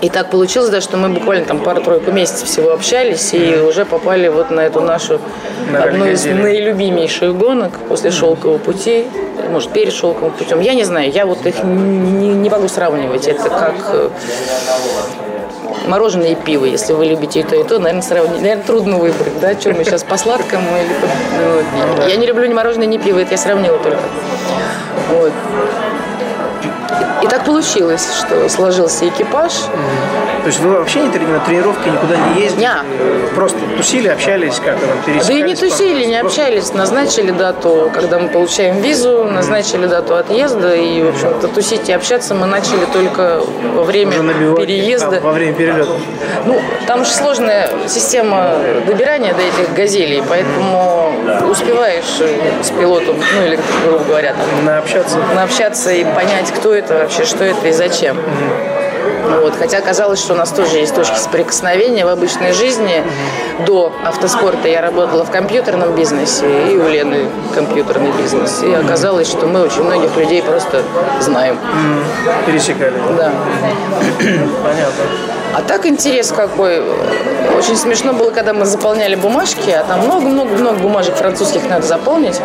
И 0.05 0.11
так 0.11 0.29
получилось, 0.29 0.69
да, 0.69 0.83
что 0.83 0.99
мы 0.99 1.09
буквально 1.09 1.47
там 1.47 1.61
пару-тройку 1.61 2.13
месяцев 2.13 2.47
всего 2.47 2.73
общались 2.73 3.33
и 3.33 3.57
уже 3.57 3.87
попали 3.87 4.29
вот 4.29 4.51
на 4.51 4.61
эту 4.61 4.83
нашу 4.83 5.19
На 5.73 5.85
одну 5.85 6.05
из 6.05 6.27
наилюбимейших 6.27 7.35
гонок 7.35 7.73
после 7.89 8.11
шелкового 8.11 8.59
пути, 8.59 9.07
может, 9.51 9.71
перед 9.71 9.95
шелковым 9.95 10.33
путем. 10.33 10.61
Я 10.61 10.75
не 10.75 10.85
знаю, 10.85 11.11
я 11.11 11.25
вот 11.25 11.47
их 11.47 11.65
не, 11.65 12.35
не 12.35 12.51
могу 12.51 12.69
сравнивать. 12.69 13.27
Это 13.27 13.49
как 13.49 13.75
э, 13.95 14.11
мороженое 15.87 16.33
и 16.33 16.35
пиво. 16.35 16.67
Если 16.67 16.93
вы 16.93 17.07
любите 17.07 17.41
и 17.41 17.43
то, 17.43 17.57
и 17.57 17.65
то, 17.65 17.79
наверное, 17.79 18.03
сравнить. 18.03 18.43
Наверное, 18.43 18.65
трудно 18.65 18.99
выбрать, 18.99 19.41
да, 19.41 19.59
что 19.59 19.73
мы 19.73 19.85
сейчас 19.85 20.03
по 20.03 20.19
сладкому 20.19 20.69
или 20.77 20.93
по... 21.01 21.07
ну, 21.07 21.97
вот. 21.97 22.11
Я 22.11 22.17
не 22.17 22.27
люблю 22.27 22.45
ни 22.45 22.53
мороженое, 22.53 22.87
ни 22.87 22.99
пиво, 22.99 23.21
это 23.21 23.31
я 23.31 23.39
сравнила 23.39 23.79
только. 23.79 24.03
Вот. 25.13 25.33
И 27.23 27.27
так 27.27 27.45
получилось, 27.45 28.07
что 28.19 28.49
сложился 28.49 29.09
экипаж. 29.09 29.53
То 30.45 30.49
есть 30.49 30.61
вы 30.61 30.77
вообще 30.77 31.01
не 31.01 31.09
трени- 31.09 31.33
на 31.33 31.41
тренировки 31.41 31.89
никуда 31.89 32.17
не 32.19 32.43
ездили? 32.43 32.61
Ня. 32.61 32.85
Просто 33.35 33.59
тусили, 33.79 34.09
общались, 34.09 34.61
как-то 34.63 34.87
там 34.87 34.97
Да 35.07 35.13
и 35.13 35.15
пересекались? 35.15 35.45
не 35.47 35.55
тусили, 35.71 36.05
не 36.05 36.17
общались, 36.21 36.75
назначили 36.75 37.31
дату, 37.31 37.91
когда 37.95 38.19
мы 38.19 38.29
получаем 38.29 38.79
визу, 38.83 39.25
назначили 39.25 39.87
дату 39.87 40.17
отъезда, 40.17 40.75
и, 40.75 41.03
в 41.03 41.09
общем-то, 41.09 41.49
тусить 41.49 41.89
и 41.89 41.93
общаться 41.95 42.35
мы 42.35 42.45
начали 42.47 42.85
только 42.93 43.41
во 43.75 43.85
время 43.85 44.13
переезда. 44.55 45.17
а, 45.17 45.21
во 45.21 45.33
время 45.33 45.55
перелета. 45.55 45.93
Ну, 46.45 46.61
там 46.87 47.07
же 47.07 47.11
сложная 47.11 47.71
система 47.89 48.51
добирания 48.87 49.33
до 49.33 49.41
этих 49.41 49.73
газелей, 49.75 50.23
поэтому 50.29 51.11
успеваешь 51.51 52.19
э, 52.21 52.39
с 52.63 52.69
пилотом, 52.71 53.17
ну 53.35 53.47
или, 53.47 53.59
грубо 53.87 54.05
говоря, 54.05 54.35
там, 54.35 54.65
Наобщаться. 54.67 55.17
наобщаться 55.35 55.91
и 55.91 56.05
понять, 56.05 56.53
кто 56.55 56.75
это 56.75 56.93
вообще, 56.99 57.25
что 57.25 57.45
это 57.45 57.69
и 57.69 57.73
зачем. 57.73 58.19
Вот. 59.41 59.55
Хотя 59.59 59.79
оказалось, 59.79 60.21
что 60.21 60.35
у 60.35 60.37
нас 60.37 60.51
тоже 60.51 60.79
есть 60.79 60.95
точки 60.95 61.17
соприкосновения 61.17 62.05
в 62.05 62.09
обычной 62.09 62.53
жизни. 62.53 63.05
До 63.67 63.93
автоспорта 64.05 64.69
я 64.69 64.81
работала 64.81 65.25
в 65.25 65.31
компьютерном 65.31 65.95
бизнесе, 65.95 66.47
и 66.71 66.77
у 66.77 66.89
Лены 66.89 67.29
компьютерный 67.55 68.13
бизнес. 68.13 68.63
И 68.63 68.73
оказалось, 68.73 69.29
что 69.29 69.47
мы 69.47 69.63
очень 69.63 69.83
многих 69.83 70.17
людей 70.17 70.43
просто 70.43 70.83
знаем. 71.21 71.59
Пересекали. 72.47 72.95
Да. 73.17 73.33
Понятно. 74.63 75.34
А 75.55 75.63
так 75.63 75.87
интерес 75.87 76.33
какой. 76.33 76.83
Очень 77.57 77.77
смешно 77.77 78.13
было, 78.13 78.31
когда 78.31 78.53
мы 78.53 78.65
заполняли 78.65 79.15
бумажки, 79.15 79.71
а 79.71 79.85
там 79.85 80.01
много-много-много 80.01 80.79
бумажек 80.81 81.15
французских 81.15 81.69
надо 81.69 81.87
заполнить, 81.87 82.41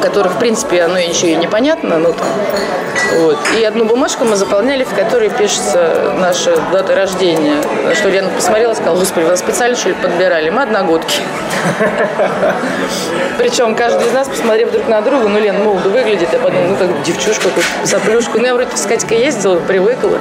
которых, 0.00 0.32
в 0.32 0.38
принципе, 0.38 0.82
оно 0.82 0.96
еще 0.98 1.30
и 1.32 1.36
непонятно. 1.36 1.98
Ну, 1.98 2.14
вот. 3.18 3.36
И 3.58 3.64
одну 3.64 3.84
бумажку 3.84 4.24
мы 4.24 4.36
заполняли, 4.36 4.84
в 4.84 4.94
которой 4.94 5.28
пишется 5.28 6.14
наша 6.18 6.56
дата 6.72 6.94
рождения. 6.94 7.56
На 7.84 7.94
что 7.94 8.08
Лена 8.08 8.30
посмотрела 8.30 8.72
сказала, 8.72 8.98
господи, 8.98 9.24
вы 9.24 9.30
нас 9.30 9.40
специально 9.40 9.76
что 9.76 9.90
ли 9.90 9.94
подбирали? 9.94 10.48
Мы 10.48 10.62
одногодки. 10.62 11.20
Причем 13.38 13.74
каждый 13.74 14.06
из 14.06 14.12
нас, 14.12 14.26
посмотрев 14.26 14.70
друг 14.72 14.88
на 14.88 15.02
друга, 15.02 15.28
ну, 15.28 15.38
Лена 15.38 15.58
молодо 15.58 15.90
выглядит, 15.90 16.32
я 16.32 16.38
подумала, 16.38 16.68
ну, 16.68 16.76
как 16.76 17.02
девчушка, 17.02 17.48
как 17.54 17.64
соплюшку. 17.86 18.38
Ну, 18.38 18.46
я 18.46 18.54
вроде 18.54 18.74
с 18.74 18.86
Катькой 18.86 19.20
ездила, 19.20 19.56
привыкла. 19.56 20.18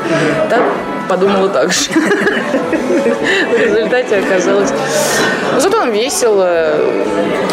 Так 0.49 0.61
подумала 1.09 1.49
так 1.49 1.71
же. 1.73 1.89
В 1.91 3.59
результате 3.59 4.17
оказалось... 4.17 4.69
Ну, 5.53 5.59
зато 5.59 5.77
нам 5.79 5.91
весело. 5.91 6.75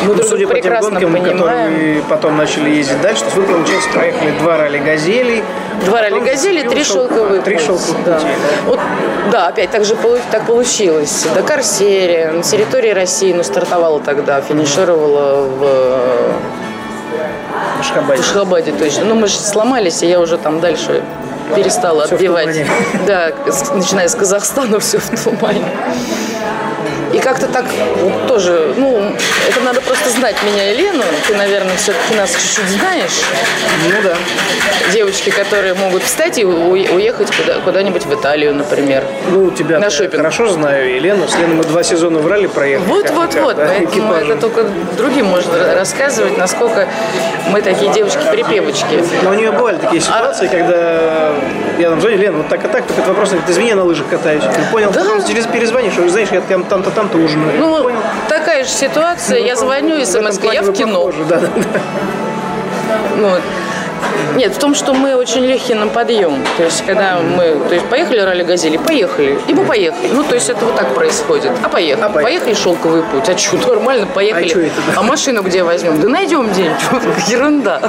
Мы 0.04 0.14
Ну, 0.14 0.22
судя 0.22 0.46
по 0.46 0.60
тем 0.60 0.74
гонкам, 0.78 0.94
которые 0.94 1.22
понимаем. 1.32 1.72
вы 1.96 2.02
потом 2.08 2.36
начали 2.36 2.70
ездить 2.70 3.00
дальше, 3.00 3.20
то 3.22 3.26
есть 3.26 3.36
вы, 3.36 3.42
получается, 3.44 3.88
проехали 3.90 4.30
два 4.38 4.56
ралли 4.58 4.78
«Газелей». 4.78 5.42
Два 5.84 6.00
ралли 6.00 6.20
газели, 6.20 6.66
три 6.68 6.82
шел- 6.84 7.06
шелковые 7.08 7.42
Три 7.42 7.56
пути. 7.56 7.66
шелковых 7.66 8.04
да. 8.06 8.18
Вот, 8.64 8.80
да, 9.30 9.48
опять 9.48 9.70
так 9.70 9.84
же 9.84 9.94
так 10.30 10.46
получилось. 10.46 11.26
Дакар 11.34 11.62
серия 11.62 12.30
на 12.32 12.42
территории 12.42 12.90
России, 12.90 13.32
ну, 13.34 13.42
стартовала 13.42 14.00
тогда, 14.00 14.40
финишировала 14.40 15.42
в 15.46 15.62
э, 15.62 16.32
Ашхабаде. 17.80 18.22
В 18.22 18.24
Ашхабаде 18.24 18.72
точно. 18.72 19.04
Ну, 19.04 19.14
мы 19.16 19.26
же 19.26 19.36
сломались, 19.38 20.02
и 20.02 20.06
я 20.06 20.18
уже 20.20 20.38
там 20.38 20.60
дальше 20.60 21.02
перестала 21.54 22.04
отбивать. 22.04 22.64
Да, 23.06 23.32
начиная 23.74 24.08
с 24.08 24.14
Казахстана, 24.14 24.78
все 24.80 24.98
в 24.98 25.24
тумане. 25.24 25.62
И 27.16 27.18
как-то 27.18 27.46
так 27.46 27.64
вот 28.02 28.26
тоже, 28.26 28.74
ну, 28.76 29.10
это 29.48 29.60
надо 29.64 29.80
просто 29.80 30.10
знать 30.10 30.36
меня 30.44 30.70
и 30.70 30.76
Лену. 30.76 31.02
Ты, 31.26 31.34
наверное, 31.34 31.74
все-таки 31.76 32.14
нас 32.14 32.30
чуть-чуть 32.30 32.68
знаешь. 32.78 33.22
Ну 33.88 33.94
да. 34.02 34.14
Девочки, 34.92 35.30
которые 35.30 35.72
могут 35.74 36.02
встать 36.02 36.36
и 36.38 36.44
уехать 36.44 37.28
куда- 37.34 37.60
куда-нибудь 37.60 38.04
в 38.04 38.14
Италию, 38.14 38.54
например. 38.54 39.02
Ну, 39.30 39.50
тебя 39.50 39.78
На 39.78 39.88
шопинг. 39.88 40.16
хорошо 40.16 40.48
знаю, 40.48 40.94
Елену. 40.94 41.26
С 41.26 41.34
Леной 41.38 41.56
мы 41.56 41.64
два 41.64 41.82
сезона 41.82 42.18
в 42.18 42.26
ралли 42.26 42.48
проехали. 42.48 42.86
Вот, 42.86 43.04
как- 43.06 43.14
вот, 43.16 43.34
как, 43.34 43.42
вот. 43.44 43.56
да, 43.56 43.66
Поэтому 43.66 43.88
экипажем. 43.90 44.30
это 44.32 44.40
только 44.40 44.64
другим 44.98 45.26
можно 45.26 45.52
ра- 45.54 45.74
рассказывать, 45.74 46.36
насколько 46.36 46.86
мы 47.48 47.62
такие 47.62 47.90
девочки-припевочки. 47.94 49.02
Но 49.22 49.30
у 49.30 49.34
нее 49.34 49.52
бывали 49.52 49.76
А 49.76 49.84
такие 49.86 50.02
ситуации, 50.02 50.48
когда 50.48 51.32
я 51.78 51.88
там 51.90 52.00
звоню, 52.00 52.18
Лена, 52.18 52.36
вот 52.38 52.48
так 52.48 52.62
и 52.64 52.68
так, 52.68 52.84
только 52.86 53.00
это 53.00 53.08
вопрос, 53.08 53.30
говорит, 53.30 53.48
извини, 53.48 53.70
я 53.70 53.76
на 53.76 53.84
лыжах 53.84 54.06
катаюсь. 54.08 54.42
Я 54.44 54.70
понял, 54.70 54.90
Да. 54.92 55.00
потом 55.00 55.26
через 55.26 55.46
перезвонишь, 55.46 55.94
знаешь, 56.10 56.28
я 56.30 56.40
там- 56.42 56.64
там-то, 57.06 57.18
ужинаю. 57.24 57.58
Ну, 57.58 57.82
Понял. 57.84 57.98
такая 58.28 58.64
же 58.64 58.70
ситуация. 58.70 59.38
Я 59.38 59.56
звоню, 59.56 60.04
смс 60.04 60.38
я 60.52 60.62
в 60.62 60.72
кино. 60.72 61.04
похожи, 61.04 61.24
да, 61.24 61.40
да, 61.40 61.48
да. 61.48 61.80
Ну. 63.16 63.30
Нет, 64.36 64.54
в 64.54 64.58
том, 64.58 64.74
что 64.74 64.92
мы 64.94 65.16
очень 65.16 65.44
легкие 65.44 65.76
на 65.76 65.88
подъем. 65.88 66.44
То 66.56 66.64
есть, 66.64 66.84
когда 66.86 67.18
мы 67.20 67.56
то 67.68 67.74
есть, 67.74 67.86
поехали 67.86 68.18
ралли 68.20 68.42
газели, 68.42 68.76
поехали. 68.76 69.38
И 69.48 69.54
мы 69.54 69.64
поехали. 69.64 70.08
Ну, 70.12 70.22
то 70.24 70.34
есть, 70.34 70.48
это 70.48 70.64
вот 70.64 70.76
так 70.76 70.94
происходит. 70.94 71.52
А 71.62 71.68
поехали. 71.68 72.04
А 72.04 72.08
поехали. 72.08 72.38
поехали 72.38 72.54
шелковый 72.54 73.02
путь. 73.02 73.28
А 73.28 73.38
что, 73.38 73.56
нормально, 73.56 74.06
поехали. 74.06 74.46
А 74.46 74.48
чё 74.48 74.60
это, 74.60 74.74
да? 74.86 75.00
А 75.00 75.02
машину 75.02 75.42
где 75.42 75.62
возьмем? 75.62 76.00
Да 76.00 76.08
найдем 76.08 76.52
день. 76.52 76.70
Ерунда. 77.28 77.80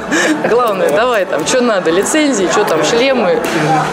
Главное, 0.48 0.90
давай 0.90 1.26
там, 1.26 1.46
что 1.46 1.60
надо, 1.60 1.90
лицензии, 1.90 2.48
что 2.50 2.64
там, 2.64 2.82
шлемы, 2.82 3.40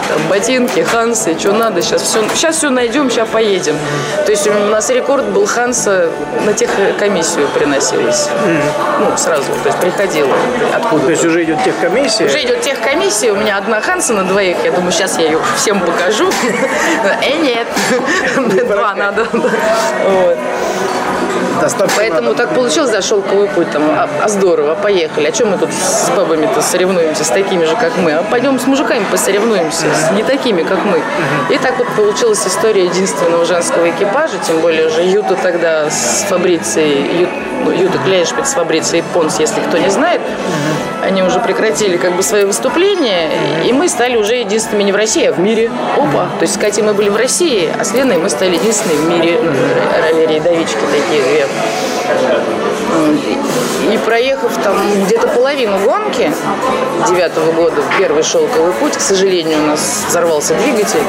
там, 0.08 0.28
ботинки, 0.30 0.80
хансы, 0.80 1.38
что 1.38 1.52
надо. 1.52 1.82
Сейчас 1.82 2.02
все, 2.02 2.24
сейчас 2.34 2.56
все 2.56 2.70
найдем, 2.70 3.10
сейчас 3.10 3.28
поедем. 3.28 3.76
То 4.24 4.30
есть, 4.30 4.46
у 4.46 4.52
нас 4.70 4.88
рекорд 4.90 5.26
был 5.26 5.46
ханса 5.46 6.08
на 6.44 6.52
тех 6.52 6.70
комиссию 6.98 7.48
приносилась. 7.48 8.28
Ну, 9.00 9.16
сразу. 9.16 9.44
То 9.62 9.68
есть, 9.68 9.78
приходила 9.78 10.32
откуда 10.74 11.04
То 11.04 11.10
есть 11.10 11.24
уже 11.24 11.44
идет 11.44 11.62
техкомиссия. 11.64 12.15
Уже 12.24 12.42
идет 12.42 12.60
техкомиссия, 12.62 13.32
у 13.32 13.36
меня 13.36 13.56
одна 13.58 13.80
Ханса 13.80 14.12
на 14.14 14.24
двоих. 14.24 14.56
Я 14.64 14.70
думаю, 14.72 14.92
сейчас 14.92 15.18
я 15.18 15.24
ее 15.26 15.38
всем 15.56 15.80
покажу. 15.80 16.30
Э, 17.22 17.36
нет, 17.42 17.66
два 18.68 18.94
надо. 18.94 19.26
Поэтому 21.96 22.34
так 22.34 22.54
получилось, 22.54 22.90
да, 22.90 23.00
шелковый 23.00 23.48
путь 23.48 23.70
там, 23.70 23.82
а, 23.96 24.08
а 24.22 24.28
здорово, 24.28 24.74
поехали. 24.74 25.28
А 25.28 25.32
чем 25.32 25.50
мы 25.50 25.58
тут 25.58 25.70
с 25.72 26.10
бабами-то 26.10 26.60
соревнуемся, 26.60 27.24
с 27.24 27.28
такими 27.28 27.64
же, 27.64 27.74
как 27.76 27.96
мы? 27.96 28.12
А 28.12 28.22
пойдем 28.22 28.60
с 28.60 28.66
мужиками 28.66 29.04
посоревнуемся, 29.10 29.86
с 29.94 30.12
не 30.12 30.22
такими, 30.22 30.62
как 30.62 30.78
мы. 30.84 31.00
И 31.54 31.58
так 31.58 31.78
вот 31.78 31.88
получилась 31.96 32.46
история 32.46 32.84
единственного 32.84 33.44
женского 33.46 33.88
экипажа, 33.88 34.34
тем 34.46 34.58
более 34.60 34.88
уже 34.88 35.02
Юта 35.02 35.34
тогда 35.36 35.88
с 35.88 36.26
Фабрицией, 36.28 37.22
Ю- 37.22 37.28
ну, 37.64 37.70
Юта 37.70 37.98
Кляйшпиц 38.04 38.48
с 38.50 38.52
Фабрицией 38.52 39.02
Понс, 39.14 39.38
если 39.40 39.60
кто 39.60 39.78
не 39.78 39.88
знает, 39.88 40.20
они 41.06 41.22
уже 41.22 41.38
прекратили 41.38 41.96
как 41.96 42.16
бы 42.16 42.22
свои 42.22 42.44
выступления, 42.44 43.30
и 43.64 43.72
мы 43.72 43.88
стали 43.88 44.16
уже 44.16 44.34
единственными 44.34 44.82
не 44.82 44.92
в 44.92 44.96
России, 44.96 45.24
а 45.26 45.32
в 45.32 45.38
мире. 45.38 45.70
Опа! 45.96 46.28
То 46.38 46.42
есть 46.42 46.54
с 46.54 46.58
Катей 46.58 46.82
мы 46.82 46.94
были 46.94 47.08
в 47.08 47.16
России, 47.16 47.68
а 47.78 47.84
с 47.84 47.92
Леной 47.94 48.18
мы 48.18 48.28
стали 48.28 48.56
единственными 48.56 48.98
в 48.98 49.08
мире 49.08 49.40
ралли-рейдовички 50.02 50.80
такие 50.90 51.22
две. 51.22 51.46
И 53.92 53.98
проехав 53.98 54.50
там 54.64 54.76
где-то 55.04 55.28
половину 55.28 55.78
гонки 55.78 56.32
девятого 57.08 57.52
года, 57.52 57.82
первый 57.98 58.22
шелковый 58.24 58.72
путь, 58.72 58.94
к 58.96 59.00
сожалению, 59.00 59.58
у 59.62 59.66
нас 59.68 60.04
взорвался 60.08 60.54
двигатель. 60.54 61.00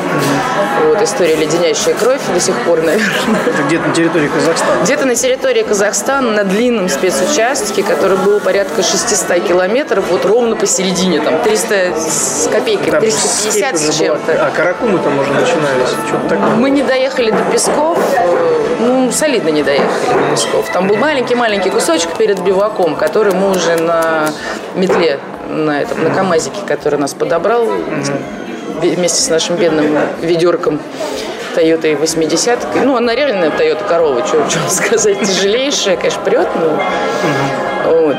Вот 0.86 1.02
история 1.02 1.36
леденящая 1.36 1.96
кровь 1.96 2.22
до 2.34 2.40
сих 2.40 2.56
пор, 2.66 2.82
наверное. 2.84 3.08
Это 3.48 3.64
где-то 3.64 3.88
на 3.88 3.94
территории 3.96 4.28
Казахстана. 4.28 4.84
Где-то 4.84 5.06
на 5.06 5.16
территории 5.16 5.64
Казахстана 5.64 6.32
на 6.32 6.44
длинном 6.44 6.88
спецучастке, 6.90 7.82
который 7.84 8.18
был 8.18 8.40
порядка 8.40 8.84
600 8.84 9.44
километров, 9.48 10.06
вот 10.12 10.26
ровно 10.26 10.56
посередине, 10.56 11.20
там 11.22 11.40
300 11.42 11.94
с 11.98 12.48
копейкой, 12.52 12.92
Там 12.92 13.02
350 13.02 13.52
степь 13.54 13.74
уже 13.76 13.92
с 13.92 13.98
была. 13.98 14.08
чем-то. 14.18 14.32
А, 14.48 14.52
Каракумы 14.56 15.00
там 15.00 15.18
уже 15.20 15.32
начинались. 15.32 15.90
Что-то 16.08 16.30
такое. 16.30 16.50
Мы 16.56 16.70
не 16.70 16.84
доехали 16.84 17.32
до 17.32 17.44
Песков, 17.52 17.98
э, 18.16 18.64
ну, 18.80 19.12
солидно 19.12 19.50
не 19.50 19.64
доехали 19.64 19.88
до 20.14 20.32
Песков. 20.32 20.70
Там 20.72 20.88
был 20.88 20.96
маленький-маленький 20.98 21.70
кусочек 21.72 22.12
перед 22.18 22.40
биваком, 22.40 22.67
который 22.96 23.34
мы 23.34 23.52
уже 23.52 23.76
на 23.78 24.30
метле, 24.76 25.20
на, 25.50 25.82
этом, 25.82 26.04
на 26.04 26.10
КамАЗике, 26.10 26.62
который 26.68 27.00
нас 27.00 27.14
подобрал 27.14 27.68
вместе 28.82 29.22
с 29.22 29.30
нашим 29.30 29.56
бедным 29.56 29.98
ведерком, 30.22 30.80
Тойотой 31.56 31.96
80 31.96 32.60
Ну, 32.86 32.96
она 32.96 33.16
реальная 33.16 33.50
Тойота 33.50 33.84
корова, 33.86 34.24
что 34.28 34.46
сказать, 34.70 35.20
тяжелейшая, 35.22 35.98
конечно, 35.98 36.22
прет, 36.22 36.48
но... 36.56 36.80
Вот. 37.92 38.16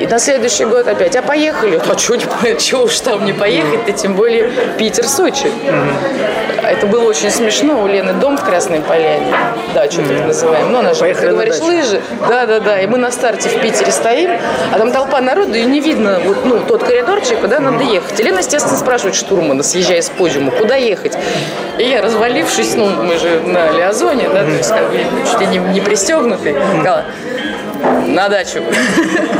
И 0.00 0.06
на 0.06 0.18
следующий 0.18 0.64
год 0.64 0.88
опять, 0.88 1.14
а 1.14 1.20
поехали? 1.20 1.78
А 1.86 1.98
что, 1.98 2.16
чего 2.58 2.84
уж 2.84 2.98
там 3.00 3.26
не 3.26 3.34
поехать-то, 3.34 3.92
тем 3.92 4.14
более 4.14 4.50
Питер-Сочи. 4.78 5.52
Это 6.62 6.86
было 6.86 7.04
очень 7.04 7.30
смешно. 7.30 7.82
У 7.82 7.86
Лены 7.86 8.14
дом 8.14 8.38
в 8.38 8.44
Красной 8.44 8.80
Поляне. 8.80 9.26
Да, 9.74 9.90
что 9.90 10.02
так 10.02 10.26
называем. 10.26 10.72
Ну, 10.72 10.78
она 10.78 10.94
же, 10.94 11.00
Поехали 11.00 11.26
ты 11.26 11.32
говоришь, 11.32 11.54
дачу. 11.58 11.66
лыжи. 11.66 12.00
Да, 12.30 12.46
да, 12.46 12.60
да. 12.60 12.80
И 12.80 12.86
мы 12.86 12.96
на 12.96 13.10
старте 13.10 13.50
в 13.50 13.60
Питере 13.60 13.92
стоим, 13.92 14.30
а 14.72 14.78
там 14.78 14.90
толпа 14.90 15.20
народу, 15.20 15.52
и 15.52 15.64
не 15.64 15.80
видно 15.80 16.18
вот, 16.24 16.46
ну, 16.46 16.60
тот 16.60 16.82
коридорчик, 16.82 17.38
куда 17.38 17.60
надо 17.60 17.84
ехать. 17.84 18.18
И 18.18 18.22
Лена, 18.22 18.38
естественно, 18.38 18.78
спрашивает 18.78 19.16
штурмана, 19.16 19.62
съезжая 19.62 20.00
с 20.00 20.08
подиума, 20.08 20.50
куда 20.50 20.76
ехать. 20.76 21.18
И 21.76 21.82
я, 21.82 22.00
развалившись, 22.00 22.74
ну, 22.74 22.88
мы 22.88 23.18
же 23.18 23.40
на 23.40 23.70
Лиазоне, 23.72 24.30
да, 24.30 24.44
то 24.44 24.50
есть 24.50 24.70
как 24.70 24.90
бы 24.90 24.98
чуть 25.30 25.40
ли 25.40 25.46
не, 25.46 25.58
не 25.58 25.80
пристегнутый, 25.82 26.54
сказала, 26.80 27.04
на 28.06 28.28
дачу. 28.30 28.62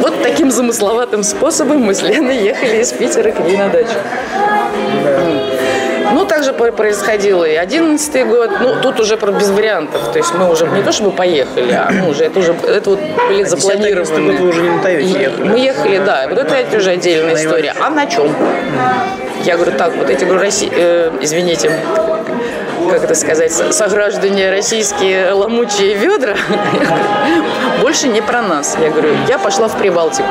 Вот 0.00 0.22
таким 0.22 0.50
замысловатым 0.50 1.22
способом 1.22 1.82
мы 1.82 1.94
с 1.94 2.02
Леной 2.02 2.38
ехали 2.38 2.82
из 2.82 2.92
Питера 2.92 3.30
к 3.30 3.40
ней 3.40 3.56
на 3.56 3.68
дачу. 3.68 3.94
Ну, 6.12 6.24
также 6.26 6.52
происходило 6.52 7.44
и 7.44 7.54
одиннадцатый 7.56 8.24
год. 8.24 8.50
Ну, 8.60 8.80
тут 8.82 9.00
уже 9.00 9.16
про- 9.16 9.32
без 9.32 9.50
вариантов. 9.50 10.12
То 10.12 10.18
есть 10.18 10.32
мы 10.34 10.48
уже 10.50 10.66
не 10.68 10.82
то 10.82 10.92
чтобы 10.92 11.10
поехали, 11.10 11.72
а 11.72 11.90
ну, 11.90 12.10
уже 12.10 12.24
это 12.24 12.38
уже 12.38 12.54
это 12.68 12.90
вот 12.90 13.00
были 13.28 13.42
А 13.42 13.46
10-й 13.46 13.48
запланированы. 13.48 14.32
год 14.32 14.40
вы 14.40 14.48
уже 14.48 14.62
не 14.62 14.68
на 14.70 14.82
Тойоте 14.82 15.08
ехали. 15.22 15.48
Мы 15.48 15.58
ехали, 15.58 15.98
да. 15.98 16.26
Вот 16.28 16.38
это 16.38 16.76
уже 16.76 16.90
отдельная 16.90 17.34
история. 17.34 17.74
А 17.80 17.90
на 17.90 18.06
чем? 18.06 18.28
Я 19.44 19.56
говорю, 19.56 19.72
так, 19.76 19.94
вот 19.96 20.08
эти, 20.08 20.24
говорю, 20.24 20.40
Росси... 20.40 20.70
э, 20.72 21.10
извините, 21.20 21.70
как 22.88 23.04
это 23.04 23.14
сказать, 23.14 23.52
со- 23.52 23.72
сограждане 23.72 24.50
российские 24.50 25.32
ломучие 25.32 25.94
ведра, 25.94 26.34
больше 27.80 28.08
не 28.08 28.20
про 28.20 28.42
нас. 28.42 28.76
Я 28.80 28.90
говорю, 28.90 29.14
я 29.28 29.38
пошла 29.38 29.68
в 29.68 29.76
Прибалтику. 29.76 30.28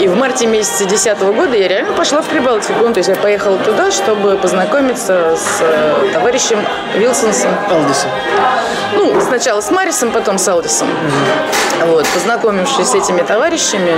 И 0.00 0.08
в 0.08 0.16
марте 0.16 0.46
месяце 0.46 0.84
2010 0.86 1.20
года 1.36 1.56
я 1.56 1.68
реально 1.68 1.92
пошла 1.92 2.22
в 2.22 2.26
Прибалтику. 2.26 2.88
То 2.92 2.98
есть 2.98 3.08
я 3.08 3.14
поехала 3.16 3.56
туда, 3.58 3.90
чтобы 3.90 4.36
познакомиться 4.36 5.36
с 5.36 5.60
э, 5.60 6.10
товарищем 6.12 6.58
Вилсонсом. 6.96 7.50
Алдиса. 7.70 8.08
Ну, 8.94 9.20
сначала 9.20 9.60
с 9.60 9.70
Марисом, 9.70 10.10
потом 10.10 10.38
с 10.38 10.48
Алдисом. 10.48 10.88
Вот, 11.86 12.06
познакомившись 12.14 12.88
с 12.88 12.94
этими 12.94 13.22
товарищами, 13.22 13.92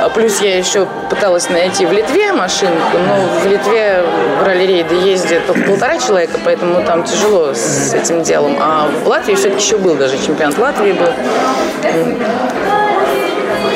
а 0.00 0.08
плюс 0.14 0.40
я 0.40 0.56
еще 0.56 0.86
пыталась 1.10 1.48
найти 1.50 1.86
в 1.86 1.92
Литве 1.92 2.32
машинку, 2.32 2.98
но 2.98 3.40
в 3.40 3.46
Литве 3.46 4.04
в 4.40 4.46
ралли-рейды 4.46 4.94
ездят 4.94 5.46
только 5.46 5.62
полтора 5.62 5.98
человека, 5.98 6.27
поэтому 6.44 6.82
там 6.84 7.04
тяжело 7.04 7.52
с 7.54 7.94
этим 7.94 8.22
делом. 8.22 8.56
А 8.60 8.88
в 9.04 9.08
Латвии 9.08 9.34
все-таки 9.34 9.62
еще 9.62 9.76
был 9.76 9.94
даже 9.94 10.16
чемпионат 10.18 10.58
Латвии 10.58 10.92
был. 10.92 11.08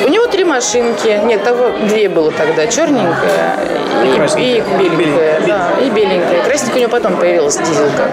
У 0.05 0.09
него 0.09 0.27
три 0.27 0.43
машинки. 0.43 1.21
Нет, 1.25 1.43
того 1.43 1.71
две 1.87 2.09
было 2.09 2.31
тогда. 2.31 2.67
Черненькая 2.67 3.57
и, 4.03 4.15
красненькая. 4.15 4.79
и 4.79 4.89
беленькая. 4.89 4.97
Беленькая. 4.97 5.41
Да, 5.47 5.69
и 5.81 5.89
беленькая. 5.89 6.43
Красненькая 6.43 6.77
у 6.77 6.81
него 6.81 6.91
потом 6.91 7.17
появилась 7.17 7.57
дизелка. 7.57 8.09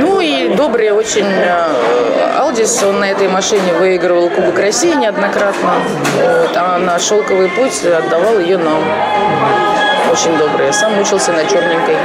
Ну 0.00 0.20
и 0.20 0.54
добрый 0.54 0.90
очень 0.90 1.26
э, 1.26 2.36
Алдис, 2.36 2.82
он 2.82 3.00
на 3.00 3.10
этой 3.10 3.28
машине 3.28 3.74
выигрывал 3.74 4.28
Кубок 4.30 4.58
России 4.58 4.94
неоднократно, 4.94 5.74
вот, 6.16 6.56
а 6.56 6.78
на 6.78 6.98
шелковый 6.98 7.48
путь 7.48 7.84
отдавал 7.84 8.38
ее 8.38 8.58
нам. 8.58 8.82
Очень 10.10 10.36
добрый. 10.38 10.72
Сам 10.72 10.98
учился 11.00 11.32
на 11.32 11.44
черненькой. 11.44 11.96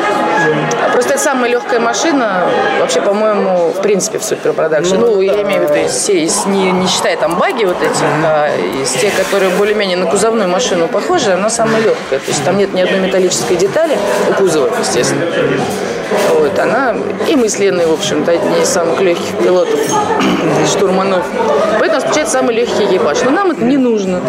А 0.86 0.90
Просто 0.92 1.14
это 1.14 1.22
самая 1.24 1.50
легкая 1.50 1.80
машина, 1.80 2.46
вообще, 2.80 3.02
по-моему, 3.02 3.70
в 3.70 3.82
принципе, 3.82 4.18
в 4.20 4.24
суперпродакшн. 4.24 4.96
Ну, 4.96 5.22
я 5.22 5.42
имею 5.42 5.66
в 5.68 5.72
виду, 5.72 5.86
из- 5.86 6.46
не, 6.46 6.72
не 6.72 6.88
считая 6.88 7.16
там 7.18 7.36
баги 7.38 7.64
вот 7.66 7.78
эти, 7.82 8.04
а 8.26 8.50
из 8.82 8.90
тех, 8.92 9.16
которые 9.16 9.52
более-менее 9.52 9.98
на 9.98 10.06
кузовную 10.08 10.50
машину 10.50 10.88
похожи, 10.88 11.32
она 11.32 11.50
самая 11.50 11.82
легкая. 11.82 12.20
То 12.20 12.28
есть 12.30 12.44
там 12.44 12.58
нет 12.58 12.74
ни 12.74 12.82
одной 12.82 13.00
металлической 13.00 13.56
детали 13.56 13.98
у 14.30 14.34
кузова, 14.34 14.70
естественно. 14.80 15.26
Вот, 16.34 16.58
она, 16.60 16.96
и 17.28 17.36
мы 17.36 17.50
с 17.50 17.60
Леной, 17.60 17.86
в 17.86 17.94
общем-то, 17.94 18.32
одни 18.32 18.62
из 18.62 18.70
самых 18.70 19.00
легких 19.02 19.38
пилотов, 19.44 19.80
штурманов. 20.68 21.24
Поэтому 21.80 21.92
у 21.92 21.96
нас 21.96 22.04
получается 22.04 22.34
самый 22.34 22.56
легкий 22.56 22.86
экипаж. 22.86 23.22
Но 23.24 23.32
нам 23.32 23.52
это 23.52 23.64
не 23.64 23.78
нужно. 23.78 24.22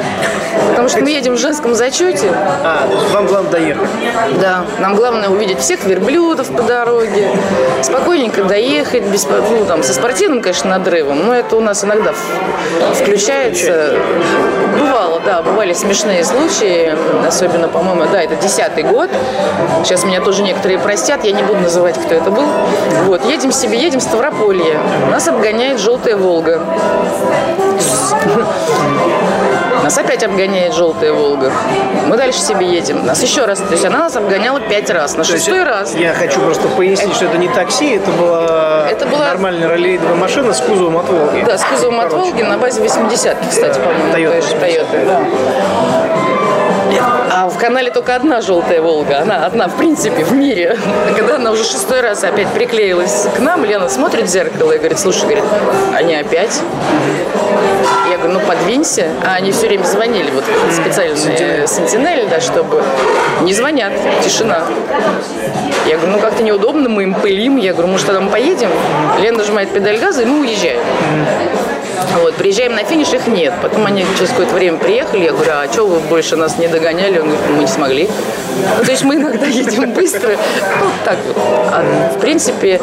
Потому 0.69 0.89
что 0.89 1.01
мы 1.01 1.11
едем 1.11 1.35
в 1.35 1.39
женском 1.39 1.75
зачете. 1.75 2.31
А, 2.33 2.87
то 2.87 2.95
есть 2.95 3.11
вам 3.13 3.27
главное 3.27 3.51
доехать. 3.51 3.89
Да, 4.41 4.65
нам 4.79 4.95
главное 4.95 5.29
увидеть 5.29 5.59
всех 5.59 5.85
верблюдов 5.85 6.49
по 6.49 6.63
дороге, 6.63 7.29
спокойненько 7.83 8.45
доехать, 8.45 9.05
без, 9.05 9.27
ну, 9.27 9.65
там, 9.67 9.83
со 9.83 9.93
спортивным, 9.95 10.41
конечно, 10.41 10.71
надрывом, 10.71 11.27
но 11.27 11.35
это 11.35 11.57
у 11.57 11.61
нас 11.61 11.85
иногда 11.85 12.13
включается. 12.95 13.97
Бывало, 14.79 15.21
да, 15.25 15.43
бывали 15.43 15.73
смешные 15.73 16.25
случаи, 16.25 16.97
особенно, 17.27 17.69
по-моему, 17.69 18.05
да, 18.11 18.23
это 18.23 18.37
десятый 18.37 18.85
год. 18.85 19.11
Сейчас 19.85 20.05
меня 20.05 20.21
тоже 20.21 20.43
некоторые 20.43 20.79
простят, 20.79 21.25
я 21.25 21.33
не 21.33 21.43
буду 21.43 21.61
называть, 21.61 21.74
кто 21.83 22.15
это 22.15 22.31
был. 22.31 22.45
Вот, 23.07 23.25
едем 23.25 23.53
себе, 23.53 23.79
едем 23.79 24.01
в 24.01 24.03
Ставрополье. 24.03 24.79
Нас 25.11 25.27
обгоняет 25.29 25.79
желтая 25.81 26.17
Волга. 26.17 26.61
Нас 29.83 29.99
опять 29.99 30.25
обгоняет 30.25 30.73
желтая 30.75 31.13
Волга. 31.13 31.53
Мы 32.07 32.17
дальше 32.17 32.41
себе 32.41 32.67
едем. 32.67 33.05
Нас 33.05 33.23
еще 33.23 33.45
раз. 33.45 33.59
То 33.59 33.73
есть 33.73 33.85
она 33.85 33.99
нас 33.99 34.17
обгоняла 34.17 34.61
пять 34.61 34.89
раз. 34.91 35.17
На 35.17 35.25
шестой 35.25 35.63
раз. 35.63 35.95
Я 35.95 36.15
хочу 36.15 36.41
просто 36.41 36.69
пояснить, 36.69 37.15
что 37.15 37.27
это 37.27 37.37
не 37.37 37.49
такси, 37.49 37.97
это 37.97 38.11
была, 38.13 38.87
Это 38.91 39.05
была- 39.07 39.29
нормальная 39.29 39.69
раллирейдовая 39.69 40.15
машина 40.15 40.55
с 40.55 40.61
кузовом 40.61 40.97
от 40.99 41.09
Волги. 41.11 41.45
Да, 41.47 41.59
с 41.59 41.65
кузовом 41.65 42.01
от 42.01 42.09
Короче. 42.09 42.31
Волги 42.31 42.43
на 42.43 42.57
базе 42.57 42.81
80-ки, 42.83 43.47
кстати, 43.51 43.79
по-моему. 43.79 44.05
Toyota 44.15 44.31
той 44.31 44.41
же 44.43 44.49
80. 44.57 44.63
Toyota, 44.63 45.07
да. 45.07 45.21
А 47.37 47.49
в 47.49 47.59
канале 47.59 47.91
только 47.91 48.15
одна 48.15 48.41
желтая 48.41 48.81
Волга. 48.81 49.19
Она 49.19 49.45
одна, 49.45 49.67
в 49.67 49.75
принципе, 49.77 50.25
в 50.25 50.31
мире. 50.33 50.79
Когда 51.17 51.35
она 51.35 51.51
уже 51.51 51.65
шестой 51.65 52.01
раз 52.01 52.23
опять 52.23 52.47
приклеилась 52.51 53.27
к 53.37 53.41
нам, 53.41 53.65
Лена 53.65 53.89
смотрит 53.89 54.27
в 54.27 54.29
зеркало 54.29 54.71
и 54.71 54.79
говорит, 54.79 55.01
слушай, 55.01 55.23
говорит, 55.23 55.43
они 55.93 56.15
опять? 56.15 56.61
Я 58.09 58.19
говорю, 58.19 58.35
ну 58.35 58.41
подвинься. 58.47 59.09
А 59.27 59.35
они 59.35 59.51
все 59.51 59.67
время 59.67 59.83
звонили, 59.83 60.31
вот 60.31 60.45
специальные 60.73 61.17
сентинели, 61.67 62.25
да, 62.27 62.41
чтобы 62.41 62.85
не 63.41 63.53
звонят, 63.53 63.93
тишина. 64.23 64.61
Я 65.89 65.97
говорю, 65.97 66.13
ну 66.13 66.19
как-то 66.21 66.41
неудобно, 66.45 66.89
мы 66.89 67.03
им 67.03 67.15
пылим. 67.15 67.57
Я 67.57 67.73
говорю, 67.73 67.89
может, 67.89 68.07
тогда 68.07 68.21
мы 68.21 68.31
поедем? 68.31 68.71
Лена 69.19 69.39
нажимает 69.39 69.71
педаль 69.71 69.99
газа, 69.99 70.23
и 70.23 70.25
мы 70.25 70.39
уезжаем. 70.39 70.79
Вот, 72.23 72.35
приезжаем 72.35 72.75
на 72.75 72.85
финиш, 72.85 73.13
их 73.13 73.27
нет. 73.27 73.53
Потом 73.63 73.87
они 73.87 74.05
через 74.17 74.31
какое-то 74.31 74.55
время 74.55 74.79
приехали, 74.79 75.25
я 75.25 75.33
говорю, 75.33 75.51
а 75.53 75.69
что 75.73 75.87
вы 75.87 76.01
больше 76.01 76.37
нас 76.37 76.59
не 76.59 76.69
догоняли? 76.69 77.19
Он 77.19 77.29
говорит, 77.29 77.51
мы 77.51 77.59
не 77.59 77.67
смогли. 77.67 78.09
Ну, 78.79 78.85
то 78.85 78.91
есть 78.91 79.05
мы 79.05 79.17
иногда 79.17 79.47
едем 79.47 79.93
быстро. 79.93 80.37
Ну, 80.81 80.87
так. 81.05 81.17
А, 81.37 82.13
в 82.15 82.21
принципе, 82.21 82.81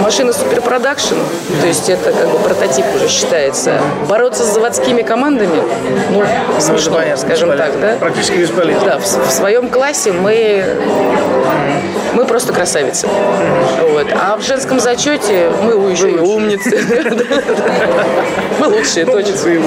машина 0.00 0.32
суперпродакшн, 0.32 1.16
то 1.60 1.66
есть 1.66 1.88
это 1.88 2.12
как 2.12 2.28
бы 2.30 2.38
прототип 2.38 2.84
уже 2.94 3.08
считается. 3.08 3.80
Бороться 4.08 4.44
с 4.44 4.54
заводскими 4.54 5.02
командами, 5.02 5.62
ну, 6.10 6.24
смешно, 6.60 6.94
понятно, 6.94 7.16
скажем 7.16 7.56
так, 7.56 7.80
да? 7.80 7.96
Практически 7.98 8.36
бесполезно. 8.36 8.84
Да, 8.84 8.98
в, 8.98 9.04
в 9.04 9.30
своем 9.30 9.68
классе 9.68 10.12
мы, 10.12 10.64
мы 12.14 12.24
просто 12.24 12.52
красавицы. 12.52 13.08
Вот. 13.90 14.06
А 14.12 14.36
в 14.36 14.42
женском 14.42 14.80
зачете 14.80 15.50
мы 15.62 15.90
еще 15.90 16.10
и 16.10 16.18
умницы. 16.18 16.70
Мы 18.58 18.66
лучшие, 18.68 19.04
точно. 19.06 19.62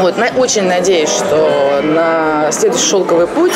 Вот, 0.00 0.14
очень 0.36 0.64
надеюсь, 0.64 1.10
что 1.10 1.80
на 1.82 2.50
следующий 2.52 2.86
шелковый 2.86 3.26
путь 3.26 3.52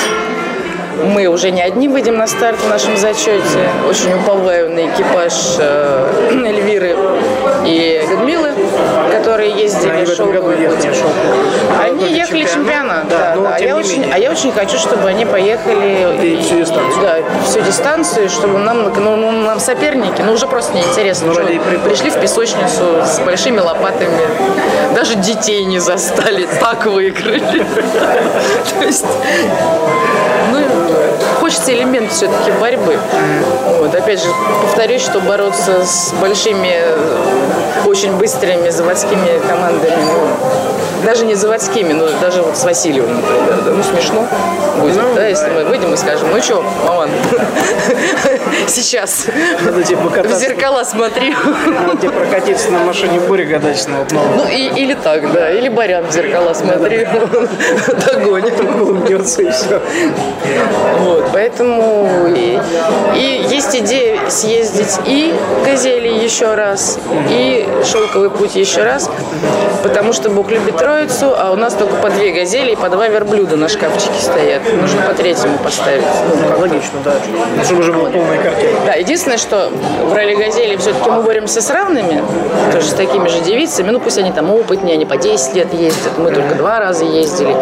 мы 1.04 1.26
уже 1.26 1.50
не 1.50 1.62
одни 1.62 1.88
выйдем 1.88 2.16
на 2.16 2.26
старт 2.26 2.58
в 2.58 2.68
нашем 2.68 2.96
зачете. 2.96 3.68
Очень 3.88 4.12
уповаю 4.14 4.70
на 4.70 4.86
экипаж 4.86 5.32
э, 5.58 6.30
Эльвиры 6.46 6.96
и 7.64 8.02
Людмилы, 8.08 8.50
которые 9.10 9.50
ездили 9.52 10.04
в 10.04 10.14
шелковый. 10.14 10.56
Они 11.80 12.12
ехали 12.12 12.44
чемпионат. 12.44 13.08
Да, 13.08 13.36
да. 13.36 13.54
А 13.56 13.60
я 13.60 13.76
очень, 13.76 14.10
а 14.12 14.18
я 14.18 14.30
очень 14.30 14.52
хочу, 14.52 14.78
чтобы 14.78 15.08
они 15.08 15.24
поехали 15.24 16.18
И 16.22 16.42
всю 16.42 16.56
дистанцию. 16.56 17.02
Да, 17.02 17.16
всю 17.44 17.60
дистанцию, 17.60 18.28
чтобы 18.28 18.58
нам, 18.58 18.92
ну, 18.94 19.16
ну, 19.16 19.30
нам 19.30 19.60
соперники, 19.60 20.22
ну 20.22 20.32
уже 20.32 20.46
просто 20.46 20.74
неинтересно. 20.74 21.32
Ну, 21.32 21.80
пришли 21.84 22.10
в 22.10 22.20
песочницу 22.20 23.02
с 23.04 23.20
большими 23.20 23.60
лопатами, 23.60 24.20
даже 24.94 25.14
детей 25.16 25.64
не 25.64 25.78
застали, 25.78 26.48
так 26.60 26.86
выиграли. 26.86 27.40
То 28.78 28.84
есть, 28.84 29.06
ну, 30.50 30.81
хочется 31.52 31.74
элемент 31.74 32.10
все-таки 32.10 32.50
борьбы. 32.52 32.98
Вот, 33.78 33.94
опять 33.94 34.22
же, 34.22 34.28
повторюсь, 34.62 35.02
что 35.02 35.20
бороться 35.20 35.84
с 35.84 36.14
большими, 36.18 36.80
очень 37.86 38.16
быстрыми 38.16 38.70
заводскими 38.70 39.38
командами, 39.46 40.02
ну, 40.02 40.71
даже 41.04 41.24
не 41.26 41.34
заводскими, 41.34 41.92
но 41.92 42.08
даже 42.20 42.42
вот 42.42 42.56
с 42.56 42.64
Васильевым, 42.64 43.14
например. 43.16 43.62
Да, 43.64 43.70
ну, 43.72 43.82
смешно 43.82 44.26
будет, 44.80 44.96
Ну, 44.96 45.14
да, 45.14 45.26
если 45.26 45.50
мы 45.50 45.64
выйдем 45.64 45.92
и 45.94 45.96
скажем, 45.96 46.28
ну 46.30 46.40
что, 46.42 46.64
маман, 46.86 47.10
сейчас 48.66 49.26
Надо 49.64 49.82
тебе 49.82 49.96
в 49.96 50.32
зеркала 50.32 50.84
смотри. 50.84 51.34
Надо 51.66 51.96
тебе 52.00 52.10
прокатиться 52.10 52.70
на 52.70 52.80
машине 52.80 53.20
Бури 53.20 53.44
Гадачного. 53.44 54.06
Ну, 54.36 54.46
и, 54.48 54.68
или 54.80 54.94
так, 54.94 55.32
да, 55.32 55.50
или 55.50 55.68
барян 55.68 56.06
в 56.06 56.12
зеркала 56.12 56.52
смотри, 56.54 57.06
догонит. 58.06 58.52
Улыбнется 58.60 59.42
и 59.42 59.50
все. 59.50 59.80
Вот, 61.00 61.30
поэтому 61.32 62.26
и, 62.28 62.58
и 63.14 63.46
есть 63.48 63.74
идея 63.76 64.18
съездить 64.28 64.98
и 65.06 65.34
«Газели» 65.64 66.08
еще 66.08 66.54
раз, 66.54 66.98
и 67.30 67.68
«Шелковый 67.84 68.30
путь» 68.30 68.56
еще 68.56 68.82
раз, 68.82 69.10
потому 69.82 70.12
что 70.12 70.30
Бог 70.30 70.50
любит 70.50 70.80
Троицу, 70.92 71.32
а 71.34 71.52
у 71.52 71.56
нас 71.56 71.72
только 71.72 71.96
по 71.96 72.10
две 72.10 72.32
«Газели» 72.32 72.72
и 72.72 72.76
по 72.76 72.90
два 72.90 73.08
верблюда 73.08 73.56
на 73.56 73.68
шкафчике 73.70 74.20
стоят. 74.20 74.60
Нужно 74.78 75.00
по 75.02 75.14
третьему 75.14 75.56
поставить. 75.56 76.04
Ну, 76.28 76.60
логично, 76.60 76.98
да. 77.02 77.14
Чтобы 77.64 77.80
уже 77.80 77.92
была 77.94 78.10
полная 78.10 78.42
картина. 78.42 78.72
Да, 78.84 78.92
единственное, 78.92 79.38
что 79.38 79.70
в 80.04 80.12
ралли 80.12 80.34
«Газели» 80.34 80.76
все-таки 80.76 81.08
мы 81.08 81.22
боремся 81.22 81.62
с 81.62 81.70
равными, 81.70 82.22
тоже 82.72 82.88
с 82.88 82.92
такими 82.92 83.26
же 83.28 83.40
девицами, 83.40 83.90
ну 83.90 84.00
пусть 84.00 84.18
они 84.18 84.32
там 84.32 84.50
опытнее, 84.50 84.94
они 84.94 85.06
по 85.06 85.16
10 85.16 85.54
лет 85.54 85.72
ездят, 85.72 86.18
мы 86.18 86.30
только 86.30 86.56
два 86.56 86.78
раза 86.78 87.06
ездили. 87.06 87.56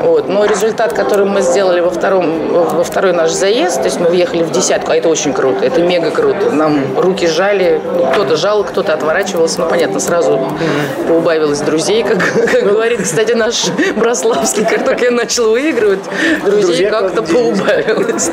Вот. 0.00 0.28
Но 0.28 0.44
результат, 0.44 0.92
который 0.92 1.24
мы 1.24 1.40
сделали 1.40 1.80
во, 1.80 1.90
втором, 1.90 2.48
во 2.52 2.84
второй 2.84 3.12
наш 3.12 3.30
заезд, 3.32 3.78
то 3.78 3.86
есть 3.86 3.98
мы 3.98 4.08
въехали 4.08 4.42
в 4.42 4.50
десятку, 4.50 4.92
а 4.92 4.96
это 4.96 5.08
очень 5.08 5.32
круто, 5.32 5.64
это 5.64 5.80
мега 5.80 6.10
круто. 6.10 6.50
Нам 6.50 6.98
руки 6.98 7.26
жали, 7.26 7.80
кто-то 8.12 8.36
жал, 8.36 8.64
кто-то 8.64 8.92
отворачивался, 8.92 9.62
ну 9.62 9.68
понятно, 9.68 9.98
сразу 9.98 10.40
поубавилось 11.08 11.60
друзей, 11.60 12.02
как, 12.02 12.18
как 12.52 12.65
говорит, 12.72 13.02
кстати, 13.02 13.32
наш 13.32 13.66
Брославский, 13.96 14.64
как 14.64 14.84
только 14.84 15.06
я 15.06 15.10
начал 15.10 15.50
выигрывать, 15.50 16.00
друзей 16.44 16.88
как-то 16.90 17.22
поубавилось. 17.22 18.30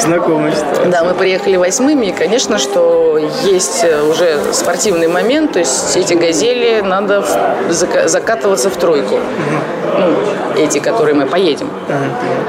Знакомая 0.00 0.52
ситуация. 0.52 0.86
Да, 0.86 1.04
мы 1.04 1.14
приехали 1.14 1.56
восьмыми, 1.56 2.06
и, 2.06 2.12
конечно, 2.12 2.58
что 2.58 3.18
есть 3.44 3.84
э, 3.84 4.02
уже 4.02 4.38
спортивный 4.52 5.08
момент, 5.08 5.52
то 5.52 5.58
есть 5.58 5.96
эти 5.96 6.14
газели 6.14 6.80
надо 6.80 7.24
закатываться 7.70 8.70
в 8.70 8.76
тройку. 8.76 9.18
Ну, 9.98 10.14
эти, 10.56 10.78
которые 10.78 11.14
мы 11.14 11.26
поедем. 11.26 11.70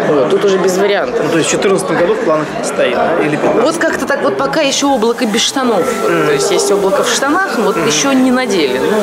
Вот, 0.07 0.29
тут 0.29 0.45
уже 0.45 0.57
без 0.57 0.77
вариантов. 0.77 1.21
Ну, 1.23 1.31
то 1.31 1.37
есть 1.37 1.49
в 1.49 1.59
2014 1.59 1.99
году 1.99 2.13
в 2.13 2.19
планах 2.25 2.47
стоит, 2.63 2.95
да? 2.95 3.19
Или 3.21 3.35
15? 3.35 3.63
Вот 3.63 3.77
как-то 3.77 4.05
так, 4.05 4.21
вот 4.21 4.37
пока 4.37 4.61
еще 4.61 4.87
облако 4.87 5.25
без 5.25 5.41
штанов. 5.41 5.83
То 6.05 6.31
есть 6.31 6.51
есть 6.51 6.71
облако 6.71 7.03
в 7.03 7.09
штанах, 7.09 7.57
вот 7.57 7.77
еще 7.85 8.13
не 8.13 8.31
надели. 8.31 8.79
Ну, 8.79 8.97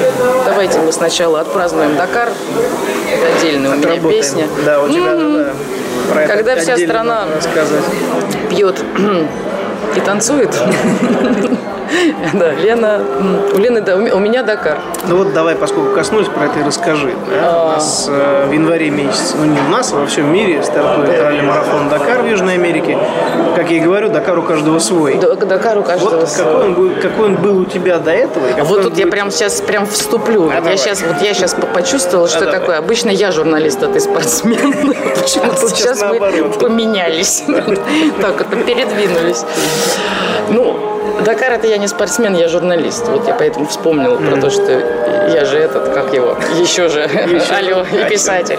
давайте 0.44 0.78
мы 0.80 0.92
сначала 0.92 1.40
отпразднуем 1.40 1.96
Дакар. 1.96 2.30
Это 3.12 3.36
отдельная 3.36 3.72
у 3.72 3.76
меня 3.76 4.10
песня. 4.10 4.46
Да, 4.64 4.82
у 4.82 4.88
тебя, 4.88 5.12
М, 5.12 5.44
да. 5.44 5.52
Про 6.12 6.26
Когда 6.26 6.56
вся 6.56 6.76
страна 6.76 7.26
пьет 8.50 8.82
и 9.96 10.00
танцует. 10.00 10.50
Да, 12.34 12.52
Лена, 12.52 13.00
у 13.54 13.58
Лены, 13.58 13.80
да, 13.80 13.96
у 13.96 14.00
ме- 14.00 14.12
у 14.12 14.18
меня 14.18 14.42
Дакар. 14.42 14.78
Ну 15.08 15.16
вот 15.18 15.32
давай, 15.32 15.54
поскольку 15.54 15.94
коснулись 15.94 16.28
про 16.28 16.46
это, 16.46 16.60
и 16.60 16.62
расскажи. 16.62 17.14
Да? 17.30 17.64
У 17.64 17.68
нас 17.68 18.06
э, 18.10 18.46
в 18.48 18.52
январе 18.52 18.90
месяце, 18.90 19.36
ну 19.36 19.44
не 19.44 19.58
у 19.60 19.68
нас, 19.70 19.92
а 19.92 19.96
во 19.96 20.06
всем 20.06 20.32
мире 20.32 20.62
стартует 20.62 21.20
ралли-марафон 21.20 21.88
Дакар 21.88 22.22
в 22.22 22.26
Южной 22.28 22.54
Америке. 22.54 22.98
Как 23.56 23.70
я 23.70 23.76
и 23.76 23.80
говорю, 23.80 24.08
Дакар 24.08 24.38
у 24.38 24.42
каждого 24.42 24.78
свой. 24.78 25.14
Дакар 25.16 25.78
у 25.78 25.82
каждого 25.82 26.20
Вот 26.20 26.28
свой. 26.28 26.44
какой 26.46 26.64
он, 26.64 26.74
был, 26.74 26.90
какой 27.00 27.24
он 27.26 27.34
был 27.36 27.58
у 27.58 27.64
тебя 27.64 27.98
до 27.98 28.10
этого? 28.12 28.46
А 28.58 28.64
вот 28.64 28.82
тут 28.82 28.96
я 28.96 29.04
будет- 29.04 29.10
прям 29.12 29.30
сейчас 29.30 29.60
прям 29.60 29.86
вступлю. 29.86 30.42
Вот 30.44 30.54
давай. 30.54 30.72
я 30.72 30.76
сейчас, 30.76 31.02
вот 31.02 31.20
я 31.22 31.34
сейчас 31.34 31.54
почувствовала, 31.74 32.28
что 32.28 32.40
давай. 32.40 32.60
такое. 32.60 32.78
Обычно 32.78 33.10
я 33.10 33.30
журналист, 33.32 33.82
а 33.82 33.88
ты 33.88 34.00
спортсмен. 34.00 34.58
Почему-то 35.20 35.68
сейчас 35.68 36.02
мы 36.02 36.18
поменялись. 36.58 37.44
Так, 38.20 38.40
это 38.40 38.56
передвинулись. 38.56 39.44
Ну, 40.50 40.91
Дакар 41.24 41.52
это 41.52 41.66
я 41.66 41.78
не 41.78 41.88
спортсмен, 41.88 42.34
я 42.34 42.48
журналист. 42.48 43.06
Вот 43.08 43.26
я 43.28 43.34
поэтому 43.34 43.66
вспомнила 43.66 44.16
про 44.16 44.40
то, 44.40 44.50
что 44.50 44.72
я 45.32 45.44
же 45.44 45.58
этот, 45.58 45.88
как 45.90 46.12
его, 46.12 46.36
еще 46.58 46.88
же, 46.88 47.08
алло, 47.56 47.84
и 47.84 48.10
писатель. 48.10 48.58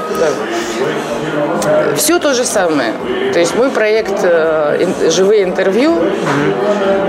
Все 1.96 2.20
то 2.20 2.34
же 2.34 2.46
самое. 2.46 2.94
То 3.34 3.40
есть 3.40 3.56
мой 3.56 3.70
проект 3.70 4.14
э, 4.24 4.86
«Живые 5.10 5.44
интервью» 5.44 5.96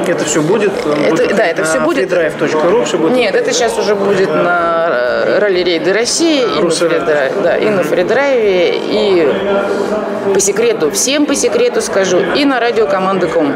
Это 0.06 0.24
все 0.24 0.40
будет? 0.40 0.72
он 0.86 1.02
Это- 1.04 1.34
да, 1.34 1.44
это 1.44 1.64
всё 1.64 1.80
будет. 1.80 2.10
все 2.86 2.98
будет? 2.98 3.16
Нет, 3.16 3.34
это 3.34 3.52
сейчас 3.52 3.78
уже 3.78 3.94
будет 3.94 4.28
на 4.28 4.88
э, 4.90 5.38
ралли-рейды 5.38 5.92
России 5.92 6.42
и 6.42 6.62
на, 6.62 6.70
фридрайве, 6.70 7.32
да, 7.42 7.56
и 7.56 7.68
на 7.68 7.82
фридрайве, 7.82 8.76
и 8.76 9.28
по 10.32 10.40
секрету, 10.40 10.90
всем 10.90 11.26
по 11.26 11.34
секрету 11.34 11.80
скажу, 11.80 12.20
и 12.34 12.44
на 12.44 12.60
радио 12.60 12.86
команды 12.86 13.26
Ком. 13.26 13.52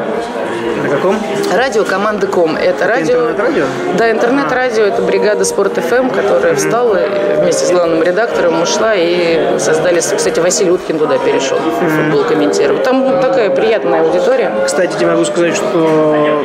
На 0.83 0.89
каком? 0.89 1.17
Радио 1.53 1.85
команды 1.85 2.27
Ком. 2.27 2.57
Это 2.57 2.87
радио... 2.87 3.31
интернет-радио? 3.31 3.65
Да, 3.97 4.11
интернет-радио. 4.11 4.85
Это 4.85 5.03
бригада 5.03 5.45
Спорт 5.45 5.75
ФМ, 5.77 6.11
которая 6.11 6.55
встала 6.55 7.01
вместе 7.41 7.67
с 7.67 7.71
главным 7.71 8.03
редактором 8.03 8.63
ушла 8.63 8.95
и 8.95 9.59
создали... 9.59 10.01
Кстати, 10.01 10.41
Василий 10.41 10.71
Уткин 10.71 10.99
туда 10.99 11.19
перешел, 11.19 11.59
футбол 11.59 12.25
комментировать. 12.25 12.83
Там 12.83 13.21
такая 13.21 13.51
приятная 13.51 14.03
аудитория. 14.03 14.53
Кстати, 14.67 14.97
тебе 14.97 15.11
могу 15.11 15.25
сказать, 15.25 15.57
что 15.57 16.45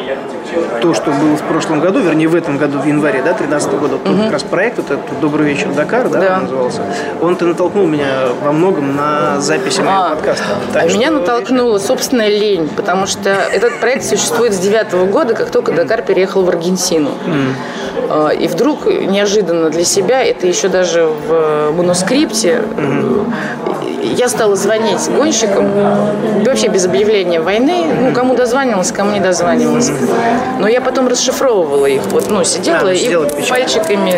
то, 0.81 0.93
что 0.93 1.11
было 1.11 1.35
в 1.35 1.41
прошлом 1.43 1.79
году, 1.79 1.99
вернее, 1.99 2.27
в 2.27 2.35
этом 2.35 2.57
году, 2.57 2.79
в 2.79 2.85
январе, 2.85 3.21
да, 3.23 3.33
13 3.33 3.71
года, 3.79 3.97
тот 4.03 4.17
как 4.17 4.31
раз 4.31 4.43
проект, 4.43 4.77
вот 4.77 4.91
этот 4.91 5.19
«Добрый 5.21 5.45
вечер, 5.47 5.69
Дакар», 5.73 6.09
да, 6.09 6.19
Да. 6.19 6.35
он 6.37 6.43
назывался, 6.43 6.81
он-то 7.21 7.45
натолкнул 7.45 7.85
меня 7.87 8.27
во 8.43 8.51
многом 8.51 8.95
на 8.95 9.39
записи 9.39 9.79
моего 9.81 9.91
А, 9.93 10.09
подкаста. 10.15 10.43
а 10.69 10.73
Так 10.73 10.85
меня 10.93 11.07
что- 11.07 11.19
натолкнула 11.19 11.77
собственная 11.79 12.29
лень, 12.29 12.69
потому 12.75 13.05
что 13.07 13.29
этот 13.29 13.79
проект 13.79 14.05
существует 14.05 14.53
с 14.53 14.57
девятого 14.59 15.05
года, 15.05 15.33
как 15.33 15.49
только 15.49 15.71
Дакар 15.71 16.01
переехал 16.01 16.43
в 16.43 16.49
Аргентину. 16.49 17.11
А, 18.09 18.29
И 18.29 18.47
вдруг 18.47 18.85
неожиданно 18.87 19.69
для 19.69 19.83
себя, 19.85 20.23
это 20.23 20.45
еще 20.47 20.67
даже 20.67 21.05
в 21.27 21.71
манускрипте, 21.75 22.61
я 24.03 24.29
стала 24.29 24.55
звонить 24.55 24.99
гонщикам, 25.09 25.69
вообще 26.45 26.67
без 26.67 26.85
объявления 26.85 27.41
войны, 27.41 27.85
ну, 28.01 28.13
кому 28.13 28.35
дозванивалась, 28.35 28.91
кому 28.91 29.11
не 29.11 29.19
дозванивалась. 29.19 29.91
Но 30.59 30.67
я 30.67 30.81
потом 30.81 31.07
расшифровывала 31.07 31.85
их, 31.85 32.01
вот, 32.07 32.29
ну, 32.29 32.43
сидела 32.43 32.77
А, 32.79 32.83
ну, 32.83 32.89
и 32.91 32.95
сидела, 32.97 33.27
пальчиками. 33.49 34.13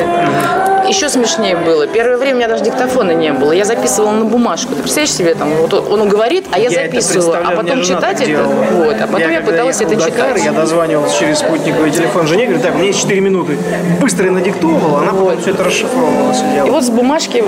Еще 0.88 1.10
смешнее 1.10 1.56
было. 1.56 1.88
Первое 1.88 2.18
время 2.18 2.36
у 2.36 2.38
меня 2.40 2.48
даже 2.48 2.64
диктофона 2.64 3.10
не 3.12 3.34
было. 3.34 3.52
Я 3.52 3.66
записывала 3.66 4.12
на 4.12 4.26
бумажку. 4.26 4.76
Ты 4.76 4.82
представляешь 4.84 5.14
себе, 5.14 5.34
там, 5.34 5.50
вот 5.56 5.74
он 5.74 6.08
говорит, 6.08 6.46
а 6.52 6.60
я, 6.60 6.70
Я 6.70 6.84
записывала, 6.86 7.40
а 7.44 7.52
потом 7.56 7.78
мне 7.78 7.84
читать 7.84 8.18
это. 8.22 8.26
делала. 8.28 8.54
Вот, 8.72 8.96
а 9.02 9.08
потом 9.08 9.20
я, 9.32 9.40
когда 9.42 9.52
пыталась 9.52 9.82
это 9.82 9.96
в 9.96 9.98
Дакар, 9.98 10.12
читать. 10.36 10.44
Я 10.46 10.52
дозванивался 10.52 11.18
через 11.20 11.40
спутниковый 11.40 11.90
телефон 11.90 12.28
жене, 12.28 12.46
говорю, 12.46 12.62
так, 12.62 12.76
меня 12.76 12.86
есть 12.86 13.02
4 13.02 13.20
минуты. 13.20 13.58
Быстро 14.00 14.26
я 14.26 14.32
надиктовывала, 14.32 15.00
она 15.00 15.12
потом 15.12 15.26
Вот. 15.26 15.42
все 15.42 15.52
это 15.52 15.64
расшифровывала, 15.64 16.34
все 16.34 16.68
И 16.68 16.70
вот 16.70 16.84
с 16.84 16.90
бумажки, 16.92 17.44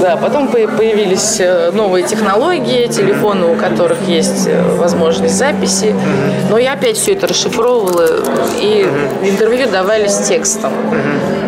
да, 0.00 0.16
потом 0.16 0.46
по- 0.46 0.68
появились 0.68 1.38
э, 1.40 1.59
новые 1.72 2.06
технологии, 2.06 2.86
телефоны, 2.86 3.46
у 3.46 3.54
которых 3.54 4.00
есть 4.08 4.46
э, 4.46 4.76
возможность 4.76 5.34
записи. 5.34 5.94
Но 6.48 6.58
я 6.58 6.72
опять 6.72 6.96
все 6.96 7.12
это 7.12 7.26
расшифровывала, 7.26 8.06
и 8.58 8.86
интервью 9.22 9.68
давались 9.68 10.16
текстом. 10.28 10.72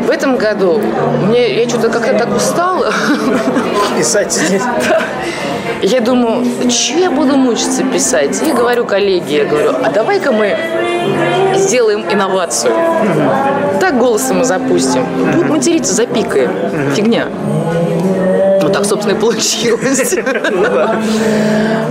В 0.07 0.11
этом 0.11 0.37
году 0.37 0.81
мне 1.27 1.55
я 1.62 1.68
что-то 1.68 1.88
как-то 1.88 2.18
так 2.18 2.37
устала. 2.37 2.92
Писать 3.98 4.33
здесь. 4.33 4.62
Я 5.81 6.01
думаю, 6.01 6.44
что 6.70 6.98
я 6.98 7.11
буду 7.11 7.37
мучиться 7.37 7.83
писать? 7.85 8.42
И 8.46 8.53
говорю 8.53 8.85
коллеге, 8.85 9.38
я 9.38 9.44
говорю, 9.44 9.70
а 9.83 9.90
давай-ка 9.90 10.31
мы 10.31 10.57
сделаем 11.57 12.05
инновацию. 12.11 12.72
Так 13.81 13.98
голосом 13.98 14.38
мы 14.38 14.44
запустим. 14.44 15.05
Будут 15.33 15.48
материться, 15.48 15.94
запикаем. 15.94 16.51
Фигня. 16.94 17.27
Так, 18.83 18.88
собственно, 18.88 19.16
и 19.16 19.21
получилось. 19.21 20.14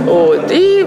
Вот. 0.04 0.50
И, 0.50 0.86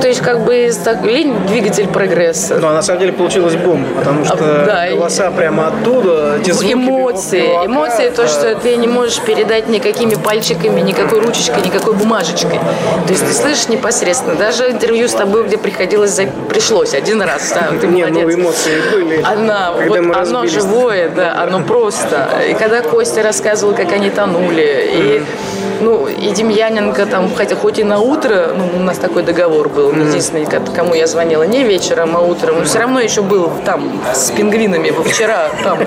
то 0.00 0.06
есть, 0.08 0.20
как 0.20 0.44
бы, 0.44 0.70
лень– 1.04 1.34
двигатель 1.48 1.88
прогресса. 1.88 2.58
Но 2.60 2.72
на 2.72 2.82
самом 2.82 3.00
деле 3.00 3.12
получилась 3.12 3.56
бомба, 3.56 3.88
потому 3.98 4.24
что 4.24 4.36
А, 4.38 4.90
голоса 4.94 5.30
прямо 5.30 5.68
оттуда, 5.68 6.38
эти 6.40 6.52
звуки 6.52 6.72
эмоции, 6.72 7.44
эмоции, 7.66 8.10
то, 8.10 8.26
что 8.28 8.54
ты 8.54 8.76
не 8.76 8.86
можешь 8.86 9.20
передать 9.20 9.68
никакими 9.68 10.14
пальчиками, 10.14 10.80
никакой 10.80 11.20
ручечкой, 11.20 11.62
никакой 11.64 11.94
бумажечкой. 11.94 12.60
То 13.06 13.12
есть 13.12 13.26
ты 13.26 13.32
слышишь 13.32 13.68
непосредственно. 13.68 14.36
Даже 14.36 14.70
интервью 14.70 15.08
с 15.08 15.12
тобой, 15.12 15.44
где 15.44 15.58
приходилось, 15.58 16.10
за- 16.12 16.26
пришлось 16.48 16.94
один 16.94 17.20
раз, 17.22 17.52
да, 17.54 17.68
ты 17.80 17.86
Не, 17.86 18.04
молодец. 18.06 18.22
ну 18.24 18.42
эмоции 18.42 18.82
были. 18.92 19.22
Она, 19.22 19.72
вот 19.72 20.16
оно 20.16 20.46
живое, 20.46 21.08
да, 21.10 21.34
оно 21.42 21.60
просто. 21.60 22.28
И 22.48 22.54
когда 22.54 22.82
Костя 22.82 23.22
рассказывал, 23.22 23.74
как 23.74 23.92
они 23.92 24.10
тонули, 24.10 24.90
и 24.94 25.17
Thank 25.18 25.42
you. 25.42 25.47
Ну, 25.80 26.08
и 26.08 26.30
Демьяненко 26.30 27.06
там, 27.06 27.30
хотя 27.34 27.54
хоть 27.54 27.78
и 27.78 27.84
на 27.84 28.00
утро, 28.00 28.48
ну, 28.56 28.80
у 28.80 28.82
нас 28.82 28.98
такой 28.98 29.22
договор 29.22 29.68
был, 29.68 29.92
единственный, 29.92 30.44
ко- 30.44 30.60
кому 30.74 30.94
я 30.94 31.06
звонила, 31.06 31.44
не 31.44 31.62
вечером, 31.62 32.16
а 32.16 32.20
утром, 32.20 32.58
но 32.58 32.64
все 32.64 32.78
равно 32.80 33.00
еще 33.00 33.22
был 33.22 33.50
там 33.64 34.00
с 34.12 34.30
пингвинами 34.32 34.92
вчера, 35.06 35.50
там, 35.62 35.78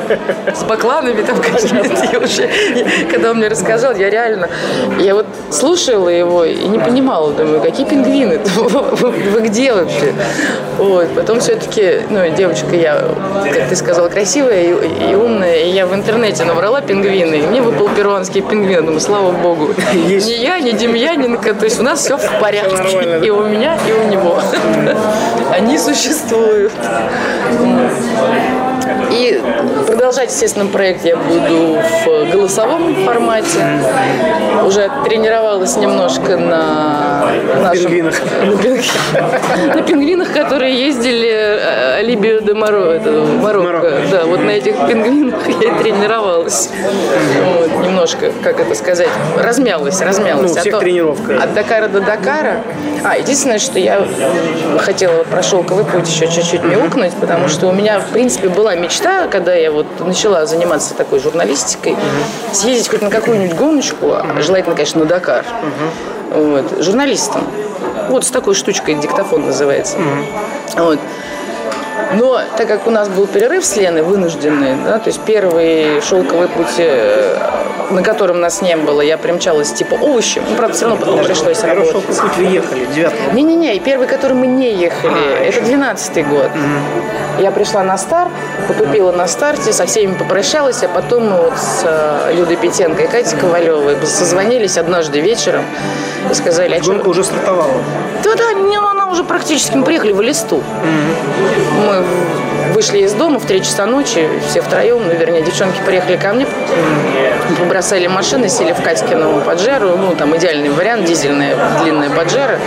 с 0.56 0.64
бакланами 0.64 1.22
там 1.24 1.38
уже, 2.24 2.50
когда 3.12 3.32
он 3.32 3.38
мне 3.38 3.48
рассказал, 3.50 3.94
я 3.96 4.10
реально, 4.10 4.48
я 5.00 5.14
вот 5.14 5.26
слушала 5.50 6.08
его 6.10 6.46
и 6.46 6.56
не 6.68 6.80
понимала, 6.80 7.32
думаю, 7.32 7.60
какие 7.62 7.86
пингвины? 7.86 8.40
Вы, 8.56 9.10
вы 9.12 9.42
где 9.42 9.74
вообще? 9.74 10.14
Вот, 10.78 11.08
потом 11.16 11.40
все-таки, 11.40 12.02
ну, 12.10 12.30
девочка 12.36 12.76
я, 12.76 13.04
как 13.44 13.70
ты 13.70 13.76
сказала, 13.76 14.10
красивая 14.10 14.62
и, 14.64 15.12
и 15.12 15.16
умная, 15.16 15.64
и 15.64 15.70
я 15.70 15.86
в 15.86 15.94
интернете 15.94 16.46
набрала 16.46 16.82
пингвины, 16.82 17.36
и 17.36 17.42
мне 17.42 17.62
выпал 17.62 17.90
перуанский 17.90 18.42
пингвин, 18.42 18.86
думаю, 18.86 19.00
слава 19.02 19.32
богу. 19.32 19.70
Есть. 19.94 20.28
Не 20.28 20.44
я, 20.44 20.60
не 20.60 20.74
Демьяненко, 20.74 21.54
то 21.54 21.66
есть 21.66 21.80
у 21.80 21.84
нас 21.84 22.00
все 22.00 22.18
в 22.18 22.40
порядке. 22.40 22.76
нормально, 22.76 23.20
да? 23.20 23.26
И 23.26 23.30
у 23.30 23.46
меня, 23.46 23.78
и 23.88 23.92
у 23.92 24.08
него. 24.10 24.40
Они 25.52 25.78
существуют. 25.78 26.74
И 29.12 29.42
продолжать, 30.12 30.34
естественно, 30.34 30.66
проект 30.66 31.06
я 31.06 31.16
буду 31.16 31.80
в 32.06 32.32
голосовом 32.32 33.06
формате. 33.06 33.60
Уже 34.66 34.92
тренировалась 35.06 35.78
немножко 35.78 36.36
на 36.36 37.32
нашем... 37.62 37.92
Пингвинах. 37.92 38.16
На 38.42 38.58
пингвинах. 38.58 39.76
На 39.76 39.82
пингвинах, 39.82 40.34
которые 40.34 40.88
ездили 40.88 41.30
э, 41.30 42.00
Алибио 42.00 42.40
де 42.40 42.54
Моро, 42.54 42.92
это 42.92 43.12
Марокко. 43.42 44.02
Да, 44.12 44.26
вот 44.26 44.42
на 44.42 44.50
этих 44.50 44.76
пингвинах 44.88 45.48
я 45.62 45.76
тренировалась. 45.76 46.70
Вот, 47.46 47.86
немножко, 47.86 48.32
как 48.44 48.60
это 48.60 48.76
сказать, 48.76 49.10
размялась, 49.38 50.02
размялась. 50.02 50.52
Ну, 50.52 50.58
А 50.58 50.62
всех 50.62 50.80
тренировка. 50.80 51.42
От 51.42 51.54
Дакара 51.54 51.88
до 51.88 52.02
Дакара. 52.02 52.64
А, 53.04 53.18
единственное, 53.18 53.60
что 53.60 53.80
я 53.80 54.06
хотела 54.80 55.24
про 55.24 55.42
шелковый 55.42 55.86
путь 55.86 56.08
еще 56.08 56.28
чуть-чуть 56.28 56.64
мяукнуть, 56.64 57.14
потому 57.14 57.48
что 57.48 57.68
у 57.68 57.72
меня, 57.72 58.00
в 58.00 58.08
принципе, 58.08 58.50
была 58.50 58.76
мечта, 58.76 59.28
когда 59.28 59.56
я 59.56 59.72
вот 59.72 59.88
начала 60.06 60.46
заниматься 60.46 60.94
такой 60.94 61.20
журналистикой, 61.20 61.96
съездить 62.52 62.90
хоть 62.90 63.02
на 63.02 63.10
какую-нибудь 63.10 63.56
гоночку, 63.56 64.14
а 64.14 64.42
желательно, 64.42 64.76
конечно, 64.76 65.02
на 65.02 65.06
Дакар. 65.06 65.46
Вот, 66.34 66.84
журналистом. 66.84 67.44
Вот 68.10 68.26
с 68.26 68.32
такой 68.32 68.56
штучкой, 68.56 68.96
диктофон 68.96 69.46
называется. 69.46 69.98
Вот. 70.76 71.00
Но 72.14 72.42
так 72.58 72.68
как 72.68 72.88
у 72.88 72.92
нас 72.92 73.10
был 73.10 73.28
перерыв 73.28 73.66
с 73.66 73.76
Леной 73.78 74.02
вынужденный, 74.04 74.76
да, 74.86 75.00
то 75.00 75.10
есть 75.10 75.22
первый 75.22 76.02
шелковый 76.02 76.48
путь, 76.48 76.76
э, 76.78 77.38
на 77.90 78.04
котором 78.04 78.40
нас 78.40 78.62
не 78.62 78.76
было, 78.76 79.02
я 79.02 79.18
примчалась 79.18 79.72
типа 79.72 79.96
овощи, 79.96 80.42
ну, 80.48 80.56
правда, 80.56 80.76
все 80.76 80.86
равно 80.86 81.00
потом 81.06 81.24
пришлось 81.24 81.60
Первый 81.60 81.86
работать. 81.88 81.92
шелковый 81.92 82.30
путь 82.30 82.38
вы 82.38 82.44
ехали, 82.44 82.86
9 82.94 83.34
Не-не-не, 83.34 83.76
и 83.76 83.80
первый, 83.80 84.08
который 84.08 84.34
мы 84.34 84.48
не 84.48 84.74
ехали, 84.74 85.14
А, 85.14 85.44
это 85.44 85.60
12-й 85.62 86.24
год. 86.24 86.50
Я 87.40 87.52
пришла 87.52 87.84
на 87.84 87.98
старт, 87.98 88.32
потупила 88.68 89.12
на 89.12 89.28
старте, 89.28 89.74
со 89.74 89.86
всеми 89.86 90.14
попрощалась, 90.14 90.84
а 90.84 90.88
потом 90.90 91.30
мы 91.30 91.38
вот 91.38 91.54
с 91.58 91.82
э, 91.84 92.34
Людой 92.34 92.58
Петенко 92.58 93.04
и 93.04 93.08
Катей 93.08 93.38
Ковалевой 93.38 93.96
созвонились 94.06 94.78
однажды 94.78 95.22
вечером 95.22 95.64
и 96.30 96.34
сказали, 96.34 96.76
а. 96.76 96.86
Гонка 96.86 97.08
уже 97.08 97.24
стартовала. 97.24 97.82
Да-да, 98.24 98.54
не, 98.54 98.78
уже 99.12 99.24
практически, 99.24 99.76
мы 99.76 99.84
приехали 99.84 100.14
в 100.14 100.22
Элисту. 100.22 100.64
Мы 101.86 102.04
вышли 102.74 103.00
из 103.00 103.14
дома 103.14 103.40
в 103.40 103.46
3 103.46 103.62
часа 103.62 103.86
ночи, 103.86 104.28
все 104.48 104.62
втроем, 104.62 105.08
ну, 105.08 105.14
вернее, 105.14 105.42
девчонки 105.42 105.80
приехали 105.86 106.18
ко 106.18 106.34
мне, 106.34 106.48
побросали 107.56 108.08
машины, 108.08 108.50
сели 108.50 108.74
в 108.74 108.82
Катькину 108.82 109.42
поджару, 109.42 109.98
ну, 109.98 110.16
там 110.16 110.36
идеальный 110.38 110.70
вариант, 110.70 111.06
дизельная 111.06 111.56
длинная 111.84 112.10
поджара, 112.10 112.60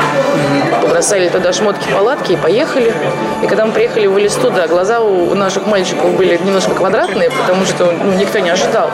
побросали 0.82 1.28
туда 1.28 1.52
шмотки, 1.52 1.88
палатки 1.92 2.32
и 2.32 2.36
поехали. 2.36 2.92
И 3.42 3.46
когда 3.46 3.66
мы 3.66 3.72
приехали 3.72 4.06
в 4.06 4.18
Элисту, 4.18 4.50
да, 4.50 4.66
глаза 4.66 5.00
у 5.00 5.34
наших 5.34 5.66
мальчиков 5.66 6.14
были 6.16 6.38
немножко 6.42 6.72
квадратные, 6.74 7.30
потому 7.30 7.64
что 7.66 7.92
ну, 7.92 8.12
никто 8.14 8.38
не 8.38 8.50
ожидал. 8.50 8.90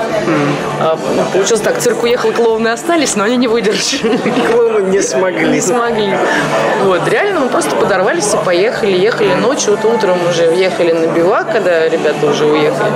А, 0.81 0.99
ну, 1.17 1.23
получилось 1.33 1.63
так, 1.63 1.79
цирк 1.79 2.03
уехал, 2.03 2.33
клоуны 2.33 2.69
остались, 2.69 3.17
но 3.17 3.25
они 3.25 3.37
не 3.37 3.49
выдержали. 3.49 4.17
Клоуны 4.53 4.91
не 4.91 5.01
смогли. 5.03 5.49
Не 5.49 5.61
смогли. 5.61 6.15
Вот, 6.85 7.09
реально 7.09 7.41
мы 7.41 7.49
просто 7.49 7.77
подорвались 7.77 8.33
и 8.35 8.37
поехали. 8.45 8.93
Ехали 8.93 9.35
ночью, 9.35 9.77
вот 9.77 9.85
утром 9.85 10.19
уже 10.29 10.49
въехали 10.51 10.93
на 10.93 11.07
бивак, 11.07 11.53
когда 11.53 11.89
ребята 11.89 12.27
уже 12.27 12.47
уехали. 12.47 12.93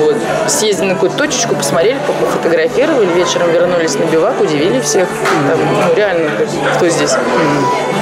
Вот. 0.00 0.16
Съездили 0.48 0.88
на 0.88 0.94
какую-то 0.94 1.16
точечку, 1.16 1.54
посмотрели, 1.54 1.98
по- 1.98 2.01
пофотографировали, 2.06 3.06
вечером 3.12 3.50
вернулись 3.50 3.94
на 3.94 4.04
бивак, 4.04 4.40
удивили 4.40 4.80
всех. 4.80 5.08
Там, 5.48 5.58
ну, 5.58 5.94
реально, 5.94 6.30
кто 6.76 6.88
здесь. 6.88 7.14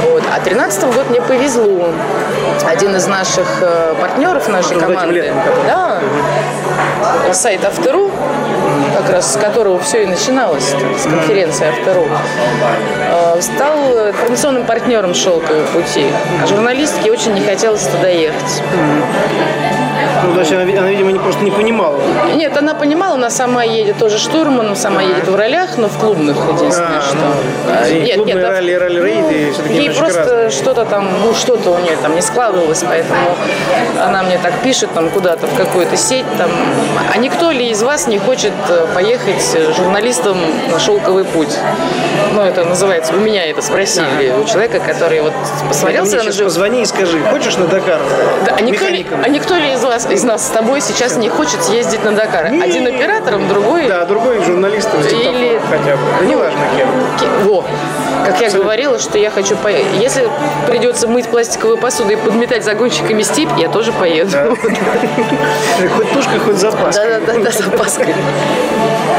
Вот. 0.08 0.22
А 0.34 0.40
13 0.40 0.94
год 0.94 1.10
мне 1.10 1.20
повезло. 1.20 1.90
Один 2.64 2.94
из 2.96 3.06
наших 3.06 3.62
э, 3.62 3.94
партнеров 4.00 4.48
нашей 4.48 4.78
команды. 4.78 5.32
Да, 5.66 6.00
сайт 7.32 7.64
Автору, 7.64 8.10
как 8.96 9.10
раз 9.10 9.34
с 9.34 9.36
которого 9.36 9.78
все 9.78 10.02
и 10.02 10.06
начиналось, 10.06 10.74
с 10.98 11.02
конференции 11.04 11.68
Автору, 11.68 12.06
э, 12.98 13.40
стал 13.40 14.08
информационным 14.08 14.64
партнером 14.64 15.14
«Шелкового 15.14 15.64
пути». 15.66 16.06
А 16.42 16.46
журналистке 16.46 17.10
очень 17.10 17.34
не 17.34 17.40
хотелось 17.40 17.82
туда 17.82 18.08
ехать. 18.08 18.62
Ну, 20.24 20.38
есть 20.38 20.52
она, 20.52 20.62
она, 20.62 20.88
видимо, 20.90 21.12
не, 21.12 21.18
просто 21.18 21.42
не 21.42 21.50
понимала. 21.50 22.00
Нет, 22.34 22.56
она 22.56 22.74
понимала, 22.74 23.14
она 23.14 23.30
сама 23.30 23.64
едет 23.64 23.98
тоже 23.98 24.18
штурманом, 24.18 24.76
сама 24.76 25.02
едет 25.02 25.28
в 25.28 25.34
ролях, 25.34 25.76
но 25.78 25.88
в 25.88 25.98
клубных 25.98 26.36
единственное, 26.52 26.98
А, 26.98 27.02
что... 27.02 27.16
ну, 27.16 27.72
А, 27.72 27.88
и 27.88 28.14
клубные 28.14 28.44
а- 28.44 28.50
ралли, 28.50 28.72
ралли-рейды 28.72 29.52
все-таки 29.52 29.74
Ей 29.74 29.88
немножечко 29.88 30.22
просто 30.22 30.50
что-то 30.50 30.84
там, 30.84 31.08
ну 31.24 31.34
что-то 31.34 31.70
у 31.70 31.78
нее 31.78 31.96
там 32.02 32.14
не 32.14 32.22
складывалось, 32.22 32.82
поэтому 32.86 33.20
она 34.00 34.22
мне 34.22 34.38
так 34.38 34.52
пишет 34.62 34.92
там 34.94 35.10
куда-то 35.10 35.46
в 35.46 35.54
какую-то 35.54 35.96
сеть 35.96 36.26
там. 36.38 36.50
А 37.12 37.16
никто 37.18 37.50
ли 37.50 37.70
из 37.70 37.82
вас 37.82 38.06
не 38.06 38.18
хочет 38.18 38.52
э, 38.68 38.86
поехать 38.94 39.42
э, 39.54 39.72
журналистом 39.76 40.38
на 40.70 40.78
шелковый 40.78 41.24
путь? 41.24 41.56
Ну 42.32 42.42
это 42.42 42.64
называется, 42.64 43.14
у 43.14 43.18
меня 43.20 43.46
это 43.46 43.62
спросили, 43.62 44.32
у 44.40 44.44
человека, 44.46 44.80
который 44.80 45.20
вот 45.22 45.32
посмотрел 45.68 46.04
позвони 46.44 46.82
и 46.82 46.86
скажи, 46.86 47.20
хочешь 47.30 47.56
на 47.56 47.66
Дакар? 47.66 48.00
Да, 48.44 48.56
а, 48.58 48.60
никто 48.62 48.86
ли, 48.86 49.06
а 49.24 49.28
никто 49.28 49.54
ли 49.54 49.72
из 49.72 49.82
вас, 49.82 49.99
из 50.06 50.24
нас 50.24 50.46
с 50.46 50.50
тобой 50.50 50.80
сейчас 50.80 51.16
не 51.16 51.28
хочет 51.28 51.62
съездить 51.64 52.04
на 52.04 52.12
Дакар? 52.12 52.50
Не. 52.50 52.62
Один 52.62 52.86
оператором, 52.86 53.48
другой 53.48 53.86
Да, 53.88 54.04
другой 54.04 54.42
журналистом, 54.44 55.00
Или- 55.00 55.60
хотя 55.68 55.96
бы. 55.96 56.02
Да 56.20 56.26
неважно 56.26 56.60
кем. 56.76 56.88
Во, 57.44 57.64
как 58.24 58.40
я 58.40 58.50
говорила, 58.50 58.98
что 58.98 59.18
я 59.18 59.30
хочу 59.30 59.56
поехать. 59.56 60.00
Если 60.00 60.28
придется 60.66 61.08
мыть 61.08 61.26
пластиковую 61.28 61.78
посуду 61.78 62.10
и 62.10 62.16
подметать 62.16 62.64
загонщиками 62.64 63.22
степь, 63.22 63.50
я 63.58 63.68
тоже 63.68 63.92
поеду. 63.92 64.30
Хоть 65.96 66.08
пушка, 66.08 66.38
хоть 66.44 66.56
запас. 66.56 66.96
Да, 66.96 67.04
да, 67.04 67.20
да, 67.20 67.38
да, 67.38 67.50
с 67.50 67.60
опаской. 67.60 68.14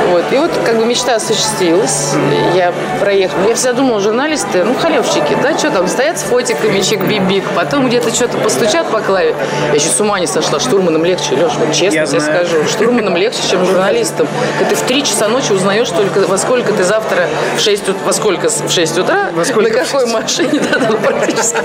Вот. 0.09 0.23
И 0.31 0.37
вот 0.37 0.51
как 0.65 0.77
бы 0.77 0.85
мечта 0.85 1.15
осуществилась. 1.15 2.13
Я 2.53 2.73
проехала. 2.99 3.47
Я 3.47 3.55
всегда 3.55 3.73
думала, 3.73 3.99
журналисты, 3.99 4.63
ну, 4.63 4.75
халевщики, 4.75 5.37
да, 5.41 5.57
что 5.57 5.71
там, 5.71 5.87
стоят 5.87 6.19
с 6.19 6.23
фотиками, 6.23 6.79
чик-бибик, 6.79 7.43
потом 7.55 7.87
где-то 7.87 8.13
что-то 8.13 8.37
постучат 8.37 8.87
по 8.87 8.99
клаве. 8.99 9.35
Я 9.69 9.73
еще 9.73 9.87
с 9.89 9.99
ума 10.01 10.19
не 10.19 10.27
сошла, 10.27 10.59
штурманом 10.71 11.03
легче, 11.03 11.35
Леш, 11.35 11.51
вот 11.59 11.73
честно 11.73 11.97
Я 11.99 12.05
тебе 12.05 12.21
знаю. 12.21 12.45
скажу. 12.45 12.65
Штурманом 12.65 13.17
легче, 13.17 13.41
чем 13.49 13.65
журналистом. 13.65 14.25
Когда 14.57 14.69
ты 14.69 14.75
в 14.77 14.81
3 14.87 15.03
часа 15.03 15.27
ночи 15.27 15.51
узнаешь 15.51 15.89
только, 15.89 16.19
во 16.19 16.37
сколько 16.37 16.71
ты 16.71 16.85
завтра 16.85 17.27
в 17.57 17.59
6 17.59 17.89
утра, 17.89 18.01
во 18.05 18.13
сколько 18.13 18.47
в 18.47 18.71
6 18.71 18.97
утра, 18.99 19.31
Во 19.33 19.43
сколько 19.43 19.69
на 19.69 19.75
какой 19.75 20.01
6? 20.07 20.13
машине, 20.13 20.61
да, 20.71 20.79
да, 20.79 20.91
практически. 20.95 21.57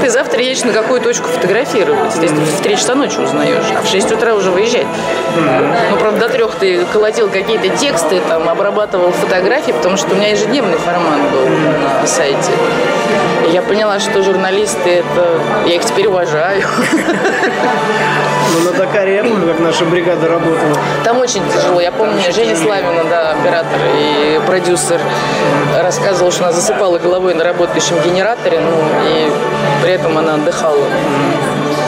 Ты 0.00 0.08
завтра 0.08 0.40
едешь 0.40 0.64
на 0.64 0.72
какую 0.72 1.02
точку 1.02 1.28
фотографировать. 1.28 2.14
То 2.14 2.22
есть 2.22 2.34
ты 2.34 2.40
в 2.40 2.60
3 2.62 2.76
часа 2.78 2.94
ночи 2.94 3.18
узнаешь, 3.18 3.64
а 3.78 3.82
в 3.82 3.86
6 3.86 4.12
утра 4.12 4.32
уже 4.34 4.50
выезжать. 4.50 4.86
Ну, 5.90 5.96
правда, 5.98 6.20
до 6.20 6.28
трех 6.30 6.54
ты 6.54 6.86
колотил 6.86 7.28
какие-то 7.28 7.68
тексты, 7.76 8.22
там, 8.30 8.48
обрабатывал 8.48 9.12
фотографии, 9.12 9.72
потому 9.72 9.98
что 9.98 10.12
у 10.12 10.14
меня 10.14 10.30
ежедневный 10.30 10.78
формат 10.78 11.20
был 11.32 11.48
на 12.00 12.06
сайте. 12.06 12.52
И 13.46 13.50
я 13.50 13.60
поняла, 13.60 14.00
что 14.00 14.22
журналисты 14.22 14.88
это... 14.88 15.38
Я 15.66 15.74
их 15.74 15.84
теперь 15.84 16.06
уважаю. 16.06 16.62
Ну, 18.52 18.70
на 18.70 18.78
Дакаре 18.78 19.16
я 19.16 19.24
помню, 19.24 19.46
как 19.46 19.60
наша 19.60 19.84
бригада 19.84 20.28
работала. 20.28 20.76
Там 21.04 21.18
очень 21.18 21.42
тяжело. 21.50 21.80
Я 21.80 21.92
помню, 21.92 22.20
Женя 22.32 22.56
Славина, 22.56 23.04
да, 23.08 23.30
оператор 23.30 23.80
и 23.96 24.40
продюсер, 24.46 25.00
рассказывал, 25.80 26.30
что 26.30 26.44
она 26.44 26.52
засыпала 26.52 26.98
головой 26.98 27.34
на 27.34 27.44
работающем 27.44 27.96
генераторе, 28.04 28.60
ну, 28.60 28.76
и 29.06 29.30
при 29.82 29.92
этом 29.92 30.16
она 30.18 30.34
отдыхала. 30.34 30.84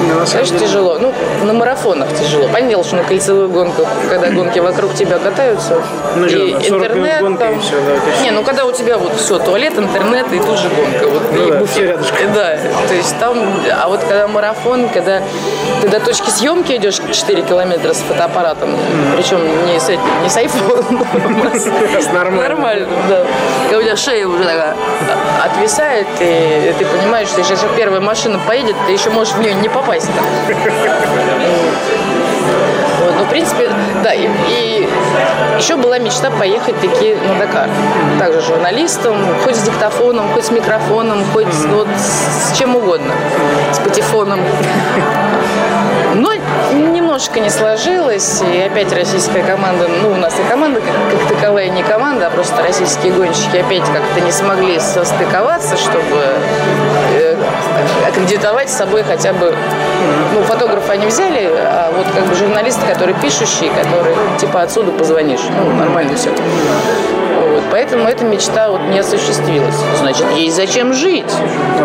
Да, 0.09 0.25
деле. 0.43 0.59
тяжело. 0.59 0.99
Ну, 0.99 1.13
на 1.45 1.53
марафонах 1.53 2.09
тяжело. 2.19 2.49
Дело, 2.69 2.83
что 2.83 2.97
на 2.97 3.05
кольцевых 3.05 3.51
гонках, 3.51 3.87
когда 4.09 4.31
гонки 4.31 4.59
вокруг 4.59 4.95
тебя 4.95 5.19
катаются, 5.19 5.81
Ну, 6.17 6.25
и 6.27 6.57
40 6.69 6.95
минут 6.95 7.11
гонка, 7.21 7.45
и 7.51 7.59
всё, 7.59 7.77
да, 7.85 7.93
это 7.93 8.23
Не, 8.23 8.31
ну 8.31 8.43
когда 8.43 8.65
у 8.65 8.73
тебя 8.73 8.97
вот 8.97 9.13
все, 9.17 9.39
туалет, 9.39 9.79
интернет 9.79 10.33
и 10.33 10.39
тут 10.39 10.59
же 10.59 10.69
гонка. 10.69 11.07
Вот, 11.09 11.23
Ну 11.33 11.47
и 11.47 11.51
да, 11.51 11.59
буфет. 11.59 11.71
всё 11.75 11.87
рядышком. 11.87 12.33
Да, 12.33 12.57
то 12.89 12.95
есть 12.95 13.19
там, 13.19 13.37
а 13.71 13.89
вот 13.89 14.01
когда 14.01 14.27
марафон, 14.29 14.89
когда 14.89 15.21
ты 15.83 15.89
до 15.89 16.01
точки 16.01 16.31
съемки 16.31 16.73
идешь 16.77 17.01
4 17.13 17.43
километра 17.43 17.93
с 17.93 17.99
фотоаппаратом, 17.99 18.77
причем 19.17 19.41
не 19.67 19.79
с, 19.79 19.89
этим, 19.91 20.01
не 20.23 20.29
с 20.31 20.37
айфоном, 20.37 21.05
С 22.01 22.07
нормальным. 22.13 22.37
Нормально, 22.37 22.89
да. 23.09 23.25
Когда 23.65 23.79
у 23.79 23.83
тебя 23.83 23.97
шея 23.97 24.27
уже 24.27 24.43
такая 24.45 24.75
отвисает, 25.45 26.07
и 26.21 26.75
ты 26.79 26.85
понимаешь, 26.87 27.29
что 27.29 27.41
если 27.41 27.57
первая 27.77 28.01
машина 28.01 28.41
поедет, 28.47 28.75
ты 28.87 28.93
еще 28.93 29.11
можешь 29.11 29.35
в 29.35 29.41
нее 29.41 29.55
не 29.55 29.69
попасть. 29.69 29.94
Вот, 33.01 33.15
ну, 33.19 33.25
в 33.25 33.29
принципе, 33.29 33.71
да, 34.03 34.13
и, 34.15 34.29
и 34.49 34.89
еще 35.59 35.77
была 35.77 35.99
мечта 35.99 36.31
поехать 36.31 36.81
таки 36.81 37.15
на 37.15 37.39
Дакар. 37.39 37.69
Также 38.19 38.41
журналистом, 38.41 39.17
хоть 39.45 39.57
с 39.57 39.63
диктофоном, 39.63 40.33
хоть 40.33 40.45
с 40.47 40.51
микрофоном, 40.51 41.25
хоть 41.33 41.53
с- 41.53 41.65
вот 41.67 41.89
с 41.99 42.57
чем 42.59 42.77
угодно, 42.77 43.13
с 43.73 43.79
патефоном. 43.79 44.41
Но 46.15 46.33
немножко 46.73 47.41
не 47.41 47.51
сложилось, 47.51 48.43
и 48.43 48.61
опять 48.63 48.93
российская 48.93 49.43
команда, 49.43 49.89
ну, 50.03 50.13
у 50.13 50.17
нас 50.17 50.35
и 50.39 50.43
команда 50.51 50.81
как, 50.81 51.19
как 51.19 51.29
таковая 51.29 51.69
не 51.69 51.83
команда, 51.83 52.29
а 52.29 52.31
просто 52.31 52.63
российские 52.63 53.13
гонщики 53.13 53.57
опять 53.57 53.85
как-то 53.85 54.21
не 54.21 54.33
смогли 54.33 54.79
состыковаться, 54.79 55.77
чтобы 55.77 56.35
аккредитовать 58.07 58.71
с 58.71 58.77
собой 58.77 59.03
хотя 59.03 59.33
бы, 59.33 59.55
ну, 60.35 60.43
фотографа 60.43 60.93
они 60.93 61.07
взяли, 61.07 61.51
а 61.55 61.93
вот 61.97 62.07
как 62.15 62.27
бы 62.27 62.35
журналисты, 62.35 62.87
которые 62.87 63.17
пишущие, 63.21 63.71
которые, 63.71 64.17
типа, 64.39 64.63
отсюда 64.63 64.93
позвонишь, 64.93 65.41
ну, 65.51 65.73
нормально 65.77 66.15
все. 66.17 66.31
Вот, 66.31 67.63
поэтому 67.71 68.09
эта 68.09 68.25
мечта 68.25 68.71
вот 68.71 68.81
не 68.91 68.99
осуществилась. 68.99 69.77
Значит, 69.99 70.27
ей 70.35 70.51
зачем 70.51 70.93
жить? 70.93 71.33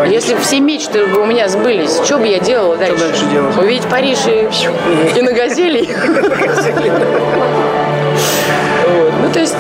Если 0.07 0.35
все 0.35 0.59
мечты 0.59 1.03
у 1.03 1.25
меня 1.25 1.47
сбылись, 1.47 1.99
что 2.03 2.17
бы 2.17 2.27
я 2.27 2.39
делала 2.39 2.75
дальше? 2.75 2.97
дальше 2.97 3.25
делать? 3.25 3.57
Увидеть 3.57 3.87
Париж 3.87 4.19
и, 4.25 5.19
и 5.19 5.21
на 5.21 5.31
газели. 5.31 5.89
Ну, 9.21 9.33
то 9.33 9.39
есть 9.41 9.53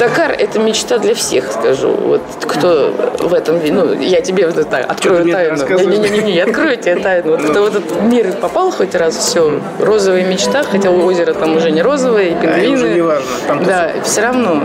Дакар– 0.00 0.32
это 0.38 0.58
мечта 0.58 0.96
для 0.98 1.14
всех, 1.14 1.52
скажу. 1.52 1.90
Вот 1.90 2.22
кто 2.40 2.94
в 3.18 3.34
этом, 3.34 3.60
ну, 3.62 3.92
я 4.00 4.22
тебе 4.22 4.46
вот 4.46 4.56
это 4.56 4.78
открою 4.78 5.24
мне 5.24 5.32
это 5.34 5.66
тайну. 5.66 5.90
Не-не-не, 5.90 6.32
я 6.32 6.44
открою 6.44 6.78
тебе 6.78 6.96
тайну. 6.96 7.32
Вот 7.32 7.42
кто 7.42 7.64
в 7.64 7.66
этот 7.66 8.02
мир 8.02 8.32
попал 8.32 8.70
хоть 8.70 8.94
раз, 8.94 9.14
все, 9.18 9.60
розовая 9.78 10.24
мечта, 10.24 10.62
хотя 10.62 10.90
озеро 10.90 11.34
там 11.34 11.54
уже 11.54 11.70
не 11.70 11.82
розовое, 11.82 12.30
и 12.30 12.34
пингвины. 12.34 12.74
уже 12.76 12.88
не 12.94 13.02
важно, 13.02 13.28
там 13.46 13.64
да, 13.64 13.90
все 14.02 14.22
равно 14.22 14.62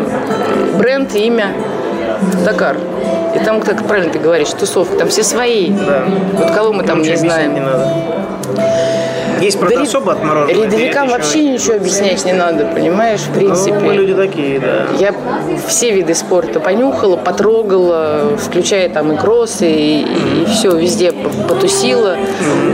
бренд, 0.77 1.13
имя, 1.15 1.47
Дакар. 2.45 2.77
И 3.35 3.39
там, 3.39 3.59
как 3.59 3.85
правильно 3.85 4.13
ты 4.13 4.19
говоришь, 4.19 4.49
тусовка, 4.57 4.95
там 4.95 5.09
все 5.09 5.23
свои. 5.23 5.71
Да. 5.71 6.05
Вот 6.33 6.51
кого 6.51 6.71
мы 6.71 6.83
там 6.83 6.99
Ничего 6.99 7.11
не 7.11 7.19
знаем. 7.19 7.53
не 7.53 7.59
надо. 7.59 7.93
Есть, 9.41 9.59
правда, 9.59 9.77
Да 9.77 9.81
особо 9.83 10.11
отмороженные. 10.13 10.65
Рядовикам 10.65 11.09
вообще 11.09 11.43
ничего 11.43 11.75
объяснять 11.75 12.25
не 12.25 12.33
надо, 12.33 12.65
понимаешь, 12.65 13.21
в 13.21 13.33
принципе. 13.33 13.75
Ну, 13.75 13.85
мы 13.85 13.93
люди 13.93 14.13
такие, 14.13 14.59
да. 14.59 14.87
Я 14.99 15.13
все 15.67 15.91
виды 15.91 16.13
спорта 16.15 16.59
понюхала, 16.59 17.17
потрогала, 17.17 18.37
включая 18.37 18.89
там 18.89 19.11
и 19.13 19.17
кроссы, 19.17 19.69
и, 19.69 20.45
все, 20.47 20.75
везде 20.75 21.11
потусила. 21.47 22.17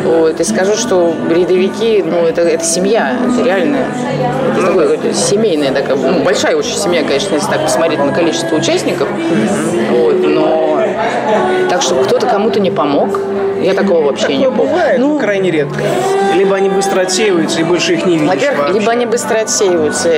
Вот, 0.06 0.40
и 0.40 0.44
скажу, 0.44 0.76
что 0.76 1.14
рядовики, 1.30 2.04
ну, 2.06 2.18
это, 2.18 2.42
это 2.42 2.64
семья, 2.64 3.18
это 3.24 3.44
реально 3.46 3.78
это 4.52 4.68
такое 4.68 4.88
какое-то 4.88 5.14
семейная 5.14 5.72
такая, 5.72 5.96
ну, 5.96 6.24
большая 6.24 6.56
очень 6.56 6.76
семья, 6.76 7.04
конечно, 7.04 7.36
если 7.36 7.50
так 7.50 7.62
посмотреть 7.62 8.00
на 8.00 8.12
количество 8.12 8.56
участников. 8.56 9.08
Вот, 9.92 10.28
но 10.28 10.82
так, 11.70 11.82
чтобы 11.82 12.04
кто-то 12.04 12.28
кому-то 12.28 12.60
не 12.60 12.72
помог, 12.72 13.20
я 13.64 13.74
такого 13.74 14.04
вообще 14.06 14.36
не 14.38 14.44
Такое 14.46 14.58
помню. 14.58 14.72
бывает, 14.74 15.00
Ну, 15.00 15.20
крайне 15.20 15.52
редко. 15.52 15.80
Либо 16.36 16.56
они 16.56 16.70
быстро 16.70 17.02
отсеиваются, 17.02 17.60
и 17.60 17.64
больше 17.64 17.94
их 17.94 18.06
не 18.06 18.18
видишь 18.18 18.30
Во-первых, 18.34 18.60
вообще. 18.60 18.80
либо 18.80 18.92
они 18.92 19.06
быстро 19.06 19.40
отсеиваются, 19.40 20.10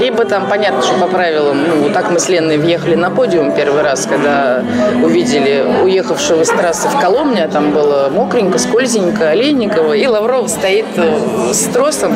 либо 0.00 0.24
там 0.24 0.46
понятно, 0.48 0.82
что 0.82 0.94
по 0.98 1.06
правилам, 1.06 1.58
ну, 1.68 1.82
вот 1.82 1.92
так 1.92 2.10
мы 2.10 2.18
с 2.18 2.28
Леной 2.28 2.56
въехали 2.58 2.94
на 2.94 3.10
подиум 3.10 3.52
первый 3.52 3.82
раз, 3.82 4.06
когда 4.06 4.62
увидели 5.02 5.64
уехавшего 5.84 6.44
с 6.44 6.48
трассы 6.48 6.88
в 6.88 6.98
Коломне, 7.00 7.44
а 7.44 7.48
там 7.48 7.72
было 7.72 8.08
мокренько, 8.12 8.58
скользенько, 8.58 9.28
Олейникова, 9.30 9.92
и 9.92 10.06
Лавров 10.06 10.48
стоит 10.48 10.86
э, 10.96 11.52
с 11.52 11.64
тросом 11.66 12.14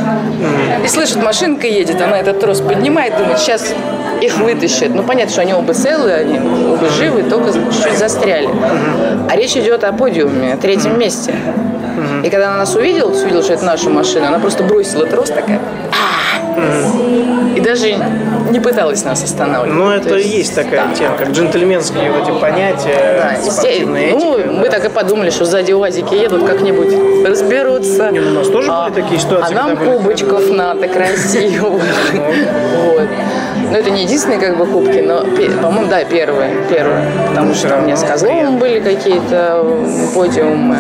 и 0.84 0.88
слышит, 0.88 1.22
машинка 1.22 1.66
едет, 1.66 2.00
она 2.00 2.18
этот 2.18 2.40
трос 2.40 2.60
поднимает, 2.60 3.16
думает, 3.16 3.38
сейчас 3.38 3.72
их 4.22 4.38
вытащит. 4.38 4.94
Ну, 4.94 5.02
понятно, 5.02 5.32
что 5.32 5.40
они 5.42 5.54
оба 5.54 5.74
целые, 5.74 6.16
они 6.16 6.38
оба 6.38 6.88
живы, 6.90 7.22
только 7.24 7.52
чуть-чуть 7.52 7.98
застряли. 7.98 8.48
А 9.30 9.36
речь 9.36 9.56
идет 9.56 9.84
о 9.84 9.92
подиуме, 9.92 10.54
о 10.54 10.56
третьем 10.56 10.98
месте. 10.98 11.34
И 12.24 12.30
когда 12.30 12.48
она 12.48 12.58
нас 12.58 12.74
увидела, 12.74 13.10
увидела, 13.10 13.42
что 13.42 13.52
это 13.54 13.64
наша 13.64 13.90
машина, 13.90 14.28
она 14.28 14.38
просто 14.38 14.62
бросила 14.64 15.06
трос 15.06 15.28
такая. 15.28 15.60
«А!» 15.90 17.56
И 17.56 17.60
даже 17.60 17.94
не 18.50 18.60
пыталась 18.60 19.04
нас 19.04 19.22
останавливать. 19.24 19.72
Ну, 19.78 19.86
То 19.86 20.16
это 20.16 20.18
и 20.18 20.28
есть 20.28 20.54
такая 20.54 20.94
тема, 20.94 21.16
как 21.16 21.30
джентльменские 21.30 22.10
вот 22.12 22.28
эти 22.28 22.38
понятия, 22.38 23.20
Да, 23.22 23.34
и 23.34 23.50
спортивная 23.50 24.10
ну, 24.12 24.38
этика. 24.38 24.50
мы 24.52 24.68
так 24.68 24.84
и 24.84 24.88
подумали, 24.90 25.30
что 25.30 25.44
сзади 25.44 25.72
УАЗики 25.72 26.14
едут, 26.14 26.44
как-нибудь 26.46 27.26
разберутся. 27.26 28.10
Не, 28.10 28.20
ну, 28.20 28.30
у 28.30 28.34
нас 28.34 28.48
тоже 28.48 28.68
а, 28.70 28.90
были 28.90 29.02
такие 29.02 29.20
ситуации, 29.20 29.52
А 29.52 29.54
нам 29.54 29.68
когда 29.70 29.84
были- 29.84 29.96
кубочков 29.98 30.50
надо 30.50 30.88
красиво. 30.88 31.80
Вот. 32.12 33.08
Но 33.72 33.78
это 33.78 33.88
не 33.88 34.02
единственные 34.02 34.38
как 34.38 34.58
бы 34.58 34.66
кубки, 34.66 34.98
но, 34.98 35.22
по-моему, 35.62 35.88
да, 35.88 36.04
первые, 36.04 36.62
первые. 36.68 37.06
Потому 37.30 37.54
что 37.54 37.78
у 37.78 37.80
меня 37.80 37.96
с 37.96 38.02
Козловым 38.04 38.58
были 38.58 38.80
какие-то 38.80 39.64
подиумы. 40.14 40.76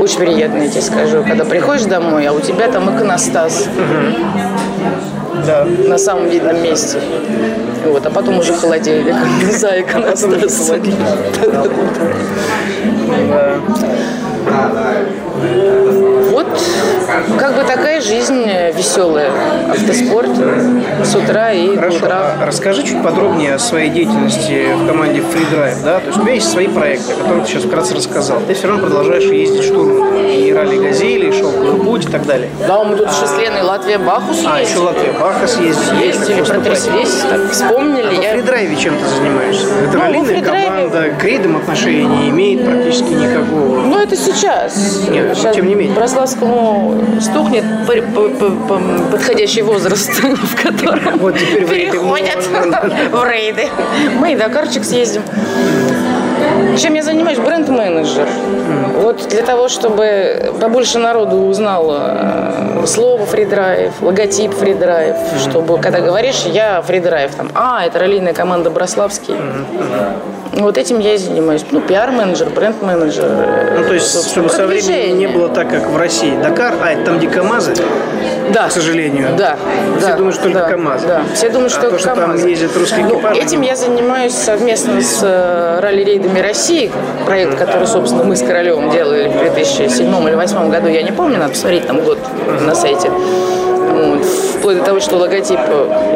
Очень 0.00 0.18
приятно, 0.20 0.58
я 0.58 0.68
тебе 0.68 0.82
скажу. 0.82 1.24
Когда 1.26 1.44
приходишь 1.44 1.86
домой, 1.86 2.24
а 2.28 2.32
у 2.32 2.38
тебя 2.38 2.68
там 2.68 2.94
иконостас 2.94 3.66
Да. 5.44 5.64
на 5.64 5.98
самом 5.98 6.28
видном 6.28 6.62
месте. 6.62 7.00
Вот, 7.84 8.06
а 8.06 8.10
потом 8.10 8.38
уже 8.38 8.52
холодильник 8.52 9.16
за 9.50 9.80
иконостасом. 9.80 10.80
Вот 11.42 11.72
как 17.38 17.56
бы 17.56 17.62
такая 17.64 18.00
жизнь 18.00 18.44
э, 18.46 18.72
веселая. 18.72 19.30
Автоспорт 19.70 20.30
с 21.04 21.14
утра 21.14 21.52
и 21.52 21.68
до 21.68 21.76
Хорошо, 21.76 21.96
утра. 21.96 22.36
а 22.40 22.46
расскажи 22.46 22.82
чуть 22.82 23.02
подробнее 23.02 23.54
о 23.54 23.58
своей 23.58 23.88
деятельности 23.90 24.66
в 24.74 24.86
команде 24.86 25.20
Free 25.20 25.46
Drive, 25.52 25.82
да? 25.84 26.00
То 26.00 26.06
есть 26.06 26.18
у 26.18 26.22
тебя 26.22 26.32
есть 26.34 26.50
свои 26.50 26.66
проекты, 26.68 27.12
о 27.12 27.16
которых 27.16 27.44
ты 27.44 27.50
сейчас 27.50 27.62
вкратце 27.64 27.94
рассказал. 27.94 28.40
Ты 28.46 28.54
все 28.54 28.68
равно 28.68 28.82
продолжаешь 28.86 29.24
ездить 29.24 29.64
штурмом 29.64 30.14
и 30.16 30.52
ралли 30.52 30.78
Газели, 30.78 31.28
и 31.28 31.32
Шелковый 31.32 31.80
путь 31.80 32.04
и 32.04 32.08
так 32.08 32.26
далее. 32.26 32.50
Да, 32.66 32.84
мы 32.84 32.96
тут 32.96 33.08
еще 33.08 33.26
с 33.26 33.38
Леной 33.38 33.62
Латвия 33.62 33.98
Бахус 33.98 34.44
А, 34.46 34.60
еще. 34.60 34.78
Латвия 34.78 35.12
Бахас 35.18 35.56
ездили. 35.58 36.06
Ездили, 36.06 36.42
протряслись, 36.42 37.14
так 37.28 37.50
вспомнили. 37.52 38.16
А 38.18 38.22
Я- 38.22 38.32
фридрайве 38.34 38.76
чем 38.76 38.94
ты 38.98 39.04
занимаешься? 39.06 39.66
Это 39.88 39.98
Ну, 40.12 40.24
фридрайве- 40.24 40.42
команда, 40.66 41.04
к 41.18 41.24
рейдам 41.24 41.56
отношения 41.56 42.04
не 42.06 42.28
имеет 42.30 42.64
практически 42.64 43.12
никакого. 43.12 43.80
Ну, 43.82 43.98
это 43.98 44.16
сейчас. 44.16 45.02
Нет, 45.08 45.26
ну, 45.28 45.34
сейчас 45.34 45.54
тем 45.54 45.66
не 45.66 45.74
менее. 45.74 45.94
Брославскому 45.94 46.97
стукнет 47.20 47.64
по- 47.86 47.92
по- 47.92 48.28
по- 48.28 48.50
по- 48.50 49.10
подходящий 49.12 49.62
возраст, 49.62 50.10
в 50.22 50.62
котором 50.62 51.18
Вот 51.18 51.36
теперь 51.38 51.64
в 51.66 51.72
рейды 51.72 51.92
переходят 51.92 52.46
в 53.12 53.24
рейды. 53.24 53.68
Мы 54.18 54.32
и 54.32 54.36
Дакарчик 54.36 54.84
съездим. 54.84 55.22
Чем 56.78 56.94
я 56.94 57.02
занимаюсь? 57.02 57.38
Бренд-менеджер. 57.38 58.28
Вот 59.02 59.28
для 59.28 59.42
того, 59.42 59.68
чтобы 59.68 60.52
побольше 60.60 60.98
народу 60.98 61.36
узнало 61.36 62.80
э, 62.82 62.86
слово 62.86 63.26
FreeDrive, 63.26 63.92
логотип 64.00 64.52
FreeDrive, 64.54 65.16
чтобы, 65.40 65.78
когда 65.80 66.00
говоришь, 66.00 66.44
я 66.46 66.80
FreeDrive, 66.82 67.34
там, 67.34 67.50
а, 67.54 67.84
это 67.84 67.98
раллийная 67.98 68.32
команда 68.34 68.70
Брославский. 68.70 69.34
Вот 70.58 70.76
этим 70.76 70.98
я 70.98 71.14
и 71.14 71.16
занимаюсь. 71.18 71.64
Ну, 71.70 71.80
пиар-менеджер, 71.80 72.48
бренд-менеджер. 72.50 73.24
э, 73.26 73.78
Ну, 73.80 73.86
то 73.86 73.94
есть, 73.94 74.28
чтобы 74.30 74.48
со 74.48 74.66
временем 74.66 75.16
не 75.18 75.26
было 75.28 75.48
так, 75.48 75.70
как 75.70 75.88
в 75.88 75.96
России. 75.96 76.36
Дакар, 76.42 76.74
а, 76.82 76.90
это 76.90 77.04
там, 77.04 77.18
где 77.18 77.28
КАМАЗы, 77.28 77.74
Да. 78.52 78.66
к 78.68 78.72
сожалению. 78.72 79.28
Да. 79.38 79.56
Все 79.98 80.08
да, 80.08 80.16
думают, 80.16 80.34
что 80.34 80.44
только 80.44 80.58
да, 80.58 80.68
КАМАЗы. 80.70 81.06
Да. 81.06 81.22
Все 81.32 81.48
думают, 81.50 81.70
что 81.70 81.80
а 81.80 81.84
то, 81.84 81.88
только 81.90 82.00
что 82.02 82.14
там 82.14 82.20
КАМАЗы. 82.22 82.48
ездят 82.48 82.76
русские 82.76 83.04
Ну, 83.04 83.14
экипажи. 83.14 83.40
этим 83.40 83.60
я 83.62 83.76
занимаюсь 83.76 84.34
совместно 84.34 85.00
с 85.00 85.20
э, 85.22 85.78
ралли-рейдами 85.80 86.40
России, 86.40 86.90
проект, 87.24 87.56
который, 87.56 87.86
собственно, 87.86 88.24
мы 88.24 88.34
с 88.34 88.42
Королевым 88.42 88.90
делали 88.90 89.28
в 89.28 89.38
2007 89.38 90.06
или 90.08 90.34
2008 90.34 90.70
году, 90.70 90.88
я 90.88 91.02
не 91.02 91.12
помню, 91.12 91.38
надо 91.38 91.50
посмотреть 91.52 91.86
там 91.86 92.00
год 92.00 92.18
на 92.66 92.74
сайте. 92.74 93.08
Вот. 93.88 94.24
Вплоть 94.24 94.78
до 94.78 94.84
того, 94.84 95.00
что 95.00 95.16
логотип 95.16 95.58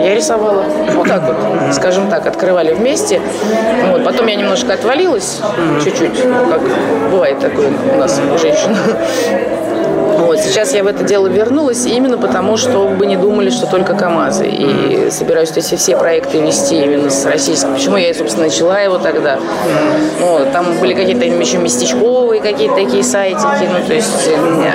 я 0.03 0.15
рисовала. 0.15 0.65
Вот 0.95 1.09
так 1.09 1.23
вот, 1.23 1.75
скажем 1.75 2.09
так, 2.09 2.27
открывали 2.27 2.73
вместе. 2.75 3.21
Вот. 3.91 4.05
Потом 4.05 4.27
я 4.27 4.37
немножко 4.37 4.75
отвалилась, 4.75 5.41
чуть-чуть, 5.83 6.25
ну, 6.25 6.47
как 6.51 6.61
бывает 7.11 7.39
такое 7.39 7.71
у 7.95 7.99
нас 7.99 8.21
у 8.35 8.39
женщин. 8.39 8.77
Вот, 10.33 10.41
сейчас 10.41 10.73
я 10.73 10.83
в 10.83 10.87
это 10.87 11.05
дело 11.05 11.27
вернулась 11.27 11.85
именно 11.85 12.17
потому, 12.17 12.57
чтобы 12.57 13.05
не 13.05 13.19
думали, 13.19 13.51
что 13.51 13.67
только 13.67 13.93
КАМАЗы. 13.93 14.47
И 14.47 15.11
собираюсь 15.11 15.51
эти 15.55 15.75
все 15.75 15.95
проекты 15.95 16.41
вести 16.41 16.83
именно 16.83 17.11
с 17.11 17.27
российским. 17.27 17.75
Почему 17.75 17.99
я, 17.99 18.15
собственно, 18.15 18.47
начала 18.47 18.81
его 18.81 18.97
тогда. 18.97 19.39
Вот, 20.21 20.51
там 20.53 20.79
были 20.81 20.95
какие-то 20.95 21.27
еще 21.27 21.59
местечковые 21.59 22.41
какие-то 22.41 22.77
такие 22.77 23.05
сайтики. 23.05 23.69
Ну, 23.71 23.87
то 23.87 23.93
есть, 23.93 24.31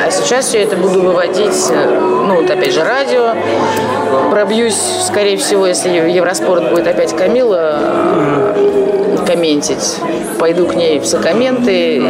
а 0.05 0.11
сейчас 0.11 0.45
все 0.45 0.59
это 0.59 0.75
буду 0.75 1.01
выводить, 1.01 1.71
ну, 1.71 2.35
вот 2.35 2.51
опять 2.51 2.75
же, 2.75 2.83
радио. 2.83 3.33
Пробьюсь, 4.29 4.79
скорее 5.07 5.37
всего, 5.37 5.65
если 5.65 5.89
Евроспорт 5.89 6.69
будет 6.69 6.85
опять 6.85 7.15
Камила 7.15 8.53
комментить. 9.25 9.97
Пойду 10.39 10.67
к 10.67 10.75
ней 10.75 10.99
в 10.99 11.05
сокомменты 11.07 12.01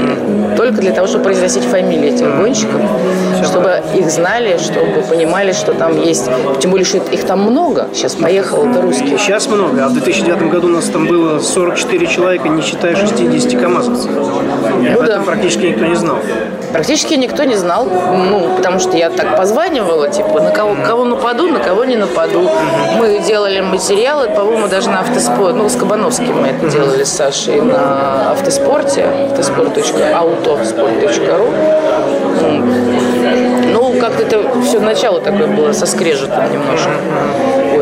только 0.57 0.81
для 0.81 0.91
того, 0.91 1.07
чтобы 1.07 1.25
произносить 1.25 1.63
фамилии 1.63 2.15
этих 2.15 2.35
гонщиков, 2.35 2.81
чтобы 3.43 3.81
их 3.95 4.09
знали, 4.09 4.57
чтобы 4.57 5.03
понимали, 5.07 5.53
что 5.53 5.73
там 5.73 6.01
есть. 6.01 6.27
Тем 6.59 6.71
более, 6.71 6.85
что 6.85 6.97
их 6.97 7.23
там 7.23 7.41
много. 7.41 7.87
Сейчас 7.93 8.15
поехал 8.15 8.65
это 8.65 8.81
русский. 8.81 9.17
Сейчас 9.17 9.47
много, 9.47 9.85
а 9.85 9.87
в 9.87 9.93
2009 9.93 10.49
году 10.49 10.67
у 10.67 10.71
нас 10.71 10.85
там 10.85 11.07
было 11.07 11.39
44 11.39 12.07
человека, 12.07 12.49
не 12.49 12.61
считая 12.61 12.95
60 12.95 13.61
камазовцев. 13.61 14.11
Об 14.77 14.83
Ну 14.93 14.99
да. 15.01 15.05
этом 15.13 15.23
практически 15.25 15.65
никто 15.67 15.85
не 15.85 15.95
знал. 15.95 16.17
Практически 16.71 17.13
никто 17.15 17.43
не 17.45 17.55
знал, 17.55 17.85
ну, 17.85 18.49
потому 18.55 18.79
что 18.79 18.97
я 18.97 19.09
так 19.09 19.35
позванивала, 19.37 20.09
типа, 20.09 20.39
на 20.41 20.51
кого, 20.51 20.75
кого 20.85 21.05
нападу, 21.05 21.47
на 21.47 21.59
кого 21.59 21.85
не 21.85 21.95
нападу. 21.95 22.49
Мы 22.97 23.19
делали 23.19 23.61
материалы, 23.61 24.29
по-моему, 24.29 24.67
даже 24.67 24.89
на 24.89 24.99
автоспорт, 24.99 25.55
ну, 25.55 25.69
с 25.69 25.75
Кабановским 25.75 26.41
мы 26.41 26.47
это 26.47 26.67
делали 26.69 27.03
с 27.03 27.11
Сашей 27.11 27.61
на 27.61 28.31
автоспорте, 28.31 29.05
автоспорт.autosport.ru. 29.31 31.49
Ну, 33.73 33.93
как-то 33.99 34.23
это 34.23 34.43
все 34.63 34.79
начало 34.79 35.19
такое 35.21 35.47
было 35.47 35.71
со 35.73 35.85
скрежетом 35.85 36.43
немножко. 36.51 36.89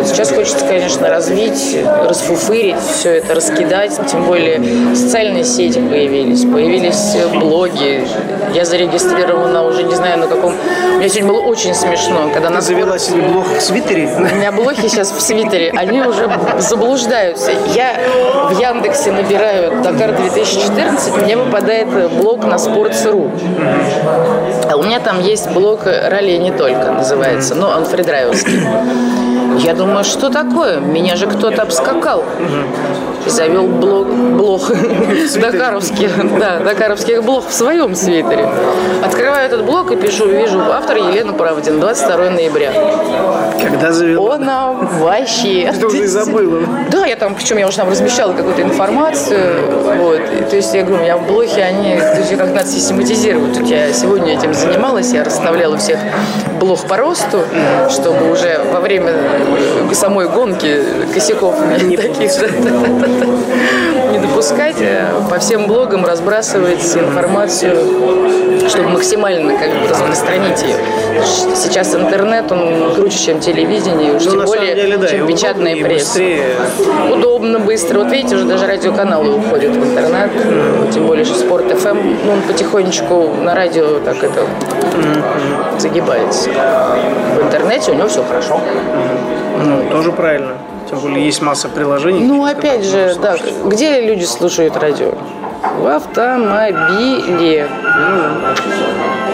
Сейчас 0.06 0.32
хочется, 0.32 0.66
конечно, 0.66 1.10
развить, 1.10 1.78
расфуфырить, 2.04 2.80
все 2.80 3.18
это 3.18 3.36
раскидать. 3.36 4.00
Тем 4.10 4.26
более 4.26 4.96
социальные 4.96 5.44
сети 5.44 5.80
появились, 5.80 6.44
появились 6.44 7.16
блоги. 7.34 8.08
Я 8.54 8.64
зарегистрирована 8.66 9.64
уже 9.64 9.84
не 9.84 9.96
знаю 9.96 10.20
на 10.20 10.28
каком... 10.28 10.54
Меня 10.98 11.10
сегодня 11.10 11.34
было 11.34 11.42
очень 11.42 11.74
смешно, 11.74 12.30
когда 12.34 12.48
Ты 12.48 12.54
на 12.54 12.62
завела 12.62 12.98
себе 12.98 13.22
блог 13.22 13.48
в 13.48 13.60
свитере. 13.60 14.10
у 14.18 14.36
меня 14.36 14.52
блоки 14.52 14.88
сейчас 14.88 15.12
в 15.12 15.20
свитере, 15.20 15.74
они 15.76 16.02
уже 16.02 16.30
заблуждаются. 16.60 17.52
Я 17.74 17.96
в 18.50 18.60
Яндексе 18.60 19.12
набираю 19.12 19.82
Дакар 19.84 20.16
2014, 20.16 21.18
мне 21.24 21.36
выпадает 21.36 21.88
блог 22.14 22.46
на 22.46 22.56
Sports.ru. 22.56 23.30
А 24.70 24.78
у 24.78 24.84
меня 24.84 25.00
там 25.00 25.20
есть 25.22 25.50
блог 25.52 25.86
«Ралли 25.86 26.38
не 26.38 26.52
только» 26.52 26.92
называется, 26.92 27.56
но 27.56 27.70
он 27.70 27.86
фридрайвовский. 27.86 28.62
Я 29.60 29.74
думаю, 29.74 30.04
что 30.04 30.30
такое? 30.30 30.80
Меня 30.80 31.16
же 31.16 31.28
кто-то 31.28 31.62
обскакал. 31.64 32.24
Завел 33.26 33.68
блог, 33.68 34.08
блог 34.08 34.72
Дакаровских, 35.42 36.40
да, 36.40 36.60
Дакаровских 36.60 37.24
блог 37.24 37.48
в 37.48 37.54
своем 37.54 37.96
свитере. 37.96 38.48
Открываю 39.04 39.48
этот 39.48 39.66
блог 39.66 39.92
и 39.92 39.96
пишу, 39.96 40.28
вижу, 40.28 40.60
автор 40.72 40.98
Елена 40.98 41.34
Правдин, 41.34 41.80
22 41.80 42.30
ноября. 42.30 42.72
Когда 43.60 43.92
завела? 43.92 44.36
Она 44.36 44.74
вообще. 44.74 45.74
Ты 45.80 45.88
уже 45.88 46.04
и 46.04 46.06
забыла. 46.06 46.62
Да, 46.92 47.06
я 47.06 47.16
там, 47.16 47.34
причем 47.34 47.58
я 47.58 47.68
уже 47.68 47.78
там 47.78 47.90
размещала 47.90 48.34
какую-то 48.34 48.62
информацию. 48.62 49.72
Вот. 49.98 50.20
И, 50.20 50.44
то 50.44 50.56
есть 50.56 50.74
я 50.74 50.84
говорю, 50.84 51.02
у 51.02 51.04
меня 51.04 51.18
блохи, 51.18 51.60
они 51.60 51.96
то 51.98 52.18
есть, 52.18 52.38
как 52.38 52.54
надо 52.54 52.68
систематизировать. 52.68 53.58
Вот 53.58 53.68
я 53.68 53.92
сегодня 53.92 54.34
этим 54.34 54.54
занималась, 54.54 55.12
я 55.14 55.24
расставляла 55.24 55.78
всех 55.78 56.00
блох 56.60 56.86
по 56.88 56.98
росту, 56.98 57.42
чтобы 57.90 58.32
уже 58.32 58.60
во 58.72 58.80
время 58.80 59.14
самой 59.96 60.28
гонки 60.28 60.82
косяков 61.14 61.56
не 61.84 61.98
таких 61.98 62.32
не 64.12 64.20
допускать, 64.20 64.76
по 65.30 65.40
всем 65.40 65.68
блогам 65.68 66.06
разбрасывать 66.06 66.96
информацию, 66.96 67.76
чтобы 68.70 68.90
максимально 68.90 69.58
как 69.58 69.70
бы 69.70 69.88
распространить 69.90 70.62
ее. 70.62 70.76
Сейчас 71.56 71.96
интернет, 71.96 72.52
он 72.52 72.94
круче, 72.94 73.18
чем 73.18 73.40
телевидение, 73.40 74.14
уж 74.14 74.26
Ну, 74.26 74.32
тем 74.32 74.46
более, 74.46 74.76
деле, 74.76 74.98
да, 74.98 75.08
и 75.08 75.12
чем 75.12 75.28
печатная 75.28 75.76
пресса. 75.76 76.20
быстрее. 76.20 76.46
Удобно, 77.12 77.60
быстро. 77.60 78.00
Вот 78.00 78.12
видите, 78.12 78.36
уже 78.36 78.46
даже 78.46 78.68
радиоканалы 78.68 79.38
уходят 79.38 79.76
в 79.76 79.84
интернет. 79.84 80.30
Тем 80.94 81.08
более, 81.08 81.26
что 81.26 81.36
Спорт 81.40 81.72
ФМ, 81.72 81.98
ну, 82.26 82.34
он 82.34 82.42
потихонечку 82.42 83.32
на 83.44 83.56
радио 83.56 84.00
так 84.00 84.18
это 84.24 84.42
загибается. 85.80 86.50
В 87.36 87.46
интернете 87.46 87.92
у 87.92 87.96
него 87.96 88.08
все 88.08 88.24
хорошо. 88.24 88.60
Ну, 89.64 89.90
тоже 89.92 90.12
правильно. 90.12 90.54
Тем 90.90 91.00
более 91.00 91.26
есть 91.26 91.42
масса 91.42 91.68
приложений. 91.70 92.22
Ну, 92.24 92.46
опять 92.46 92.84
же, 92.84 93.16
да, 93.22 93.38
где 93.66 94.02
люди 94.02 94.24
слушают 94.24 94.78
радио? 94.78 95.14
В 95.80 95.88
автомобиле. 95.88 97.68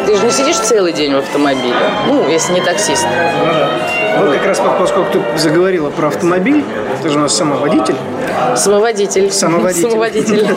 Ты 0.05 0.15
же 0.15 0.25
не 0.25 0.31
сидишь 0.31 0.57
целый 0.57 0.93
день 0.93 1.13
в 1.13 1.17
автомобиле. 1.19 1.75
Ну, 2.07 2.27
если 2.29 2.53
не 2.53 2.61
таксист. 2.61 3.05
Вот 4.17 4.33
как 4.33 4.45
раз 4.45 4.59
по- 4.59 4.69
поскольку 4.79 5.11
ты 5.13 5.39
заговорила 5.39 5.89
про 5.89 6.07
автомобиль, 6.07 6.63
ты 7.01 7.09
же 7.09 7.17
у 7.17 7.21
нас 7.21 7.35
сама 7.35 7.57
водитель. 7.57 7.95
Самоводитель. 8.55 9.31
Самоводитель. 9.31 9.89
Самоводитель. 9.91 10.47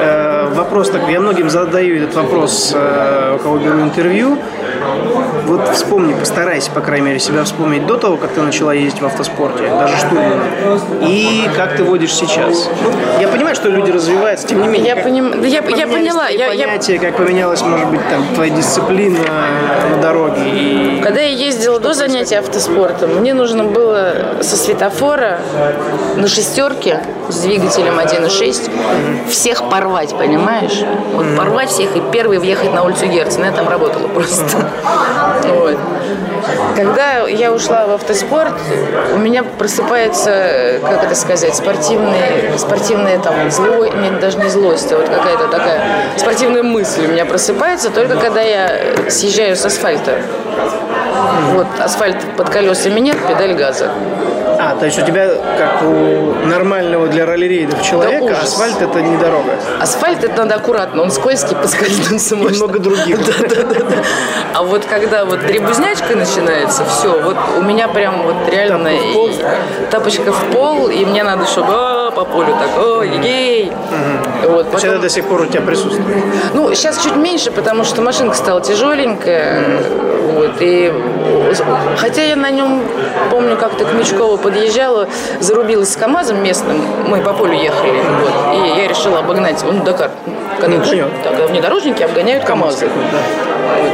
Э, 0.00 0.48
Вопрос 0.54 0.90
такой, 0.90 1.12
я 1.12 1.20
многим 1.20 1.50
задаю 1.50 1.96
этот 2.02 2.14
вопрос, 2.14 2.72
э, 2.74 3.36
у 3.36 3.38
кого 3.42 3.58
беру 3.58 3.80
интервью. 3.80 4.38
Вот 5.46 5.68
вспомни, 5.72 6.12
постарайся, 6.14 6.70
по 6.70 6.80
крайней 6.80 7.06
мере, 7.06 7.18
себя 7.20 7.44
вспомнить 7.44 7.86
до 7.86 7.96
того, 7.96 8.16
как 8.16 8.30
ты 8.32 8.42
начала 8.42 8.72
ездить 8.74 9.00
в 9.00 9.06
автоспорте, 9.06 9.62
даже 9.68 9.96
штурмом. 9.96 10.40
И 11.02 11.48
как 11.56 11.76
ты 11.76 11.84
водишь 11.84 12.12
сейчас. 12.14 12.68
Ну, 12.82 12.90
я 13.20 13.28
понимаю, 13.28 13.54
что 13.54 13.68
люди 13.68 13.90
развиваются, 13.90 14.46
тем 14.48 14.62
не 14.62 14.68
менее. 14.68 14.88
Я 14.88 14.94
как- 14.96 15.04
поним- 15.04 15.46
я- 15.46 15.62
как 15.62 15.70
я 15.76 15.86
поменялись 15.86 16.08
поняла, 16.12 16.28
я- 16.28 16.52
я- 16.52 16.66
понятия, 16.66 16.98
как 16.98 17.16
поменялась, 17.16 17.62
может 17.62 17.86
быть, 17.88 18.00
там, 18.10 18.24
твоя 18.34 18.50
дисциплина 18.50 19.18
на 19.94 20.02
дороге. 20.02 20.42
И 20.46 21.00
Когда 21.02 21.20
я 21.20 21.28
ездила 21.30 21.78
до 21.78 21.94
занятий 21.94 22.34
автоспортом, 22.34 23.16
мне 23.20 23.34
нужно 23.34 23.64
было 23.64 24.36
со 24.40 24.56
светофора 24.56 25.38
на 26.16 26.26
шестерке 26.28 27.00
с 27.28 27.40
двигателем 27.40 27.98
1.6 27.98 29.28
всех 29.28 29.68
порвать, 29.68 30.16
понимаешь? 30.16 30.84
Вот 31.12 31.36
порвать 31.36 31.70
всех 31.70 31.96
и 31.96 32.02
первый 32.12 32.38
въехать 32.38 32.72
на 32.72 32.84
улицу 32.84 33.06
Герцена. 33.06 33.46
Я 33.46 33.52
там 33.52 33.68
работала 33.68 34.08
просто. 34.08 34.68
Вот. 35.44 35.76
Когда 36.76 37.26
я 37.26 37.52
ушла 37.52 37.86
в 37.86 37.92
автоспорт, 37.92 38.54
у 39.14 39.18
меня 39.18 39.42
просыпается, 39.42 40.80
как 40.82 41.04
это 41.04 41.14
сказать, 41.14 41.54
спортивные, 41.54 42.52
спортивная 42.58 43.18
там 43.18 43.50
зло, 43.50 43.86
нет, 43.86 44.20
даже 44.20 44.38
не 44.38 44.48
злость, 44.48 44.92
а 44.92 44.98
вот 44.98 45.08
какая-то 45.08 45.48
такая 45.48 45.80
спортивная 46.16 46.62
мысль 46.62 47.06
у 47.06 47.08
меня 47.08 47.24
просыпается 47.24 47.90
только 47.90 48.16
когда 48.16 48.42
я 48.42 48.70
съезжаю 49.08 49.56
с 49.56 49.64
асфальта. 49.64 50.18
Вот 51.54 51.66
асфальт 51.80 52.18
под 52.36 52.50
колесами 52.50 53.00
нет, 53.00 53.16
педаль 53.26 53.54
газа. 53.54 53.90
А, 54.58 54.74
то 54.76 54.86
есть 54.86 54.98
у 54.98 55.04
тебя, 55.04 55.28
как 55.58 55.82
у 55.82 56.46
нормального 56.46 57.08
для 57.08 57.26
ралли-рейдов 57.26 57.82
человека, 57.82 58.24
ужас. 58.24 58.42
асфальт 58.44 58.80
это 58.80 59.00
не 59.02 59.16
дорога. 59.16 59.52
Асфальт 59.80 60.24
это 60.24 60.36
надо 60.44 60.54
аккуратно, 60.56 61.02
он 61.02 61.10
скользкий, 61.10 61.56
поскользнуться 61.56 62.36
можно. 62.36 62.56
много 62.66 62.78
других. 62.78 63.18
Да, 63.26 63.32
да, 63.48 63.62
да, 63.62 63.80
да. 63.84 63.96
А 64.54 64.62
вот 64.62 64.84
когда 64.86 65.24
вот 65.24 65.40
дребузнячка 65.46 66.16
начинается, 66.16 66.84
все, 66.86 67.20
вот 67.20 67.36
у 67.58 67.62
меня 67.62 67.88
прям 67.88 68.22
вот 68.22 68.48
реально 68.50 68.90
Тапка 68.90 69.02
в 69.08 69.12
пол? 69.14 69.28
и- 69.28 69.90
тапочка 69.90 70.32
в 70.32 70.44
пол, 70.52 70.88
и 70.88 71.04
мне 71.04 71.22
надо, 71.22 71.46
чтобы 71.46 71.72
а, 71.72 71.95
по 72.16 72.24
полю 72.24 72.48
так, 72.58 72.82
о, 72.82 73.02
ей 73.02 73.70
Вот, 74.42 74.70
То 74.70 74.72
есть 74.72 74.84
это 74.84 74.94
потом- 74.94 75.00
до 75.02 75.08
сих 75.10 75.24
пор 75.26 75.42
у 75.42 75.46
тебя 75.46 75.60
присутствует. 75.60 76.16
Ну, 76.54 76.72
сейчас 76.74 76.98
чуть 77.02 77.14
меньше, 77.16 77.50
потому 77.50 77.84
что 77.84 78.00
машинка 78.00 78.34
стала 78.34 78.60
тяжеленькая. 78.62 79.62
Вот, 80.32 80.52
и 80.60 80.92
хотя 81.98 82.22
я 82.22 82.36
на 82.36 82.50
нем, 82.50 82.82
помню, 83.30 83.56
как-то 83.56 83.84
к 83.84 83.92
Мечкову 83.92 84.38
подъезжала, 84.38 85.08
зарубилась 85.40 85.92
с 85.92 85.96
КАМАЗом 85.96 86.42
местным, 86.42 86.80
мы 87.06 87.20
по 87.20 87.32
полю 87.32 87.52
ехали, 87.54 88.00
вот, 88.20 88.54
и 88.54 88.80
я 88.80 88.88
решила 88.88 89.18
обогнать, 89.20 89.62
ну, 89.62 89.82
Дакар, 89.84 90.10
когда, 90.60 90.78
Ну, 90.78 90.84
так, 91.22 91.50
внедорожники 91.50 92.02
обгоняют 92.02 92.44
КАМАЗы. 92.44 92.86
Вот. 92.86 93.92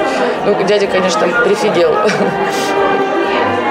Ну, 0.59 0.65
дядя, 0.67 0.87
конечно, 0.87 1.21
там 1.21 1.45
прифигел. 1.45 1.91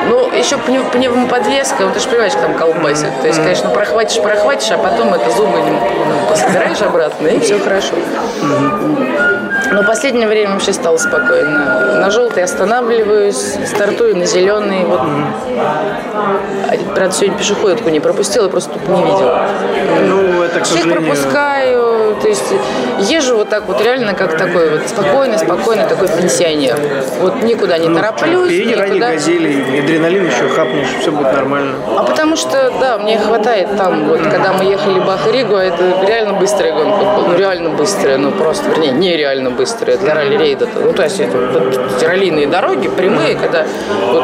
Ну, 0.09 0.31
еще 0.31 0.55
пнев- 0.57 0.89
пневмоподвеска, 0.91 1.85
вот 1.85 1.93
ты 1.93 1.99
же 1.99 2.07
понимаешь, 2.09 2.33
там 2.33 2.55
колбасит. 2.55 3.21
То 3.21 3.27
есть, 3.27 3.39
конечно, 3.39 3.69
прохватишь, 3.69 4.21
прохватишь, 4.21 4.71
а 4.71 4.77
потом 4.77 5.13
это 5.13 5.29
зубы 5.31 5.59
не- 5.61 5.71
ну, 5.71 6.27
пособираешь 6.29 6.81
обратно, 6.81 7.27
и 7.27 7.39
все 7.39 7.59
хорошо. 7.59 7.93
Но 9.71 9.83
в 9.83 9.85
последнее 9.85 10.27
время 10.27 10.53
вообще 10.53 10.73
стало 10.73 10.97
спокойно. 10.97 11.99
На 11.99 12.09
желтый 12.09 12.43
останавливаюсь, 12.43 13.55
стартую 13.65 14.17
на 14.17 14.25
зеленый. 14.25 14.85
Вот. 14.85 15.01
Правда, 16.95 17.11
сегодня 17.15 17.37
пешеходку 17.37 17.89
не 17.89 17.99
пропустила, 17.99 18.49
просто 18.49 18.73
тут 18.73 18.87
не 18.89 19.03
видела. 19.03 19.47
Ну, 20.07 20.41
это, 20.43 20.59
к 20.59 20.63
Всех 20.63 20.83
сожалению... 20.83 21.09
пропускаю, 21.09 22.15
то 22.21 22.27
есть 22.27 22.53
езжу 22.99 23.35
вот 23.37 23.49
так 23.49 23.67
вот 23.67 23.81
реально 23.81 24.13
как 24.13 24.37
такой 24.37 24.69
вот 24.77 24.87
спокойный, 24.87 25.37
спокойный 25.37 25.85
такой 25.85 26.07
пенсионер. 26.07 26.77
Вот 27.19 27.43
никуда 27.43 27.77
не 27.77 27.93
тороплюсь, 27.93 28.51
Впереди 28.51 28.75
ради 28.75 28.91
никуда. 28.91 29.11
газели, 29.11 29.51
и 29.75 29.79
адреналин 29.79 30.25
еще 30.25 30.49
хапнешь, 30.49 30.87
все 30.99 31.11
будет 31.11 31.33
нормально. 31.33 31.75
А 31.97 32.03
потому 32.03 32.35
что, 32.35 32.71
да, 32.79 32.97
мне 32.97 33.17
хватает 33.19 33.75
там, 33.77 34.07
вот, 34.09 34.21
когда 34.21 34.53
мы 34.53 34.65
ехали 34.65 34.99
Бах-Ригу, 34.99 35.55
это 35.55 36.05
реально 36.07 36.33
быстрая 36.33 36.73
гонка 36.73 36.97
была. 36.97 37.27
Ну, 37.27 37.37
реально 37.37 37.69
быстрая, 37.69 38.17
ну, 38.17 38.31
просто, 38.31 38.69
вернее, 38.69 38.91
нереально 38.91 39.50
быстрая 39.51 39.97
для 39.97 40.13
ралли-рейда. 40.13 40.67
Ну, 40.75 40.93
то 40.93 41.03
есть, 41.03 41.19
это 41.19 41.37
вот 41.37 42.03
раллийные 42.03 42.47
дороги 42.47 42.87
прямые, 42.87 43.35
когда 43.35 43.65
вот 44.07 44.23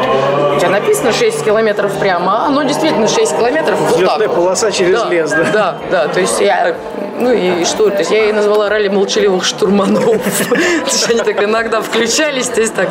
у 0.56 0.58
тебя 0.58 0.70
написано 0.70 1.12
6 1.12 1.44
километров 1.44 1.92
прямо, 1.98 2.44
а 2.44 2.46
оно 2.46 2.62
действительно 2.62 3.08
6 3.08 3.36
километров 3.36 3.78
вот 3.90 4.04
так. 4.04 4.34
Полоса 4.34 4.70
через 4.70 5.00
да, 5.00 5.08
лес, 5.08 5.30
да? 5.30 5.46
Да, 5.52 5.78
да, 5.90 6.08
то 6.08 6.20
есть 6.20 6.40
я 6.40 6.74
ну 7.20 7.32
и 7.32 7.64
что, 7.64 7.90
то 7.90 7.98
есть 7.98 8.10
я 8.10 8.24
ее 8.24 8.32
назвала 8.32 8.68
ралли 8.68 8.88
молчаливых 8.88 9.44
штурманов. 9.44 10.04
То 10.48 10.56
есть 10.86 11.10
они 11.10 11.20
так 11.20 11.42
иногда 11.42 11.80
включались, 11.80 12.48
то 12.48 12.60
есть 12.60 12.74
так. 12.74 12.88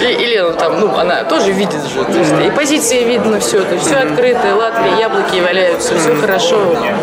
И, 0.00 0.04
и 0.06 0.26
Лена 0.26 0.52
там, 0.54 0.80
ну, 0.80 0.96
она 0.96 1.24
тоже 1.24 1.52
видит 1.52 1.82
же, 1.84 2.04
то 2.04 2.18
есть 2.18 2.32
и 2.46 2.50
позиции 2.50 3.04
видно 3.04 3.40
все, 3.40 3.62
то 3.62 3.74
есть 3.74 3.86
все 3.86 3.96
открытое, 3.96 4.54
Латвия, 4.54 4.98
яблоки 4.98 5.40
валяются, 5.40 5.98
все 5.98 6.14
хорошо, 6.14 6.56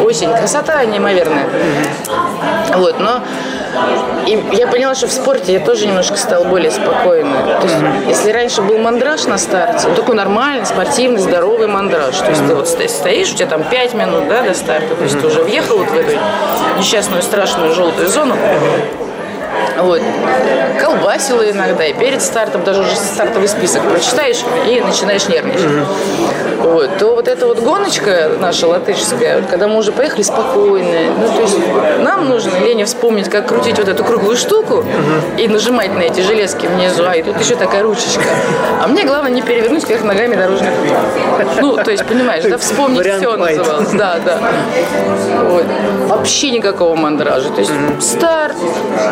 осень, 0.03 0.31
красота 0.31 0.83
неимоверная. 0.85 1.45
Вот, 2.75 2.99
но 2.99 3.21
и 4.25 4.43
я 4.53 4.67
поняла, 4.67 4.95
что 4.95 5.07
в 5.07 5.11
спорте 5.11 5.53
я 5.53 5.59
тоже 5.59 5.87
немножко 5.87 6.17
стала 6.17 6.43
более 6.45 6.71
спокойной. 6.71 7.37
То 7.61 7.63
есть, 7.63 7.75
если 8.07 8.31
раньше 8.31 8.61
был 8.61 8.77
мандраж 8.77 9.25
на 9.25 9.37
старте, 9.37 9.87
он 9.87 9.95
такой 9.95 10.15
нормальный, 10.15 10.65
спортивный, 10.65 11.19
здоровый 11.19 11.67
мандраж. 11.67 12.17
То 12.17 12.29
есть 12.29 12.45
ты 12.47 12.55
вот 12.55 12.67
сто- 12.67 12.87
стоишь, 12.87 13.31
у 13.31 13.35
тебя 13.35 13.47
там 13.47 13.63
5 13.63 13.93
минут 13.93 14.27
да, 14.27 14.41
до 14.41 14.53
старта, 14.53 14.95
то 14.95 15.03
есть 15.03 15.19
ты 15.19 15.27
уже 15.27 15.43
въехал 15.43 15.77
вот 15.77 15.89
в 15.89 15.95
эту 15.95 16.17
несчастную 16.77 17.21
страшную 17.21 17.73
желтую 17.73 18.07
зону. 18.09 18.35
Вот. 19.77 20.01
Колбасила 20.79 21.49
иногда, 21.49 21.85
и 21.85 21.93
перед 21.93 22.21
стартом 22.21 22.63
даже 22.63 22.81
уже 22.81 22.95
стартовый 22.95 23.47
список 23.47 23.83
прочитаешь 23.83 24.39
и 24.67 24.81
начинаешь 24.81 25.27
нервничать. 25.27 25.85
Вот. 26.65 26.97
То 26.97 27.15
вот 27.15 27.27
эта 27.27 27.45
вот 27.45 27.59
гоночка 27.59 28.31
наша 28.39 28.67
латышская, 28.67 29.39
вот 29.39 29.49
когда 29.49 29.67
мы 29.67 29.77
уже 29.77 29.91
поехали 29.91 30.23
спокойно, 30.23 31.13
ну, 31.19 31.27
то 31.27 31.41
есть 31.41 31.57
нам 31.99 32.27
нужно, 32.27 32.51
Лене, 32.63 32.85
вспомнить, 32.85 33.29
как 33.29 33.47
крутить 33.47 33.77
вот 33.77 33.87
эту 33.87 34.03
круглую 34.03 34.35
штуку 34.35 34.83
и 35.37 35.47
нажимать 35.47 35.93
на 35.93 36.01
эти 36.01 36.21
железки 36.21 36.65
внизу, 36.65 37.03
а 37.07 37.15
и 37.15 37.21
тут 37.21 37.39
еще 37.39 37.55
такая 37.55 37.83
ручечка. 37.83 38.23
А 38.81 38.87
мне 38.87 39.03
главное 39.03 39.31
не 39.31 39.41
перевернуть 39.41 39.87
вверх 39.87 40.03
ногами 40.03 40.35
дорожный 40.35 40.71
путь. 40.71 41.47
Ну, 41.61 41.75
то 41.77 41.91
есть, 41.91 42.05
понимаешь, 42.05 42.43
да, 42.43 42.57
вспомнить 42.57 42.97
Вариант 42.97 43.21
все 43.21 43.35
White. 43.35 43.57
называлось. 43.57 43.89
Да, 43.91 44.17
да. 44.25 44.39
Вот. 45.49 45.65
Вообще 46.07 46.51
никакого 46.51 46.95
мандража. 46.95 47.49
То 47.49 47.61
есть 47.61 47.71
старт, 47.99 48.55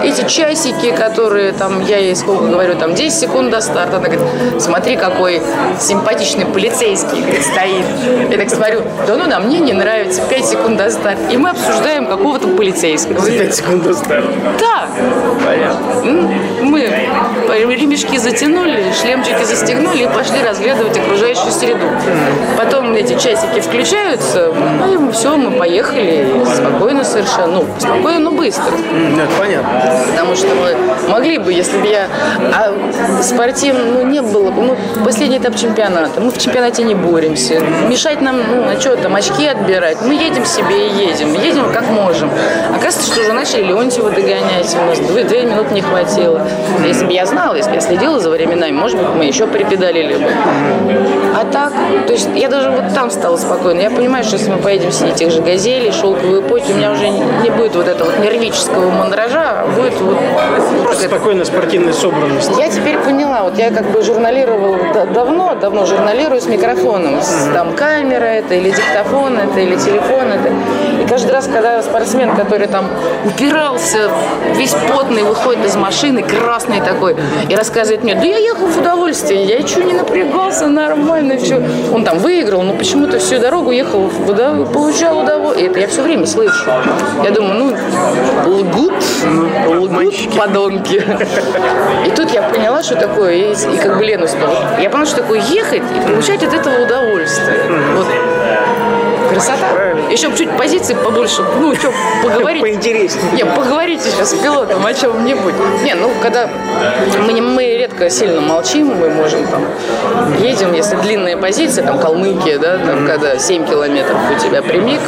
эти 0.03 0.27
часики, 0.27 0.91
которые 0.91 1.51
там, 1.51 1.81
я 1.81 1.97
ей 1.97 2.15
сколько 2.15 2.45
говорю, 2.45 2.75
там 2.75 2.95
10 2.95 3.17
секунд 3.17 3.51
до 3.51 3.61
старта. 3.61 3.97
Она 3.97 4.07
говорит, 4.09 4.25
смотри, 4.59 4.95
какой 4.95 5.41
симпатичный 5.79 6.45
полицейский 6.45 7.23
стоит. 7.43 7.85
Я 8.31 8.37
так 8.37 8.49
смотрю, 8.49 8.81
да 9.07 9.15
ну, 9.15 9.27
нам 9.27 9.45
мне 9.47 9.59
не 9.59 9.73
нравится, 9.73 10.21
5 10.29 10.45
секунд 10.45 10.77
до 10.77 10.89
старта. 10.89 11.21
И 11.29 11.37
мы 11.37 11.49
обсуждаем 11.49 12.07
какого-то 12.07 12.47
полицейского. 12.47 13.19
За 13.19 13.31
5 13.31 13.55
секунд 13.55 13.83
до 13.83 13.93
старта. 13.93 14.27
Да. 14.59 14.87
М, 16.03 16.29
Мы 16.61 16.81
ремешки 17.75 18.17
затянули, 18.17 18.91
шлемчики 18.99 19.43
застегнули 19.43 20.03
и 20.03 20.07
пошли 20.07 20.41
разглядывать 20.41 20.97
окружающую 20.97 21.51
среду. 21.51 21.85
Потом 22.57 22.93
эти 22.93 23.13
часики 23.13 23.59
включаются, 23.59 24.53
ну 24.53 25.09
и 25.09 25.11
все, 25.11 25.35
мы 25.37 25.51
поехали 25.51 26.25
спокойно 26.55 27.03
совершенно. 27.03 27.47
Ну, 27.47 27.65
спокойно, 27.77 28.19
но 28.19 28.31
быстро. 28.31 28.63
Это 28.73 29.31
понятно. 29.37 29.69
Потому 30.11 30.35
что 30.35 30.47
мы 30.55 30.75
могли 31.11 31.37
бы, 31.37 31.51
если 31.53 31.77
бы 31.77 31.87
я... 31.87 32.07
А 32.53 32.73
спортивно, 33.21 33.83
ну, 33.85 34.03
не 34.03 34.21
было 34.21 34.49
бы. 34.51 34.61
Ну, 34.63 34.75
последний 35.03 35.37
этап 35.37 35.55
чемпионата. 35.55 36.19
Мы 36.21 36.31
в 36.31 36.37
чемпионате 36.37 36.83
не 36.83 36.95
боремся. 37.33 37.59
Мешать 37.87 38.21
нам, 38.21 38.37
ну, 38.37 38.63
а 38.69 38.79
что 38.79 38.95
там, 38.97 39.15
очки 39.15 39.47
отбирать? 39.47 39.97
Мы 40.01 40.13
едем 40.15 40.45
себе 40.45 40.87
и 40.87 41.07
едем. 41.07 41.33
Едем 41.33 41.71
как 41.71 41.89
можем. 41.89 42.29
Оказывается, 42.69 43.11
что 43.11 43.21
уже 43.21 43.33
начали 43.33 43.63
Леонтьева 43.63 44.09
догонять. 44.11 44.75
У 44.81 44.85
нас 44.85 44.99
две, 44.99 45.23
две 45.23 45.43
минуты 45.43 45.73
не 45.73 45.81
хватило. 45.81 46.45
Если 46.85 47.05
бы 47.05 47.11
я 47.13 47.25
знала, 47.25 47.55
если 47.55 47.69
бы 47.69 47.75
я 47.75 47.81
следила 47.81 48.19
за 48.19 48.29
временами, 48.29 48.71
может 48.71 48.97
быть, 48.97 49.07
мы 49.15 49.25
еще 49.25 49.47
припедалили 49.47 50.15
бы. 50.15 50.29
А 51.35 51.45
так, 51.51 51.73
то 52.07 52.13
есть 52.13 52.29
я 52.35 52.49
даже 52.49 52.69
вот 52.69 52.93
там 52.93 53.09
стала 53.09 53.37
спокойно. 53.37 53.81
Я 53.81 53.89
понимаю, 53.89 54.23
что 54.23 54.37
если 54.37 54.51
мы 54.51 54.57
поедем 54.57 54.91
сидеть 54.91 55.15
тех 55.15 55.31
же 55.31 55.41
газелей, 55.41 55.91
шелковые 55.91 56.41
пути, 56.41 56.73
у 56.73 56.75
меня 56.75 56.91
уже 56.91 57.09
не 57.09 57.49
будет 57.49 57.75
вот 57.75 57.87
этого 57.87 58.09
вот 58.09 58.19
нервического 58.19 58.89
мандража, 58.91 59.61
а 59.63 59.67
будет 59.67 59.99
вот 60.01 60.17
Просто 60.83 61.07
спокойная 61.07 61.45
спортивная 61.45 61.93
собранность. 61.93 62.51
я 62.57 62.69
теперь 62.69 62.97
поняла, 62.99 63.43
вот 63.43 63.57
я 63.57 63.71
как 63.71 63.89
бы 63.91 64.01
журналировала 64.03 64.77
да- 64.93 65.05
давно, 65.05 65.55
давно 65.55 65.85
журналирую 65.85 66.39
с 66.41 66.45
микрофоном. 66.45 67.12
С- 67.21 67.49
Там 67.53 67.73
камера 67.75 68.25
это, 68.25 68.53
или 68.55 68.69
диктофон 68.71 69.37
это, 69.37 69.59
или 69.59 69.75
телефон 69.75 70.27
это. 70.31 70.49
И 71.01 71.05
каждый 71.07 71.31
раз, 71.31 71.47
когда 71.47 71.81
спортсмен, 71.81 72.35
который 72.35 72.67
там 72.67 72.85
упирался, 73.25 74.09
весь 74.55 74.75
потный, 74.93 75.23
выходит 75.23 75.65
из 75.65 75.75
машины, 75.75 76.23
красный 76.23 76.81
такой, 76.81 77.15
и 77.49 77.55
рассказывает 77.55 78.03
мне, 78.03 78.15
да 78.15 78.23
я 78.23 78.37
ехал 78.37 78.67
в 78.67 78.77
удовольствие, 78.77 79.43
я 79.45 79.59
ничего 79.59 79.83
не 79.83 79.93
напрягался, 79.93 80.67
нормально 80.67 81.37
все. 81.37 81.61
Он 81.93 82.03
там 82.03 82.19
выиграл, 82.19 82.61
но 82.63 82.73
почему-то 82.73 83.19
всю 83.19 83.39
дорогу 83.39 83.71
ехал 83.71 84.01
в 84.07 84.29
удов- 84.29 84.71
получал 84.71 85.19
удовольствие. 85.19 85.69
Это 85.69 85.79
я 85.79 85.87
все 85.87 86.01
время 86.01 86.25
слышу. 86.25 86.69
Я 87.23 87.31
думаю, 87.31 87.53
ну, 87.55 88.49
лгут, 88.49 88.93
лгут 89.67 90.13
подонки. 90.37 91.03
И 92.05 92.11
тут 92.11 92.31
я 92.31 92.41
поняла, 92.43 92.81
что 92.83 92.95
такое, 92.95 93.33
и, 93.33 93.51
и 93.53 93.77
как 93.77 93.97
бы 93.97 94.03
Лену 94.05 94.27
сказала. 94.27 94.79
Я 94.79 94.89
поняла, 94.89 95.05
что 95.05 95.17
такое 95.17 95.39
ехать 95.41 95.83
и 95.95 96.07
получать 96.11 96.43
от 96.43 96.53
этого 96.53 96.83
удовольствие. 96.83 97.02
Вот. 97.03 98.07
Красота. 99.33 99.67
Еще 100.11 100.31
чуть 100.35 100.55
позиции 100.57 100.93
побольше, 100.93 101.43
ну, 101.59 101.73
что, 101.75 101.91
поговорить. 102.23 102.61
Поинтереснее. 102.61 103.31
Не, 103.33 103.45
поговорите 103.45 104.03
сейчас 104.09 104.31
с 104.31 104.33
пилотом 104.35 104.85
о 104.85 104.93
чем-нибудь. 104.93 105.53
Не, 105.83 105.95
ну, 105.95 106.09
когда 106.21 106.47
мы, 107.19 107.41
мы 107.41 107.63
редко 107.63 108.09
сильно 108.09 108.41
молчим, 108.41 108.87
мы 108.87 109.09
можем 109.09 109.45
там 109.47 109.63
едем, 110.39 110.73
если 110.73 110.95
длинная 110.97 111.37
позиция, 111.37 111.85
там 111.85 111.99
Калмыкия, 111.99 112.59
да, 112.59 112.77
там 112.77 113.07
когда 113.07 113.37
7 113.37 113.65
километров 113.65 114.17
у 114.35 114.39
тебя 114.39 114.61
прямик, 114.61 115.01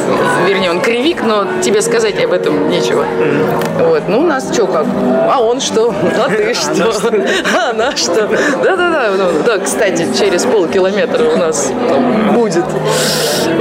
вернее, 0.46 0.70
он 0.70 0.80
кривик, 0.80 1.22
но 1.22 1.46
тебе 1.62 1.80
сказать 1.82 2.22
об 2.22 2.32
этом 2.32 2.68
нечего. 2.68 3.04
Вот, 3.78 4.02
ну, 4.08 4.20
у 4.20 4.26
нас 4.26 4.52
что 4.52 4.66
как? 4.66 4.86
А 5.30 5.40
он 5.40 5.60
что? 5.60 5.94
А 6.18 6.28
ты 6.28 6.54
что? 6.54 6.92
А 7.56 7.70
она 7.70 7.96
что? 7.96 8.28
Да-да-да, 8.62 9.10
ну, 9.16 9.24
да, 9.44 9.58
кстати, 9.58 10.06
через 10.18 10.44
полкилометра 10.44 11.24
у 11.24 11.36
нас 11.36 11.70
будет. 12.32 12.64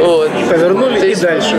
Вот. 0.01 0.29
Повернули 0.55 0.99
То 0.99 1.05
и 1.05 1.09
есть- 1.09 1.21
дальше. 1.21 1.55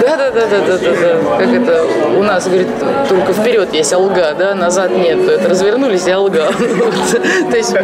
Да, 0.00 0.16
да, 0.16 0.30
да, 0.30 0.46
да, 0.46 0.58
да, 0.60 0.78
да, 0.78 0.90
да. 0.92 1.36
Как 1.38 1.48
это 1.52 1.84
у 2.16 2.22
нас, 2.22 2.46
говорит, 2.46 2.68
только 3.08 3.32
вперед 3.32 3.72
есть 3.74 3.92
алга, 3.92 4.34
да, 4.38 4.54
назад 4.54 4.92
нет. 4.96 5.28
Это 5.28 5.48
развернулись 5.48 6.06
и 6.06 6.10
алга. 6.12 6.46
То 7.50 7.56
есть 7.56 7.74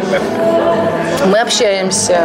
мы 1.25 1.39
общаемся. 1.39 2.17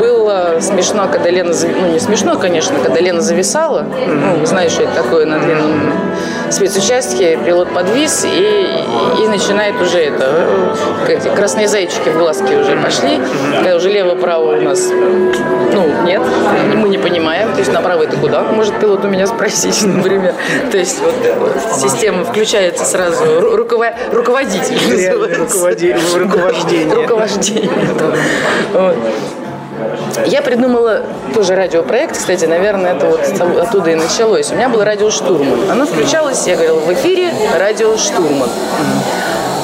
Было 0.00 0.56
смешно, 0.60 1.06
когда 1.12 1.28
Лена, 1.28 1.52
ну 1.82 1.92
не 1.92 1.98
смешно, 2.00 2.38
конечно, 2.38 2.74
когда 2.82 3.00
Лена 3.00 3.20
зависала. 3.20 3.84
Ну, 4.06 4.46
знаешь, 4.46 4.72
что 4.72 4.84
это 4.84 4.94
такое 5.02 5.26
на 5.26 5.38
длинном 5.40 5.92
спецучастке. 6.50 7.36
Пилот 7.44 7.68
подвис 7.72 8.24
и, 8.24 8.66
и 9.22 9.28
начинает 9.28 9.80
уже 9.80 9.98
это, 9.98 10.46
э, 11.08 11.34
красные 11.36 11.68
зайчики 11.68 12.08
в 12.08 12.18
глазки 12.18 12.52
уже 12.54 12.76
пошли. 12.76 13.20
Когда 13.56 13.76
уже 13.76 13.90
лево-право 13.90 14.56
у 14.56 14.60
нас, 14.60 14.88
ну, 14.90 16.02
нет, 16.04 16.22
мы 16.74 16.88
не 16.88 16.98
понимаем. 16.98 17.52
То 17.52 17.58
есть 17.58 17.72
направо 17.72 18.02
это 18.02 18.16
куда? 18.16 18.42
Может 18.42 18.78
пилот 18.78 19.04
у 19.04 19.08
меня 19.08 19.26
спросить, 19.26 19.82
например. 19.82 20.34
То 20.70 20.78
есть 20.78 21.00
вот 21.02 21.14
э, 21.24 21.34
система 21.78 22.24
включается 22.24 22.84
сразу. 22.84 23.24
Ру- 23.24 23.56
руково- 23.56 23.94
руководитель 24.12 24.74
называется. 24.90 25.58
руководи- 25.58 26.18
руковождение. 26.18 26.94
Руковождение. 26.94 27.70
Вот. 28.72 28.96
Я 30.26 30.42
придумала 30.42 31.02
тоже 31.34 31.54
радиопроект, 31.54 32.16
кстати, 32.16 32.44
наверное, 32.44 32.94
это 32.94 33.06
вот 33.06 33.20
оттуда 33.58 33.90
и 33.90 33.94
началось. 33.94 34.50
У 34.50 34.54
меня 34.54 34.68
был 34.68 34.82
радио 34.82 35.10
«Штурман». 35.10 35.70
Оно 35.70 35.86
включалось, 35.86 36.46
я 36.46 36.54
говорила, 36.54 36.78
в 36.78 36.92
эфире 36.92 37.32
радио 37.58 37.96
«Штурман». 37.96 38.48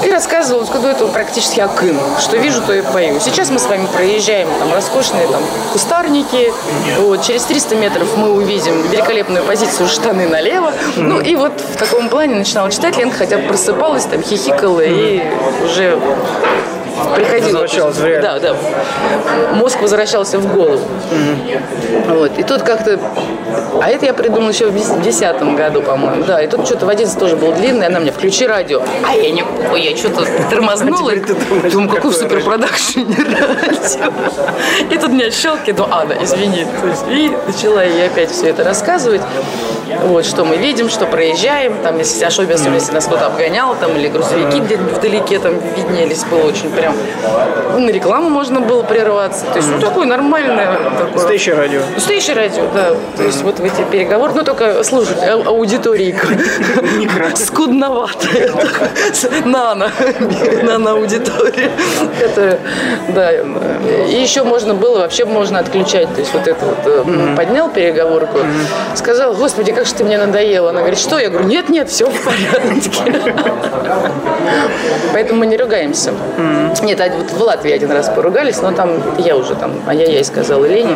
И 0.05 0.11
рассказывал 0.11 0.65
какой-то 0.65 1.09
практически 1.09 1.61
акын. 1.61 1.99
Что 2.19 2.39
вижу, 2.39 2.63
то 2.63 2.73
и 2.73 2.81
пою. 2.81 3.21
Сейчас 3.21 3.51
мы 3.51 3.59
с 3.59 3.67
вами 3.67 3.87
проезжаем 3.95 4.49
там 4.59 4.73
роскошные 4.73 5.27
там 5.27 5.43
кустарники. 5.73 6.53
Вот, 7.01 7.23
через 7.23 7.45
300 7.45 7.75
метров 7.75 8.17
мы 8.17 8.33
увидим 8.33 8.89
великолепную 8.89 9.45
позицию 9.45 9.89
штаны 9.89 10.27
налево. 10.27 10.73
Ну 10.97 11.21
и 11.21 11.37
вот 11.37 11.53
в 11.61 11.77
таком 11.77 12.09
плане 12.09 12.37
начинала 12.37 12.71
читать. 12.71 12.97
Ленка 12.97 13.19
хотя 13.19 13.39
просыпалась, 13.39 14.05
там 14.05 14.23
хихикала 14.23 14.81
и 14.81 15.23
уже 15.65 15.99
приходила. 17.15 17.61
Возвращалась 17.61 17.97
в 17.97 18.05
реальность. 18.05 18.43
Да, 18.43 18.55
да. 18.55 19.55
Мозг 19.55 19.81
возвращался 19.81 20.39
в 20.39 20.53
голову. 20.53 20.83
Вот. 22.09 22.39
И 22.39 22.43
тут 22.43 22.63
как-то... 22.63 22.99
А 23.81 23.89
это 23.89 24.07
я 24.07 24.15
придумала 24.15 24.51
еще 24.51 24.67
в 24.67 24.73
2010 24.73 25.57
году, 25.57 25.83
по-моему. 25.83 26.25
Да, 26.25 26.43
и 26.43 26.47
тут 26.47 26.67
что-то 26.67 26.87
в 26.87 26.89
11 26.89 27.19
тоже 27.19 27.37
был 27.37 27.53
длинный, 27.53 27.87
она 27.87 28.01
мне 28.01 28.13
включи 28.13 28.47
радио. 28.47 28.83
А 29.07 29.15
я 29.15 29.31
не... 29.31 29.45
Ой, 29.73 29.83
я 29.83 29.97
что-то 29.97 30.27
тормознула. 30.51 31.13
теперь 31.13 31.25
ты 31.25 31.35
думаешь, 31.35 31.73
Думаю, 31.73 31.91
какой 31.91 32.11
в 32.11 32.17
суперпродакшене 32.17 33.17
радио. 33.17 34.13
И 34.91 34.99
тут 34.99 35.11
меня 35.11 35.31
щелки, 35.31 35.73
ну, 35.77 35.87
Анна, 35.91 36.17
извини. 36.23 36.67
И 37.09 37.31
начала 37.47 37.83
ей 37.85 38.07
опять 38.07 38.31
все 38.31 38.49
это 38.49 38.65
рассказывать. 38.65 39.23
Вот, 40.05 40.25
что 40.25 40.45
мы 40.45 40.57
видим, 40.57 40.89
что 40.89 41.07
проезжаем, 41.07 41.75
там, 41.83 41.99
если, 41.99 42.25
особенно 42.25 42.75
если 42.75 42.93
нас 42.93 43.07
кто-то 43.07 43.27
обгонял, 43.27 43.75
там, 43.77 43.97
или 43.97 44.09
грузовики 44.09 44.61
где-то 44.61 44.83
вдалеке 44.83 45.39
там 45.39 45.55
виднелись, 45.77 46.25
было 46.25 46.45
очень 46.47 46.71
прям, 46.71 46.95
ну, 47.73 47.81
на 47.81 47.91
рекламу 47.91 48.29
можно 48.31 48.61
было 48.61 48.83
прерваться, 48.83 49.45
то 49.47 49.57
есть, 49.57 49.69
ну, 49.69 49.79
такое 49.81 50.07
нормальное, 50.07 50.79
такое, 50.99 51.15
Настоящее 51.15 51.55
радио. 51.55 51.81
Настоящее 51.95 52.37
радио, 52.37 52.63
да. 52.75 52.95
То 53.17 53.23
есть 53.23 53.43
вот 53.43 53.59
в 53.59 53.65
эти 53.65 53.83
переговоры, 53.91 54.33
ну 54.35 54.43
только 54.45 54.83
слушать 54.85 55.23
ау- 55.23 55.47
аудитории 55.49 56.15
скудноватая. 57.35 58.51
Нано. 59.45 59.91
Нано-аудитория. 60.63 61.71
Это, 62.21 62.59
да. 63.09 63.33
И 63.33 64.15
еще 64.21 64.43
можно 64.45 64.75
было, 64.75 64.99
вообще 65.01 65.25
можно 65.25 65.59
отключать. 65.59 66.13
То 66.15 66.21
есть 66.21 66.33
вот 66.33 66.47
это 66.47 66.65
вот 66.65 66.79
э, 66.85 67.37
поднял 67.37 67.69
переговорку, 67.71 68.39
сказал, 68.95 69.35
господи, 69.35 69.73
как 69.81 69.87
же 69.89 69.95
ты 69.95 70.05
мне 70.05 70.19
надоела. 70.19 70.71
Она 70.71 70.81
говорит, 70.81 70.99
что? 70.99 71.19
Я 71.19 71.31
говорю, 71.31 71.47
нет, 71.49 71.71
нет, 71.71 71.89
все 71.89 72.05
в 72.11 72.23
порядке. 72.23 73.25
Поэтому 75.15 75.41
мы 75.41 75.47
не 75.47 75.57
ругаемся. 75.57 76.13
Нет, 76.83 77.01
вот 77.17 77.31
в 77.33 77.43
Латвии 77.43 77.73
один 77.73 77.91
раз 77.91 78.11
поругались, 78.11 78.61
но 78.61 78.73
там 78.73 78.91
я 79.19 79.37
уже 79.37 79.55
там, 79.55 79.73
а 79.87 79.95
я 79.95 80.05
ей 80.05 80.23
сказала 80.23 80.67
Лене. 80.67 80.95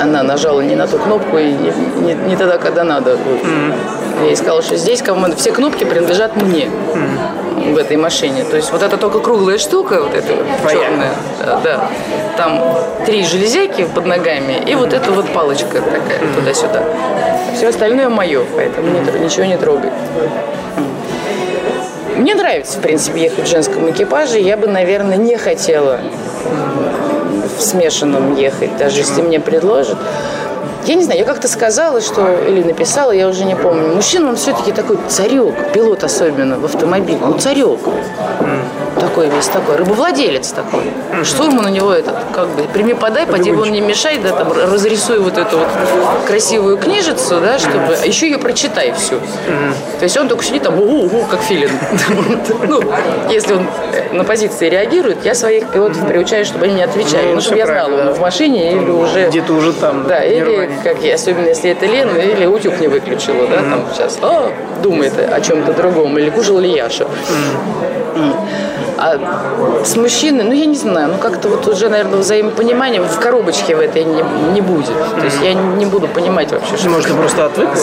Она 0.00 0.22
нажала 0.22 0.60
не 0.60 0.76
на 0.76 0.86
ту 0.86 0.98
кнопку 0.98 1.38
и 1.38 1.46
не, 1.46 1.72
не- 2.06 2.28
не 2.28 2.36
тогда, 2.36 2.58
когда 2.58 2.84
надо. 2.84 3.16
Вот. 3.16 3.40
Я 4.20 4.26
ей 4.28 4.36
сказала, 4.36 4.62
что 4.62 4.76
здесь 4.76 5.02
команда, 5.02 5.36
все 5.36 5.50
кнопки 5.50 5.82
принадлежат 5.84 6.36
мне 6.40 6.68
в 7.70 7.78
этой 7.78 7.96
машине. 7.96 8.44
То 8.44 8.56
есть 8.56 8.72
вот 8.72 8.82
это 8.82 8.96
только 8.96 9.20
круглая 9.20 9.58
штука, 9.58 10.02
вот 10.02 10.14
эта 10.14 10.34
вот 10.34 10.46
черная, 10.70 11.12
да, 11.38 11.60
да. 11.62 11.90
Там 12.36 12.60
три 13.06 13.24
железяки 13.24 13.84
под 13.84 14.06
ногами 14.06 14.62
и 14.66 14.74
вот 14.74 14.92
эта 14.92 15.10
вот 15.12 15.28
палочка 15.32 15.80
такая 15.80 16.20
туда-сюда. 16.34 16.82
Все 17.56 17.68
остальное 17.68 18.08
мое, 18.08 18.42
поэтому 18.56 18.88
ничего 19.22 19.44
не 19.44 19.56
трогай. 19.56 19.90
Мне 22.16 22.34
нравится, 22.34 22.78
в 22.78 22.82
принципе, 22.82 23.22
ехать 23.22 23.46
в 23.46 23.50
женском 23.50 23.90
экипаже. 23.90 24.38
Я 24.38 24.56
бы, 24.56 24.66
наверное, 24.66 25.16
не 25.16 25.36
хотела 25.36 26.00
в 27.56 27.60
смешанном 27.60 28.36
ехать, 28.36 28.76
даже 28.76 28.98
если 28.98 29.22
мне 29.22 29.40
предложат. 29.40 29.98
Я 30.86 30.94
не 30.94 31.04
знаю, 31.04 31.20
я 31.20 31.24
как-то 31.24 31.48
сказала, 31.48 32.00
что, 32.00 32.28
или 32.48 32.62
написала, 32.62 33.12
я 33.12 33.28
уже 33.28 33.44
не 33.44 33.54
помню. 33.54 33.94
Мужчина, 33.94 34.30
он 34.30 34.36
все-таки 34.36 34.72
такой 34.72 34.98
царек, 35.08 35.54
пилот 35.72 36.02
особенно 36.04 36.58
в 36.58 36.64
автомобиле. 36.64 37.18
Ну, 37.20 37.38
царек. 37.38 37.78
Такой 39.00 39.28
весь 39.28 39.46
такой, 39.46 39.76
рыбовладелец 39.76 40.52
такой. 40.52 40.82
Что 41.24 41.44
ему 41.44 41.62
на 41.62 41.68
него 41.68 41.92
этот, 41.92 42.14
как 42.32 42.48
бы, 42.48 42.62
прими, 42.72 42.94
подай, 42.94 43.26
поди 43.26 43.50
вон 43.50 43.70
не 43.70 43.80
мешай, 43.80 44.18
да, 44.18 44.30
там, 44.30 44.52
разрисуй 44.52 45.18
вот 45.18 45.38
эту 45.38 45.58
вот 45.58 45.68
красивую 46.26 46.76
книжицу, 46.76 47.40
да, 47.40 47.58
чтобы, 47.58 47.96
а 48.00 48.06
еще 48.06 48.26
ее 48.28 48.38
прочитай 48.38 48.92
всю. 48.92 49.16
То 49.98 50.04
есть 50.04 50.16
он 50.16 50.28
только 50.28 50.44
сидит 50.44 50.62
там, 50.62 50.78
угу, 50.78 51.06
угу, 51.06 51.24
как 51.30 51.40
филин. 51.40 51.70
Ну, 52.68 52.82
если 53.30 53.54
он 53.54 53.66
э, 53.92 54.14
на 54.14 54.24
позиции 54.24 54.68
реагирует, 54.68 55.24
я 55.24 55.34
своих 55.34 55.68
пилотов 55.70 56.06
приучаю, 56.06 56.44
чтобы 56.44 56.66
они 56.66 56.74
не 56.74 56.82
отвечали. 56.82 57.28
Ну, 57.28 57.34
Ну, 57.36 57.40
чтобы 57.40 57.58
я 57.58 57.66
знала, 57.66 58.08
он 58.08 58.14
в 58.14 58.20
машине 58.20 58.72
или 58.72 58.90
уже... 58.90 59.28
Где-то 59.28 59.52
уже 59.52 59.72
там. 59.72 60.06
Да, 60.06 60.22
или. 60.22 60.70
Как 60.82 61.02
я, 61.02 61.14
особенно 61.14 61.46
если 61.46 61.70
это 61.70 61.86
Лена, 61.86 62.16
или 62.18 62.46
утюг 62.46 62.80
не 62.80 62.88
выключила, 62.88 63.46
да, 63.46 63.56
там 63.56 63.86
сейчас, 63.92 64.18
а, 64.22 64.50
думает 64.82 65.12
о 65.18 65.40
чем-то 65.40 65.72
другом, 65.72 66.18
или 66.18 66.30
кушал 66.30 66.58
ли 66.58 66.70
Яша. 66.70 67.06
А 68.98 69.82
с 69.84 69.96
мужчиной, 69.96 70.44
ну, 70.44 70.52
я 70.52 70.66
не 70.66 70.76
знаю, 70.76 71.08
ну, 71.08 71.18
как-то 71.18 71.48
вот 71.48 71.66
уже, 71.66 71.88
наверное, 71.88 72.18
взаимопонимание 72.18 73.00
в 73.00 73.18
коробочке 73.18 73.74
в 73.74 73.80
этой 73.80 74.04
не, 74.04 74.22
не 74.52 74.60
будет. 74.60 74.94
То 75.18 75.24
есть 75.24 75.38
я 75.42 75.54
не 75.54 75.86
буду 75.86 76.06
понимать 76.06 76.52
вообще, 76.52 76.76
что... 76.76 77.00
Ты 77.00 77.14
просто 77.14 77.46
отвыкла? 77.46 77.74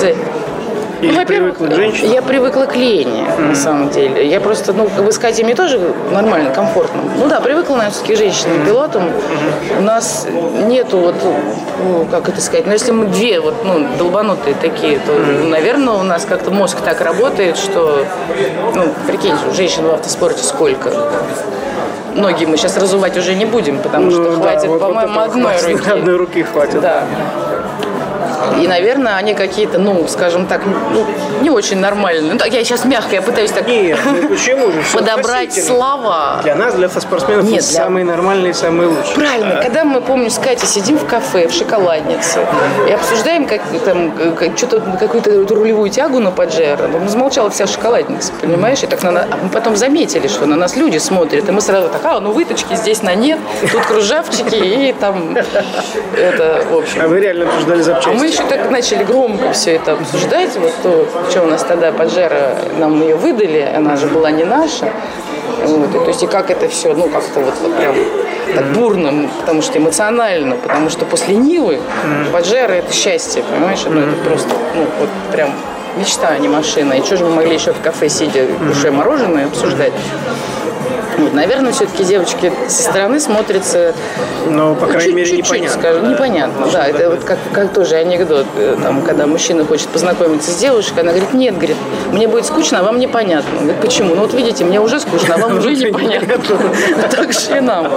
Или 1.02 1.12
ну, 1.12 1.20
во-первых, 1.20 1.56
привыкла 1.58 1.68
к 1.68 1.76
женщинам? 1.78 2.12
Я 2.12 2.22
привыкла 2.22 2.66
к 2.66 2.76
Лене, 2.76 3.26
на 3.38 3.56
самом 3.56 3.90
деле. 3.90 4.28
Я 4.28 4.40
просто, 4.42 4.74
ну, 4.74 4.90
с 5.12 5.18
Катей 5.18 5.44
мне 5.46 5.56
тоже 5.56 5.80
нормально, 6.12 6.50
комфортно. 6.52 7.02
Ну 7.18 7.28
да, 7.28 7.40
привыкла, 7.40 7.76
наверное, 7.76 7.92
все-таки 7.92 8.16
к 8.16 8.18
женщинам-пилотам. 8.18 9.04
У 9.80 9.82
нас 9.82 10.28
нету 10.68 10.98
вот, 10.98 11.16
ну, 11.84 12.06
как 12.12 12.28
это 12.28 12.42
сказать, 12.42 12.66
ну, 12.66 12.74
если 12.74 12.92
мы 12.92 13.06
две 13.06 13.40
вот, 13.40 13.56
ну, 13.64 13.88
долбанутые 13.98 14.56
такие, 14.62 15.00
то, 15.00 15.14
наверное, 15.48 15.94
у 15.94 16.04
нас 16.04 16.26
как-то 16.26 16.52
мозг 16.52 16.78
так 16.84 17.00
работает, 17.02 17.58
что, 17.58 18.04
ну, 18.76 18.84
прикинь, 19.08 19.36
женщин 19.56 19.84
в 19.86 19.94
автоспорте 19.94 20.44
сколько. 20.44 20.92
Ноги 22.16 22.44
мы 22.46 22.58
сейчас 22.58 22.76
разувать 22.76 23.16
уже 23.18 23.36
не 23.36 23.46
будем, 23.46 23.78
потому 23.80 24.12
что 24.12 24.20
Ну, 24.22 24.30
да, 24.32 24.36
хватит, 24.52 24.68
вот- 24.68 24.82
вот 24.82 24.88
по-моему, 24.90 25.12
этого 25.14 25.24
одной 25.26 25.62
руки. 25.62 25.90
Одной 25.94 26.16
руки 26.18 26.44
хватит. 26.44 26.82
Да. 26.82 27.04
И, 28.62 28.68
наверное, 28.68 29.16
они 29.16 29.34
какие-то, 29.34 29.80
ну, 29.80 30.08
скажем 30.08 30.48
так, 30.48 30.62
ну, 30.66 31.06
не 31.42 31.50
очень 31.50 31.78
нормальные. 31.80 32.34
Ну, 32.34 32.38
так 32.40 32.54
я 32.54 32.64
сейчас 32.64 32.86
мягко, 32.86 33.16
я 33.16 33.22
пытаюсь 33.22 33.52
так 33.52 33.68
Нет, 33.68 34.00
ну 34.06 34.28
почему 34.30 34.72
же? 34.72 34.82
Подобрать 34.94 35.54
слова. 35.66 36.40
Для 36.44 36.56
нас, 36.56 36.74
для 36.76 36.88
автоспортсменов, 36.88 37.46
Нет, 37.46 37.54
для- 37.54 37.62
самые 37.62 38.06
нормальные, 38.06 38.54
самые 38.54 38.90
лучшие. 38.90 39.16
Правильно, 39.16 39.62
когда 39.62 39.84
мы, 39.84 40.02
помню, 40.02 40.30
с 40.30 40.38
Катей 40.38 40.68
сидим 40.68 40.98
в 40.98 41.06
кафе, 41.06 41.48
в 41.48 41.54
шоколаднице, 41.54 42.40
и 42.88 42.92
обсуждаем 42.92 43.46
как, 43.46 43.62
там, 43.86 44.12
как- 44.36 44.58
что-то, 44.58 44.82
какую-то 45.00 45.46
рулевую 45.56 45.90
тягу 45.90 46.20
на 46.20 46.32
Паджеро, 46.32 46.88
ну, 46.88 47.08
замолчала 47.08 47.50
вся 47.50 47.68
шоколадница, 47.68 48.32
понимаешь? 48.42 48.84
И 48.84 48.88
так 48.88 49.02
на, 49.04 49.10
а 49.22 49.38
мы 49.44 49.50
потом 49.50 49.76
заметили, 49.76 50.28
что 50.28 50.46
на 50.46 50.56
нас 50.56 50.76
люди 50.76 50.98
смотрят, 50.98 51.48
и 51.48 51.52
мы 51.52 51.62
сразу 51.62 51.90
так, 51.90 52.02
а, 52.06 52.20
ну 52.20 52.32
выточки 52.32 52.76
здесь 52.76 53.02
на 53.04 53.16
нет, 53.16 53.40
тут 53.72 53.86
кружавчики, 53.86 54.56
и 54.56 54.94
там, 55.00 55.36
это, 56.18 56.64
в 56.70 56.78
общем. 56.78 57.02
А 57.02 57.08
вы 57.08 57.20
реально 57.20 57.46
обсуждали 57.46 57.80
А 57.80 57.84
запчасти? 57.84 58.18
мы 58.18 58.29
еще 58.30 58.44
так 58.44 58.70
начали 58.70 59.04
громко 59.04 59.52
все 59.54 59.76
это 59.76 59.94
обсуждать. 59.94 60.56
Вот 60.58 60.74
то, 60.84 61.08
что 61.30 61.44
у 61.44 61.48
нас 61.48 61.64
тогда 61.64 61.92
Паджеро, 61.92 62.56
нам 62.78 63.02
ее 63.02 63.16
выдали, 63.16 63.68
она 63.76 63.96
же 63.96 64.08
была 64.08 64.32
не 64.32 64.44
наша. 64.44 64.92
Вот, 65.66 65.90
и, 65.90 66.00
то 66.00 66.08
есть 66.08 66.24
и 66.24 66.28
как 66.28 66.50
это 66.52 66.70
все, 66.70 66.94
ну 66.94 67.10
как-то 67.10 67.42
вот, 67.42 67.54
вот 67.62 67.76
прям 67.78 67.96
так 68.56 68.66
бурно, 68.74 69.30
потому 69.40 69.62
что 69.62 69.78
эмоционально, 69.78 70.56
потому 70.56 70.90
что 70.90 71.06
после 71.06 71.36
Нивы 71.36 71.80
Паджеро 72.32 72.74
это 72.74 72.94
счастье, 72.94 73.44
понимаешь? 73.44 73.82
Ну, 73.88 74.00
это 74.00 74.16
просто, 74.24 74.50
ну 74.76 74.86
вот 75.00 75.10
прям 75.32 75.52
мечта, 75.98 76.30
а 76.30 76.38
не 76.38 76.48
машина. 76.48 76.94
И 76.94 77.04
что 77.04 77.18
же 77.18 77.26
мы 77.26 77.32
могли 77.32 77.56
еще 77.56 77.74
в 77.74 77.82
кафе 77.82 78.10
сидя, 78.10 78.46
кушая 78.68 78.92
мороженое, 78.92 79.48
обсуждать? 79.48 79.94
Вот, 81.20 81.34
наверное, 81.34 81.72
все-таки 81.72 82.04
девочки 82.04 82.52
со 82.68 82.84
стороны 82.84 83.20
смотрятся 83.20 83.94
Ну, 84.48 84.76
по 84.76 84.88
крайней 84.88 85.14
мере, 85.14 85.30
Чуть-чуть, 85.30 85.48
непонятно. 85.48 85.82
скажем, 85.82 86.04
да. 86.04 86.10
непонятно, 86.10 86.68
да. 86.72 86.88
Это 86.88 87.10
вот 87.10 87.24
как, 87.24 87.38
как 87.54 87.74
тоже 87.74 87.96
анекдот, 87.96 88.46
э, 88.58 88.78
там, 88.82 89.02
когда 89.02 89.28
мужчина 89.28 89.66
хочет 89.66 89.88
познакомиться 89.90 90.52
с 90.52 90.56
девушкой, 90.56 91.02
она 91.02 91.12
говорит, 91.12 91.34
нет, 91.34 91.56
говорит, 91.56 91.78
мне 92.12 92.28
будет 92.28 92.46
скучно, 92.46 92.80
а 92.80 92.84
вам 92.84 93.00
непонятно. 93.00 93.50
Он 93.52 93.64
говорит, 93.66 93.82
почему? 93.82 94.16
Ну 94.16 94.22
вот 94.22 94.34
видите, 94.34 94.64
мне 94.64 94.80
уже 94.80 95.00
скучно, 95.00 95.36
а 95.36 95.38
вам 95.38 95.58
уже 95.60 95.76
непонятно. 95.76 96.36
Так 97.12 97.34
же 97.34 97.58
и 97.58 97.62
нам. 97.62 97.92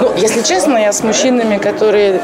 Ну, 0.00 0.12
если 0.16 0.42
честно, 0.42 0.76
я 0.76 0.92
с 0.92 1.02
мужчинами, 1.02 1.58
которые 1.58 2.20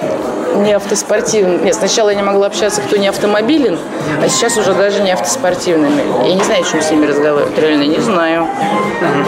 не 0.57 0.73
автоспортивные. 0.73 1.59
Нет, 1.59 1.75
сначала 1.75 2.11
я 2.11 2.15
не 2.15 2.23
могла 2.23 2.47
общаться, 2.47 2.81
кто 2.81 2.97
не 2.97 3.09
автомобилен, 3.09 3.79
а 4.23 4.29
сейчас 4.29 4.57
уже 4.57 4.73
даже 4.75 5.03
не 5.03 5.13
автоспортивными. 5.13 6.03
Я 6.27 6.35
не 6.35 6.43
знаю, 6.43 6.63
о 6.63 6.65
чем 6.65 6.83
с 6.83 6.91
ними 6.91 7.07
разговаривать. 7.07 7.59
Реально 7.59 7.85
не 7.85 8.01
знаю. 8.01 8.49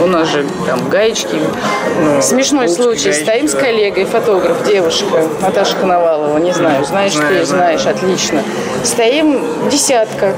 У 0.02 0.06
нас 0.06 0.28
же 0.28 0.46
там 0.66 0.87
гаечки. 0.88 1.38
Смешной 2.22 2.66
булочки, 2.66 2.82
случай. 2.82 3.04
гаечки, 3.10 3.22
Стоим 3.24 3.48
с 3.48 3.52
да. 3.52 3.60
коллегой, 3.60 4.04
фотограф, 4.04 4.64
девушка, 4.66 5.22
Наташа 5.40 5.76
Коновалова, 5.76 6.38
не 6.38 6.52
знаю, 6.52 6.84
знаешь 6.84 7.12
Знаю, 7.12 7.40
ты, 7.40 7.44
знаю. 7.46 7.78
знаешь, 7.78 7.86
отлично. 7.96 8.42
Стоим, 8.84 9.44
десятка, 9.70 10.34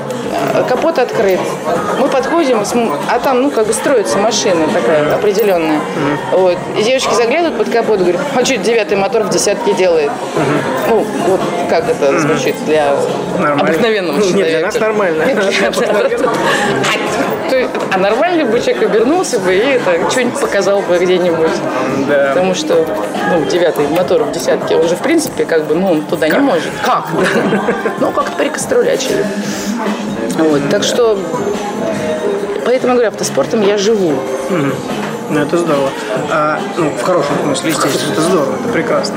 э, 0.54 0.64
капот 0.68 0.98
открыт. 0.98 1.40
Мы 1.98 2.08
подходим, 2.08 2.62
а 3.08 3.18
там, 3.18 3.42
ну, 3.42 3.50
как 3.50 3.66
бы 3.66 3.72
строится 3.72 4.18
машина 4.18 4.66
такая 4.72 5.14
определенная. 5.14 5.80
Вот. 6.32 6.56
И 6.78 6.82
девушки 6.82 7.14
заглядывают 7.14 7.58
под 7.58 7.70
капот 7.70 8.00
говорят, 8.00 8.20
а 8.34 8.44
что 8.44 8.56
девятый 8.56 8.96
мотор 8.96 9.22
в 9.24 9.30
десятке 9.30 9.72
делает? 9.74 10.10
Ну, 10.88 11.04
вот 11.26 11.40
как 11.68 11.88
это 11.88 12.18
звучит 12.18 12.54
для 12.66 12.94
Нормально. 13.38 13.62
обыкновенного 13.62 14.16
Ну, 14.16 14.24
нет, 14.24 14.32
человека. 14.32 14.50
для 14.50 14.66
нас 14.66 14.80
нормально. 14.80 15.24
А 17.92 17.98
нормальный 17.98 18.44
бы 18.44 18.60
человек 18.60 18.82
обернулся 18.82 19.38
бы 19.38 19.54
и 19.54 19.58
это 19.58 20.10
что-нибудь 20.10 20.40
показал 20.40 20.80
бы 20.82 20.98
где-нибудь. 20.98 21.50
Да. 22.08 22.28
Потому 22.30 22.54
что, 22.54 22.86
ну, 23.30 23.44
девятый 23.46 23.86
мотор 23.88 24.22
в 24.24 24.32
десятке, 24.32 24.76
он 24.76 24.88
же, 24.88 24.96
в 24.96 25.00
принципе, 25.00 25.44
как 25.44 25.64
бы, 25.66 25.74
ну, 25.74 25.92
он 25.92 26.02
туда 26.02 26.28
не 26.28 26.38
может. 26.38 26.70
Как? 26.84 27.06
Ну, 28.00 28.12
как-то 28.12 28.32
прикострулячили. 28.36 29.24
Вот, 30.38 30.60
так 30.70 30.82
что, 30.82 31.18
поэтому, 32.64 32.94
говорю, 32.94 33.08
автоспортом 33.08 33.62
я 33.62 33.76
живу. 33.76 34.14
Ну, 35.30 35.38
это 35.38 35.58
здорово. 35.58 35.90
А, 36.30 36.60
ну, 36.76 36.90
в 36.90 37.02
хорошем 37.02 37.36
смысле, 37.44 37.70
естественно, 37.70 38.12
это 38.12 38.20
здорово, 38.20 38.54
это 38.56 38.68
прекрасно. 38.72 39.16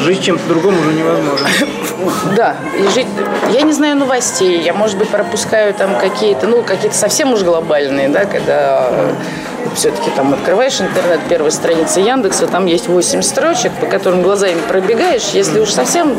Жить 0.00 0.22
чем-то 0.22 0.48
другом 0.48 0.78
уже 0.78 0.92
невозможно. 0.94 1.46
Да, 2.36 2.56
и 2.78 2.88
жить... 2.88 3.06
Я 3.52 3.62
не 3.62 3.72
знаю 3.72 3.96
новостей, 3.96 4.62
я, 4.62 4.72
может 4.72 4.96
быть, 4.98 5.08
пропускаю 5.08 5.74
там 5.74 5.98
какие-то, 5.98 6.46
ну, 6.46 6.62
какие-то 6.62 6.96
совсем 6.96 7.32
уж 7.32 7.42
глобальные, 7.42 8.08
да, 8.08 8.24
когда 8.24 8.90
все-таки 9.76 10.10
там 10.10 10.32
открываешь 10.32 10.80
интернет, 10.80 11.20
первая 11.28 11.50
страница 11.50 12.00
Яндекса, 12.00 12.46
там 12.46 12.66
есть 12.66 12.88
8 12.88 13.22
строчек, 13.22 13.72
по 13.80 13.86
которым 13.86 14.22
глазами 14.22 14.58
пробегаешь. 14.68 15.28
Если 15.34 15.60
уж 15.60 15.70
совсем 15.70 16.16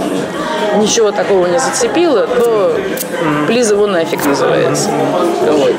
ничего 0.78 1.12
такого 1.12 1.48
не 1.48 1.60
зацепило, 1.60 2.28
то 2.28 2.76
плиза 3.48 3.74
его 3.76 3.88
нафиг 3.88 4.24
называется. 4.26 4.90
Вот. 5.48 5.76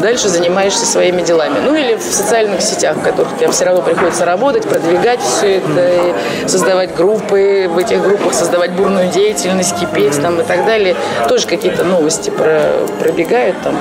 Дальше 0.00 0.28
занимаешься 0.28 0.86
своими 0.86 1.22
делами. 1.22 1.58
Ну 1.64 1.74
или 1.74 1.96
в 1.96 2.02
социальных 2.02 2.62
сетях, 2.62 2.96
в 2.96 3.02
которых 3.02 3.36
тебе 3.36 3.50
все 3.50 3.64
равно 3.64 3.82
приходится 3.82 4.24
работать, 4.24 4.66
продвигать 4.66 5.20
все 5.20 5.56
это, 5.58 6.14
создавать 6.46 6.94
группы, 6.94 7.68
в 7.70 7.76
этих 7.76 8.02
группах 8.02 8.32
создавать 8.32 8.72
бурную 8.72 9.10
деятельность, 9.10 9.78
кипеть 9.78 10.20
там 10.22 10.40
и 10.40 10.44
так 10.44 10.64
далее. 10.64 10.96
Тоже 11.28 11.46
какие-то 11.46 11.84
новости 11.84 12.30
про, 12.30 12.62
пробегают 13.00 13.56
там. 13.62 13.76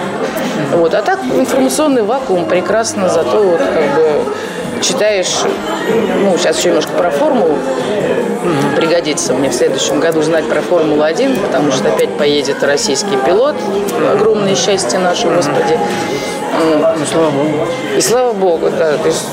Вот. 0.73 0.93
А 0.93 1.01
так 1.01 1.19
информационный 1.23 2.03
вакуум 2.03 2.45
прекрасно, 2.45 3.09
зато 3.23 3.43
вот 3.43 3.59
как 3.59 3.95
бы 3.95 4.81
читаешь, 4.81 5.35
ну, 6.23 6.37
сейчас 6.37 6.57
еще 6.57 6.69
немножко 6.69 6.91
про 6.93 7.09
формулу, 7.09 7.57
пригодится 8.77 9.33
мне 9.33 9.49
в 9.49 9.53
следующем 9.53 9.99
году 9.99 10.21
знать 10.21 10.45
про 10.45 10.61
Формулу-1, 10.61 11.41
потому 11.41 11.71
что 11.71 11.89
опять 11.89 12.17
поедет 12.17 12.63
российский 12.63 13.17
пилот, 13.25 13.55
огромное 14.13 14.55
счастье 14.55 14.99
наше, 14.99 15.27
Господи. 15.27 15.77
Ну, 16.61 17.05
слава 17.05 17.29
богу. 17.31 17.67
И 17.95 18.01
слава 18.01 18.33
богу, 18.33 18.69
да. 18.77 18.97
То 18.97 19.07
есть, 19.07 19.25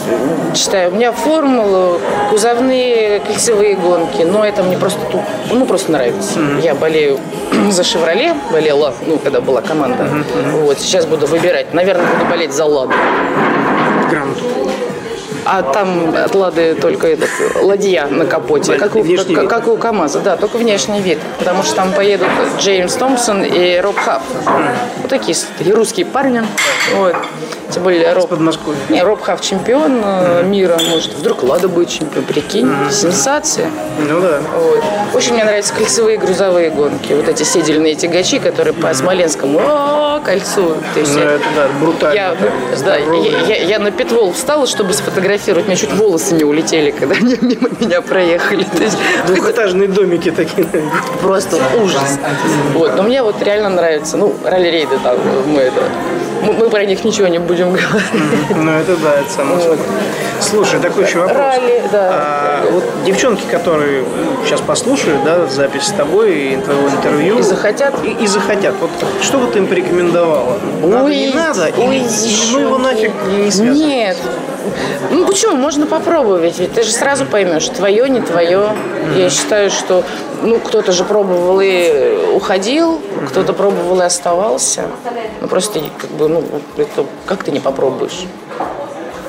читаю, 0.55 0.91
у 0.91 0.95
меня 0.95 1.13
формулу, 1.13 2.01
кузовные 2.31 3.21
кольцевые 3.21 3.75
гонки, 3.75 4.23
но 4.23 4.45
это 4.45 4.63
мне 4.63 4.77
просто, 4.77 5.01
ну, 5.51 5.65
просто 5.65 5.93
нравится. 5.93 6.39
Я 6.63 6.75
болею 6.75 7.19
за 7.71 7.83
«Шевроле», 7.83 8.35
болела, 8.53 8.95
ну, 9.07 9.19
когда 9.19 9.41
была 9.41 9.61
команда. 9.61 10.07
Вот, 10.53 10.79
сейчас 10.79 11.07
буду 11.07 11.27
выбирать. 11.27 11.75
Наверное, 11.75 12.07
буду 12.07 12.27
болеть 12.27 12.53
за 12.53 12.65
«Ладу». 12.65 12.93
Грант. 14.09 14.39
А 15.45 15.63
там 15.63 16.13
от 16.15 16.35
Лады 16.35 16.75
только 16.75 17.07
этот, 17.07 17.31
ладья 17.63 18.07
на 18.09 18.27
капоте, 18.27 18.77
как 18.77 18.97
у, 18.97 19.05
как, 19.05 19.49
как 19.49 19.69
у 19.69 19.77
КамАЗа, 19.77 20.21
да, 20.21 20.37
только 20.37 20.57
внешний 20.57 21.01
вид. 21.01 21.19
Потому 21.39 21.63
что 21.63 21.77
там 21.77 21.93
поедут 21.93 22.29
Джеймс 22.59 22.95
Томпсон 22.95 23.45
и 23.45 23.79
Роб 23.79 23.97
Хафф. 23.97 24.23
Вот 25.03 25.09
такие 25.09 25.37
русские 25.73 26.07
парни. 26.07 26.43
Вот. 26.97 27.15
Тем 27.71 27.83
более 27.83 28.13
Роб... 28.13 28.31
Не, 28.89 29.03
Роб 29.03 29.23
Хафф 29.23 29.41
чемпион 29.41 30.01
э, 30.05 30.43
мира, 30.45 30.79
может, 30.91 31.15
вдруг 31.15 31.43
Лада 31.43 31.69
будет 31.69 31.89
чемпион, 31.89 32.25
прикинь, 32.25 32.71
сенсация. 32.91 33.69
Ну 34.09 34.21
да. 34.21 34.41
Вот. 34.57 34.83
Очень 35.15 35.35
мне 35.35 35.45
нравятся 35.45 35.75
кольцевые 35.75 36.19
грузовые 36.19 36.71
гонки. 36.71 37.13
Вот 37.13 37.29
эти 37.29 37.43
седельные 37.43 37.95
тягачи, 37.95 38.39
которые 38.39 38.73
по 38.75 38.93
Смоленскому 38.95 39.61
кольцу. 40.25 40.75
То 40.95 41.01
есть 41.01 41.15
Ну, 41.15 41.21
это 41.21 41.45
да, 41.55 41.69
брутально. 41.81 42.15
я, 42.15 42.35
да, 42.35 42.77
здорово. 42.77 43.23
я, 43.25 43.41
я- 43.57 43.63
я 43.65 43.79
на 43.79 43.91
питвол 43.91 44.33
встала, 44.33 44.67
чтобы 44.67 44.93
сфотографировать. 44.95 45.65
У 45.67 45.69
меня 45.69 45.77
чуть 45.77 45.93
волосы 45.93 46.35
не 46.35 46.45
улетели, 46.45 46.91
когда 46.91 47.15
они 47.21 47.37
мимо 47.41 47.69
меня 47.81 48.01
проехали. 48.01 48.65
То 48.65 48.83
есть 48.83 48.97
Двухэтажные 49.27 49.89
домики 49.89 50.31
такие. 50.31 50.67
просто 51.21 51.59
ужас. 51.83 52.19
Вот. 52.75 52.97
Но 52.97 53.03
мне 53.03 53.23
вот 53.23 53.41
реально 53.43 53.71
нравится. 53.71 54.17
Ну, 54.17 54.35
ралли-рейды 54.45 54.99
там, 55.03 55.17
мы 55.47 55.61
это... 55.61 55.83
Мы, 56.47 56.71
про 56.71 56.85
них 56.85 57.05
ничего 57.05 57.29
не 57.29 57.39
будем 57.39 57.73
говорить. 57.73 58.57
Ну 58.57 58.71
это 58.71 58.97
да, 58.97 59.21
это 59.21 59.31
само 59.31 59.59
собой. 59.59 59.79
Слушай, 60.41 60.81
такой 60.81 61.05
еще 61.05 61.19
вопрос. 61.19 61.37
Ралли, 61.39 61.83
да. 61.91 62.09
А, 62.13 62.71
вот 62.71 62.85
девчонки, 63.05 63.43
которые 63.51 64.05
сейчас 64.45 64.61
послушают, 64.61 65.25
да, 65.25 65.47
запись 65.47 65.85
с 65.85 65.93
тобой 65.93 66.53
и 66.53 66.57
твоего 66.57 66.89
интервью. 66.89 67.39
И 67.39 67.43
захотят? 67.43 67.95
И, 68.05 68.11
и 68.11 68.27
захотят. 68.27 68.75
Вот 68.81 68.91
что 69.23 69.39
бы 69.39 69.47
ты 69.49 69.59
им 69.59 69.67
порекомендовала? 69.67 70.59
Надо, 70.83 71.05
Ой, 71.05 71.17
не 71.17 71.33
надо? 71.33 71.71
ой, 71.79 71.97
Или 71.99 72.07
ну 72.53 72.59
его 72.61 72.79
нафиг 72.79 73.13
не 73.39 73.51
связывать? 73.51 73.79
Нет. 73.79 74.17
Ну 75.11 75.27
почему? 75.27 75.57
Можно 75.57 75.87
попробовать. 75.87 76.59
Ведь 76.59 76.73
ты 76.73 76.83
же 76.83 76.93
сразу 76.93 77.25
поймешь, 77.27 77.69
твое, 77.69 78.09
не 78.09 78.21
твое. 78.21 78.71
Я 79.17 79.31
считаю, 79.31 79.71
что 79.71 80.05
ну, 80.43 80.59
кто-то 80.59 80.93
же 80.93 81.05
пробовал 81.05 81.61
и 81.63 82.33
уходил, 82.35 83.01
кто-то 83.29 83.53
пробовал 83.53 84.01
и 84.01 84.05
оставался. 84.05 84.85
Ну 85.41 85.49
просто 85.49 85.81
как 85.99 86.11
бы, 86.11 86.29
ну, 86.29 86.45
это, 86.77 87.07
как 87.27 87.45
ты 87.45 87.51
не 87.51 87.61
попробуешь? 87.61 88.27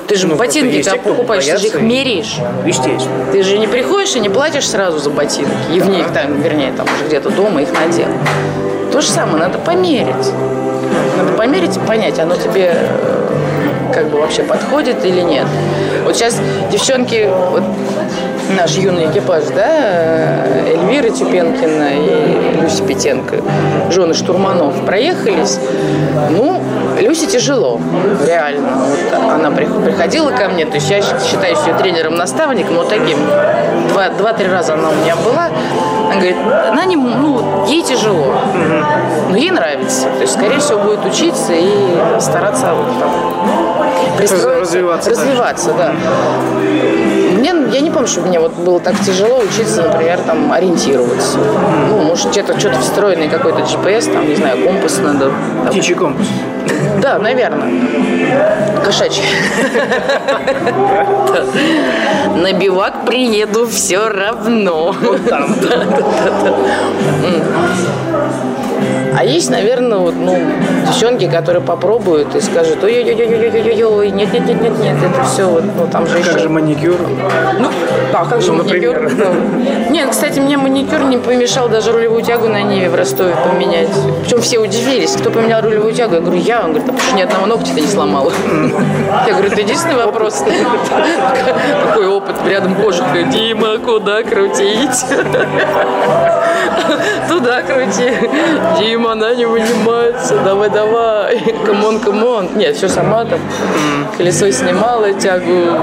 Ты 0.08 0.16
же 0.16 0.26
Ну, 0.26 0.36
ботинки 0.36 0.76
есть 0.76 0.88
те, 0.88 0.96
когда 0.96 1.02
кто 1.02 1.14
покупаешь, 1.14 1.44
ты 1.44 1.58
же 1.58 1.66
их 1.66 1.80
меряешь. 1.80 2.38
Естественно. 2.64 3.26
Ты 3.30 3.42
же 3.42 3.58
не 3.58 3.66
приходишь 3.66 4.16
и 4.16 4.20
не 4.20 4.30
платишь 4.30 4.66
сразу 4.66 4.98
за 4.98 5.10
ботинки. 5.10 5.52
И 5.72 5.80
в 5.80 5.88
них 5.88 6.06
там, 6.14 6.40
вернее, 6.40 6.72
там 6.72 6.86
уже 6.86 7.06
где-то 7.06 7.28
дома 7.28 7.60
их 7.60 7.68
надел. 7.72 8.08
То 8.90 9.02
же 9.02 9.08
самое, 9.08 9.36
надо 9.36 9.58
померить. 9.58 10.32
Надо 11.18 11.32
померить 11.36 11.76
и 11.76 11.80
понять, 11.80 12.18
оно 12.18 12.36
тебе 12.36 12.72
э, 12.74 13.17
как 13.92 14.08
бы 14.10 14.20
вообще 14.20 14.42
подходит 14.42 15.04
или 15.04 15.20
нет. 15.20 15.46
Вот 16.04 16.16
сейчас 16.16 16.36
девчонки, 16.70 17.28
вот 17.50 17.62
наш 18.56 18.72
юный 18.76 19.06
экипаж, 19.06 19.44
да, 19.54 19.66
э, 19.66 20.74
Эльвира 20.74 21.10
Тюпенкина 21.10 21.88
и 21.94 22.60
Люся 22.62 22.82
Петенко, 22.84 23.36
жены 23.90 24.14
штурманов, 24.14 24.74
проехались. 24.86 25.58
Ну, 26.30 26.62
Люсе 26.98 27.26
тяжело, 27.26 27.80
реально. 28.26 28.68
Вот 28.76 29.32
она 29.32 29.50
прих- 29.50 29.84
приходила 29.84 30.30
ко 30.30 30.48
мне, 30.48 30.64
то 30.66 30.74
есть 30.76 30.88
я 30.90 31.00
считаю 31.02 31.54
ее 31.66 31.74
тренером-наставником, 31.78 32.76
вот 32.76 32.88
таким. 32.88 33.18
Два- 33.92 34.08
Два-три 34.10 34.48
раза 34.48 34.74
она 34.74 34.88
у 34.90 34.94
меня 34.94 35.14
была. 35.16 35.48
Она 36.06 36.14
говорит, 36.14 36.36
она 36.70 36.84
не, 36.86 36.96
ну, 36.96 37.66
ей 37.66 37.82
тяжело, 37.82 38.34
но 39.28 39.36
ей 39.36 39.50
нравится. 39.50 40.06
То 40.16 40.20
есть, 40.22 40.32
скорее 40.34 40.58
всего, 40.58 40.78
будет 40.80 41.04
учиться 41.04 41.52
и 41.52 41.70
стараться 42.20 42.72
вот 42.74 42.86
там 42.98 43.10
пристроиться, 44.16 44.60
Развиваться 44.60 45.10
развиваться, 45.10 45.72
да. 45.72 45.92
Мне, 47.38 47.54
я 47.72 47.80
не 47.80 47.90
помню, 47.90 48.08
что 48.08 48.20
мне 48.22 48.40
вот 48.40 48.52
было 48.54 48.80
так 48.80 48.98
тяжело 49.00 49.38
учиться, 49.38 49.82
например, 49.82 50.18
там 50.26 50.52
ориентироваться. 50.52 51.38
Ну, 51.88 52.02
может, 52.02 52.30
где-то 52.30 52.58
что-то 52.58 52.80
встроенный 52.80 53.28
какой-то 53.28 53.60
GPS, 53.60 54.12
там, 54.12 54.28
не 54.28 54.34
знаю, 54.34 54.64
компас 54.64 54.98
надо. 54.98 55.30
там. 55.62 55.68
Птичий 55.68 55.94
компас. 55.94 56.26
Да, 57.00 57.18
наверное. 57.18 57.70
Кошачий. 58.84 59.22
На 62.36 62.52
бивак 62.52 63.04
приеду 63.06 63.66
все 63.66 64.08
равно. 64.08 64.94
Там. 65.28 65.54
А 69.16 69.24
есть, 69.24 69.50
наверное, 69.50 69.98
вот, 69.98 70.14
ну, 70.16 70.36
девчонки, 70.86 71.28
которые 71.28 71.62
попробуют 71.62 72.34
и 72.34 72.40
скажут, 72.40 72.82
ой-ой-ой-ой-ой-ой, 72.82 74.10
нет-нет-нет-нет-нет, 74.10 74.96
это 75.02 75.24
все 75.24 75.48
вот, 75.48 75.64
ну, 75.64 75.86
там 75.90 76.06
же 76.06 76.18
Как 76.18 76.26
еще... 76.26 76.38
же 76.38 76.48
маникюр? 76.48 76.96
Ну, 77.58 77.68
да, 78.12 78.24
как 78.24 78.42
же 78.42 78.52
Ну, 78.52 78.62
маникюр? 78.64 79.00
например. 79.00 79.34
Ну. 79.86 79.90
Нет, 79.90 80.10
кстати, 80.10 80.38
мне 80.40 80.56
маникюр 80.56 81.02
не 81.04 81.18
помешал 81.18 81.68
даже 81.68 81.92
рулевую 81.92 82.22
тягу 82.22 82.48
на 82.48 82.62
Ниве 82.62 82.88
в 82.90 82.94
Ростове 82.94 83.34
поменять. 83.50 83.88
Причем 84.22 84.40
все 84.40 84.58
удивились, 84.58 85.12
кто 85.12 85.30
поменял 85.30 85.62
рулевую 85.62 85.92
тягу. 85.92 86.14
Я 86.14 86.20
говорю, 86.20 86.40
я. 86.40 86.60
Он 86.64 86.72
говорит, 86.72 86.88
а 86.94 86.98
что 87.00 87.16
ни 87.16 87.22
одного 87.22 87.46
ногтя-то 87.46 87.80
не 87.80 87.86
сломала. 87.86 88.32
Я 89.26 89.32
говорю, 89.32 89.50
это 89.50 89.60
единственный 89.60 89.96
вопрос. 89.96 90.42
Какой 91.86 92.06
опыт? 92.06 92.36
Рядом 92.46 92.74
такая, 92.74 93.24
Дима, 93.24 93.78
куда 93.78 94.22
крутить? 94.22 95.04
Туда 97.28 97.62
крути. 97.62 98.12
Дима, 98.78 99.12
она 99.12 99.34
не 99.34 99.46
вынимается. 99.46 100.38
Давай, 100.44 100.70
давай. 100.70 101.38
Come 101.66 101.85
on, 101.85 102.00
come 102.00 102.27
on. 102.27 102.48
Нет, 102.56 102.76
все 102.76 102.88
сама 102.88 103.24
там. 103.24 103.40
Колесо 104.16 104.50
снимала, 104.50 105.12
тягу. 105.12 105.76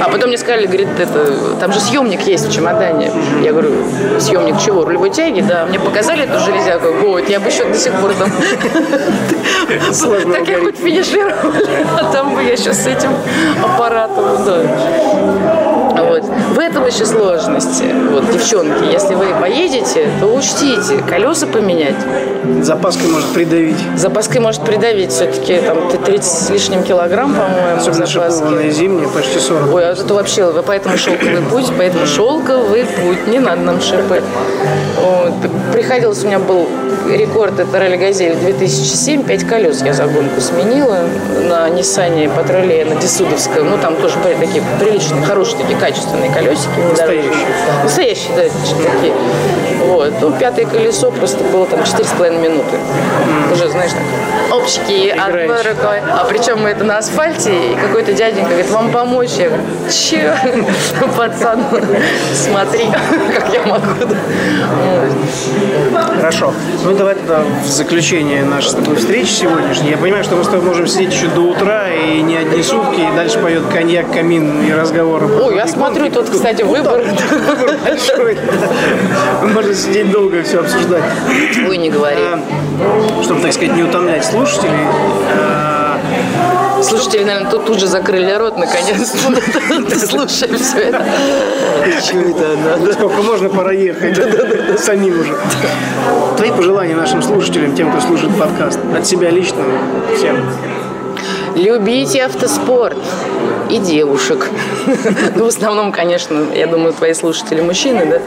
А 0.00 0.08
потом 0.10 0.28
мне 0.28 0.38
сказали, 0.38 0.66
говорит, 0.66 0.88
это, 0.98 1.56
там 1.58 1.72
же 1.72 1.80
съемник 1.80 2.22
есть 2.22 2.48
в 2.48 2.52
чемодане. 2.52 3.10
Я 3.42 3.52
говорю, 3.52 3.70
съемник 4.18 4.60
чего? 4.60 4.84
Рулевой 4.84 5.10
тяги? 5.10 5.40
Да. 5.40 5.66
Мне 5.66 5.78
показали 5.78 6.24
эту 6.24 6.38
железяку. 6.40 6.92
Вот, 7.02 7.28
я 7.28 7.40
бы 7.40 7.48
еще 7.48 7.64
до 7.64 7.74
сих 7.74 7.92
пор 7.94 8.12
там... 8.14 8.30
Так 10.32 10.48
я 10.48 10.60
хоть 10.60 10.78
финишировала, 10.78 11.52
а 12.00 12.12
там 12.12 12.34
бы 12.34 12.42
я 12.42 12.56
сейчас 12.56 12.84
с 12.84 12.86
этим 12.86 13.10
аппаратом, 13.62 14.44
да. 14.44 15.75
Вот. 16.16 16.24
Вот. 16.26 16.54
В 16.54 16.58
этом 16.58 16.86
еще 16.86 17.04
сложности. 17.04 17.84
Вот, 18.10 18.30
девчонки, 18.32 18.84
если 18.90 19.14
вы 19.14 19.26
поедете, 19.40 20.08
то 20.20 20.26
учтите, 20.34 20.98
колеса 21.08 21.46
поменять. 21.46 21.96
Запаской 22.62 23.08
может 23.08 23.28
придавить. 23.32 23.76
Запаской 23.96 24.40
может 24.40 24.62
придавить 24.62 25.12
все-таки 25.12 25.58
там 25.58 25.88
ты 25.90 25.98
30 25.98 26.24
с 26.24 26.50
лишним 26.50 26.82
килограмм, 26.82 27.34
по-моему, 27.34 27.78
Особенно 27.78 28.06
шипованные 28.06 28.70
зимние, 28.70 29.08
почти 29.08 29.38
40. 29.38 29.74
Ой, 29.74 29.84
а 29.84 29.92
это 29.92 30.14
вообще, 30.14 30.52
поэтому 30.64 30.96
шелковый 30.96 31.42
путь, 31.42 31.72
поэтому 31.76 32.06
шелковый 32.06 32.84
путь, 32.84 33.26
не 33.26 33.38
надо 33.38 33.62
нам 33.62 33.80
шипы. 33.80 34.22
Вот. 35.00 35.34
Приходилось, 35.72 36.22
у 36.24 36.26
меня 36.26 36.38
был 36.38 36.68
рекорд, 37.08 37.58
это 37.58 37.78
ралли 37.78 37.96
«Газель» 37.96 38.36
2007, 38.36 39.24
5 39.24 39.44
колес 39.44 39.82
я 39.82 39.92
за 39.92 40.04
гонку 40.04 40.40
сменила 40.40 41.00
на 41.48 41.68
Ниссане 41.68 42.28
Патруле, 42.28 42.84
на 42.84 42.94
Десудовском. 42.96 43.68
Ну, 43.70 43.78
там 43.78 43.96
тоже 43.96 44.14
такие 44.22 44.62
приличные, 44.80 45.22
хорошие, 45.22 45.58
такие 45.58 45.78
качественные 45.78 46.05
колесики. 46.32 46.78
Настоящие. 46.90 47.46
Настоящие, 47.82 48.36
да, 48.36 48.42
такие. 48.92 49.14
Вот. 49.86 50.12
Ну, 50.20 50.32
пятое 50.32 50.66
колесо 50.66 51.10
просто 51.10 51.44
было 51.44 51.66
там 51.66 51.80
4,5 51.80 52.40
минуты. 52.40 52.76
Уже, 53.52 53.68
знаешь, 53.68 53.92
так, 53.92 54.02
опчики 54.52 55.08
одной 55.08 55.62
рукой. 55.62 56.00
А 56.10 56.24
причем 56.28 56.66
это 56.66 56.84
на 56.84 56.98
асфальте, 56.98 57.72
и 57.72 57.76
какой-то 57.76 58.12
дяденька 58.12 58.48
говорит, 58.48 58.70
вам 58.70 58.90
помочь? 58.90 59.30
Я 59.38 59.48
говорю, 59.48 59.64
че? 59.90 60.36
Пацан, 61.16 61.64
смотри, 62.34 62.86
как 63.34 63.52
я 63.52 63.62
могу. 63.62 64.14
Хорошо. 66.16 66.52
Ну, 66.84 66.94
давай 66.94 67.14
тогда 67.14 67.40
в 67.62 67.66
заключение 67.66 68.44
нашей 68.44 68.70
с 68.70 68.74
тобой 68.74 68.96
встречи 68.96 69.30
сегодняшней. 69.30 69.90
Я 69.90 69.96
понимаю, 69.96 70.24
что 70.24 70.36
мы 70.36 70.44
с 70.44 70.48
тобой 70.48 70.66
можем 70.66 70.86
сидеть 70.86 71.14
еще 71.14 71.28
до 71.28 71.40
утра, 71.40 71.88
и 71.88 72.20
не 72.22 72.36
одни 72.36 72.62
сутки, 72.62 73.00
и 73.00 73.16
дальше 73.16 73.38
поет 73.38 73.62
коньяк, 73.72 74.10
камин 74.12 74.66
и 74.66 74.72
разговоры. 74.72 75.26
Ой, 75.42 75.56
я 75.56 75.66
смотрю, 75.66 75.95
тут, 76.10 76.30
кстати, 76.30 76.62
выбор. 76.62 77.02
Выбор 77.02 77.76
большой. 77.84 78.38
Можно 79.52 79.74
сидеть 79.74 80.10
долго 80.10 80.38
и 80.38 80.42
все 80.42 80.60
обсуждать. 80.60 81.04
Ой, 81.68 81.76
не 81.76 81.90
говори. 81.90 82.16
А, 82.18 83.22
чтобы, 83.22 83.40
так 83.40 83.52
сказать, 83.52 83.74
не 83.74 83.82
утомлять 83.82 84.24
слушателей, 84.24 84.70
а, 85.34 85.98
Слушатели, 86.82 87.24
наверное, 87.24 87.50
тут, 87.50 87.64
тут 87.64 87.80
же 87.80 87.86
закрыли 87.86 88.32
рот, 88.32 88.58
наконец-то. 88.58 89.18
Слушай 90.06 90.54
все 90.56 90.78
это. 90.78 91.04
Надо? 92.64 92.92
Сколько 92.92 93.22
можно, 93.22 93.48
пора 93.48 93.72
ехать. 93.72 94.16
Самим 94.78 95.20
уже. 95.20 95.36
Твои 96.36 96.50
пожелания 96.50 96.94
нашим 96.94 97.22
слушателям, 97.22 97.74
тем, 97.74 97.90
кто 97.90 98.00
слушает 98.06 98.36
подкаст, 98.38 98.78
от 98.96 99.06
себя 99.06 99.30
лично, 99.30 99.62
всем. 100.16 100.36
Любите 101.54 102.24
автоспорт 102.24 102.98
и 103.70 103.78
девушек. 103.78 104.50
Ну, 105.34 105.44
в 105.44 105.48
основном, 105.48 105.92
конечно, 105.92 106.46
я 106.54 106.66
думаю, 106.66 106.92
твои 106.92 107.14
слушатели 107.14 107.60
мужчины, 107.60 108.06
да? 108.06 108.20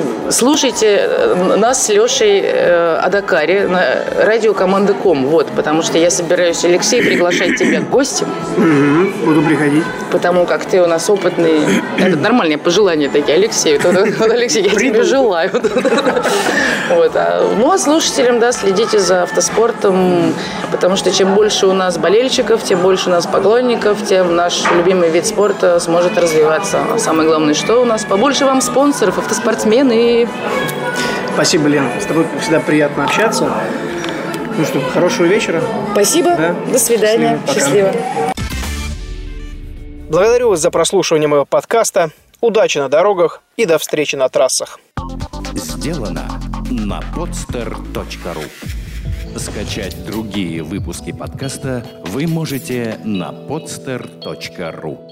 Люби... 0.00 0.10
э, 0.26 0.30
Слушайте 0.30 1.08
нас 1.56 1.86
с 1.86 1.88
Лешей 1.88 2.40
э, 2.42 2.96
о 2.96 3.08
Дакаре 3.08 3.66
на 3.66 3.82
радио 4.18 4.54
команды 4.54 4.94
Ком. 4.94 5.26
Вот, 5.26 5.46
потому 5.48 5.82
что 5.82 5.98
я 5.98 6.10
собираюсь, 6.10 6.64
Алексей, 6.64 7.02
приглашать 7.02 7.56
тебя 7.58 7.80
гостем. 7.80 8.28
Угу, 8.56 9.26
буду 9.26 9.42
приходить. 9.42 9.84
Потому 10.10 10.46
как 10.46 10.64
ты 10.64 10.82
у 10.82 10.86
нас 10.86 11.08
опытный. 11.10 11.60
Это 11.98 12.16
нормальные 12.16 12.58
пожелания 12.58 13.08
такие, 13.08 13.36
Алексей. 13.36 13.78
Вот, 13.78 13.94
вот, 14.18 14.30
Алексей, 14.30 14.62
я 14.62 14.70
тебе 14.70 15.02
желаю. 15.02 15.50
Вот. 16.90 17.12
А, 17.14 17.48
ну, 17.56 17.72
а 17.72 17.78
слушателям, 17.78 18.40
да, 18.40 18.52
следите 18.52 18.98
за 18.98 19.22
автоспортом, 19.22 20.34
потому 20.72 20.96
что 20.96 21.12
чем 21.12 21.34
больше 21.34 21.66
у 21.66 21.72
нас 21.72 21.98
болельщиков, 21.98 22.62
тем 22.64 22.80
больше 22.80 23.08
у 23.08 23.12
нас 23.12 23.26
поклонников, 23.26 24.04
тем 24.04 24.34
наш 24.34 24.64
любимый 24.76 25.08
вид 25.10 25.26
спорта 25.26 25.78
сможет 25.78 26.18
развиваться. 26.18 26.80
А 26.92 26.98
самое 26.98 27.28
главное, 27.28 27.54
что 27.54 27.80
у 27.80 27.84
нас 27.84 28.04
побольше 28.04 28.44
вам 28.44 28.60
спонсоров, 28.60 29.18
автоспортсмены. 29.90 30.28
Спасибо, 31.34 31.68
Лен. 31.68 31.88
С 32.00 32.06
тобой 32.06 32.26
всегда 32.40 32.60
приятно 32.60 33.04
общаться. 33.04 33.52
Ну 34.56 34.64
что, 34.64 34.80
хорошего 34.80 35.26
вечера. 35.26 35.62
Спасибо. 35.92 36.36
Да. 36.36 36.54
До 36.70 36.78
свидания. 36.78 37.40
Счастливо. 37.46 37.92
Счастливо. 37.92 38.32
Благодарю 40.08 40.50
вас 40.50 40.60
за 40.60 40.70
прослушивание 40.70 41.28
моего 41.28 41.44
подкаста. 41.44 42.10
Удачи 42.40 42.78
на 42.78 42.88
дорогах 42.88 43.42
и 43.56 43.64
до 43.64 43.78
встречи 43.78 44.16
на 44.16 44.28
трассах. 44.28 44.80
Сделано 45.54 46.28
на 46.70 47.00
podster.ru 47.14 48.44
Скачать 49.38 50.04
другие 50.04 50.62
выпуски 50.62 51.12
подкаста 51.12 51.86
вы 52.06 52.26
можете 52.26 52.98
на 53.04 53.30
podster.ru 53.30 55.09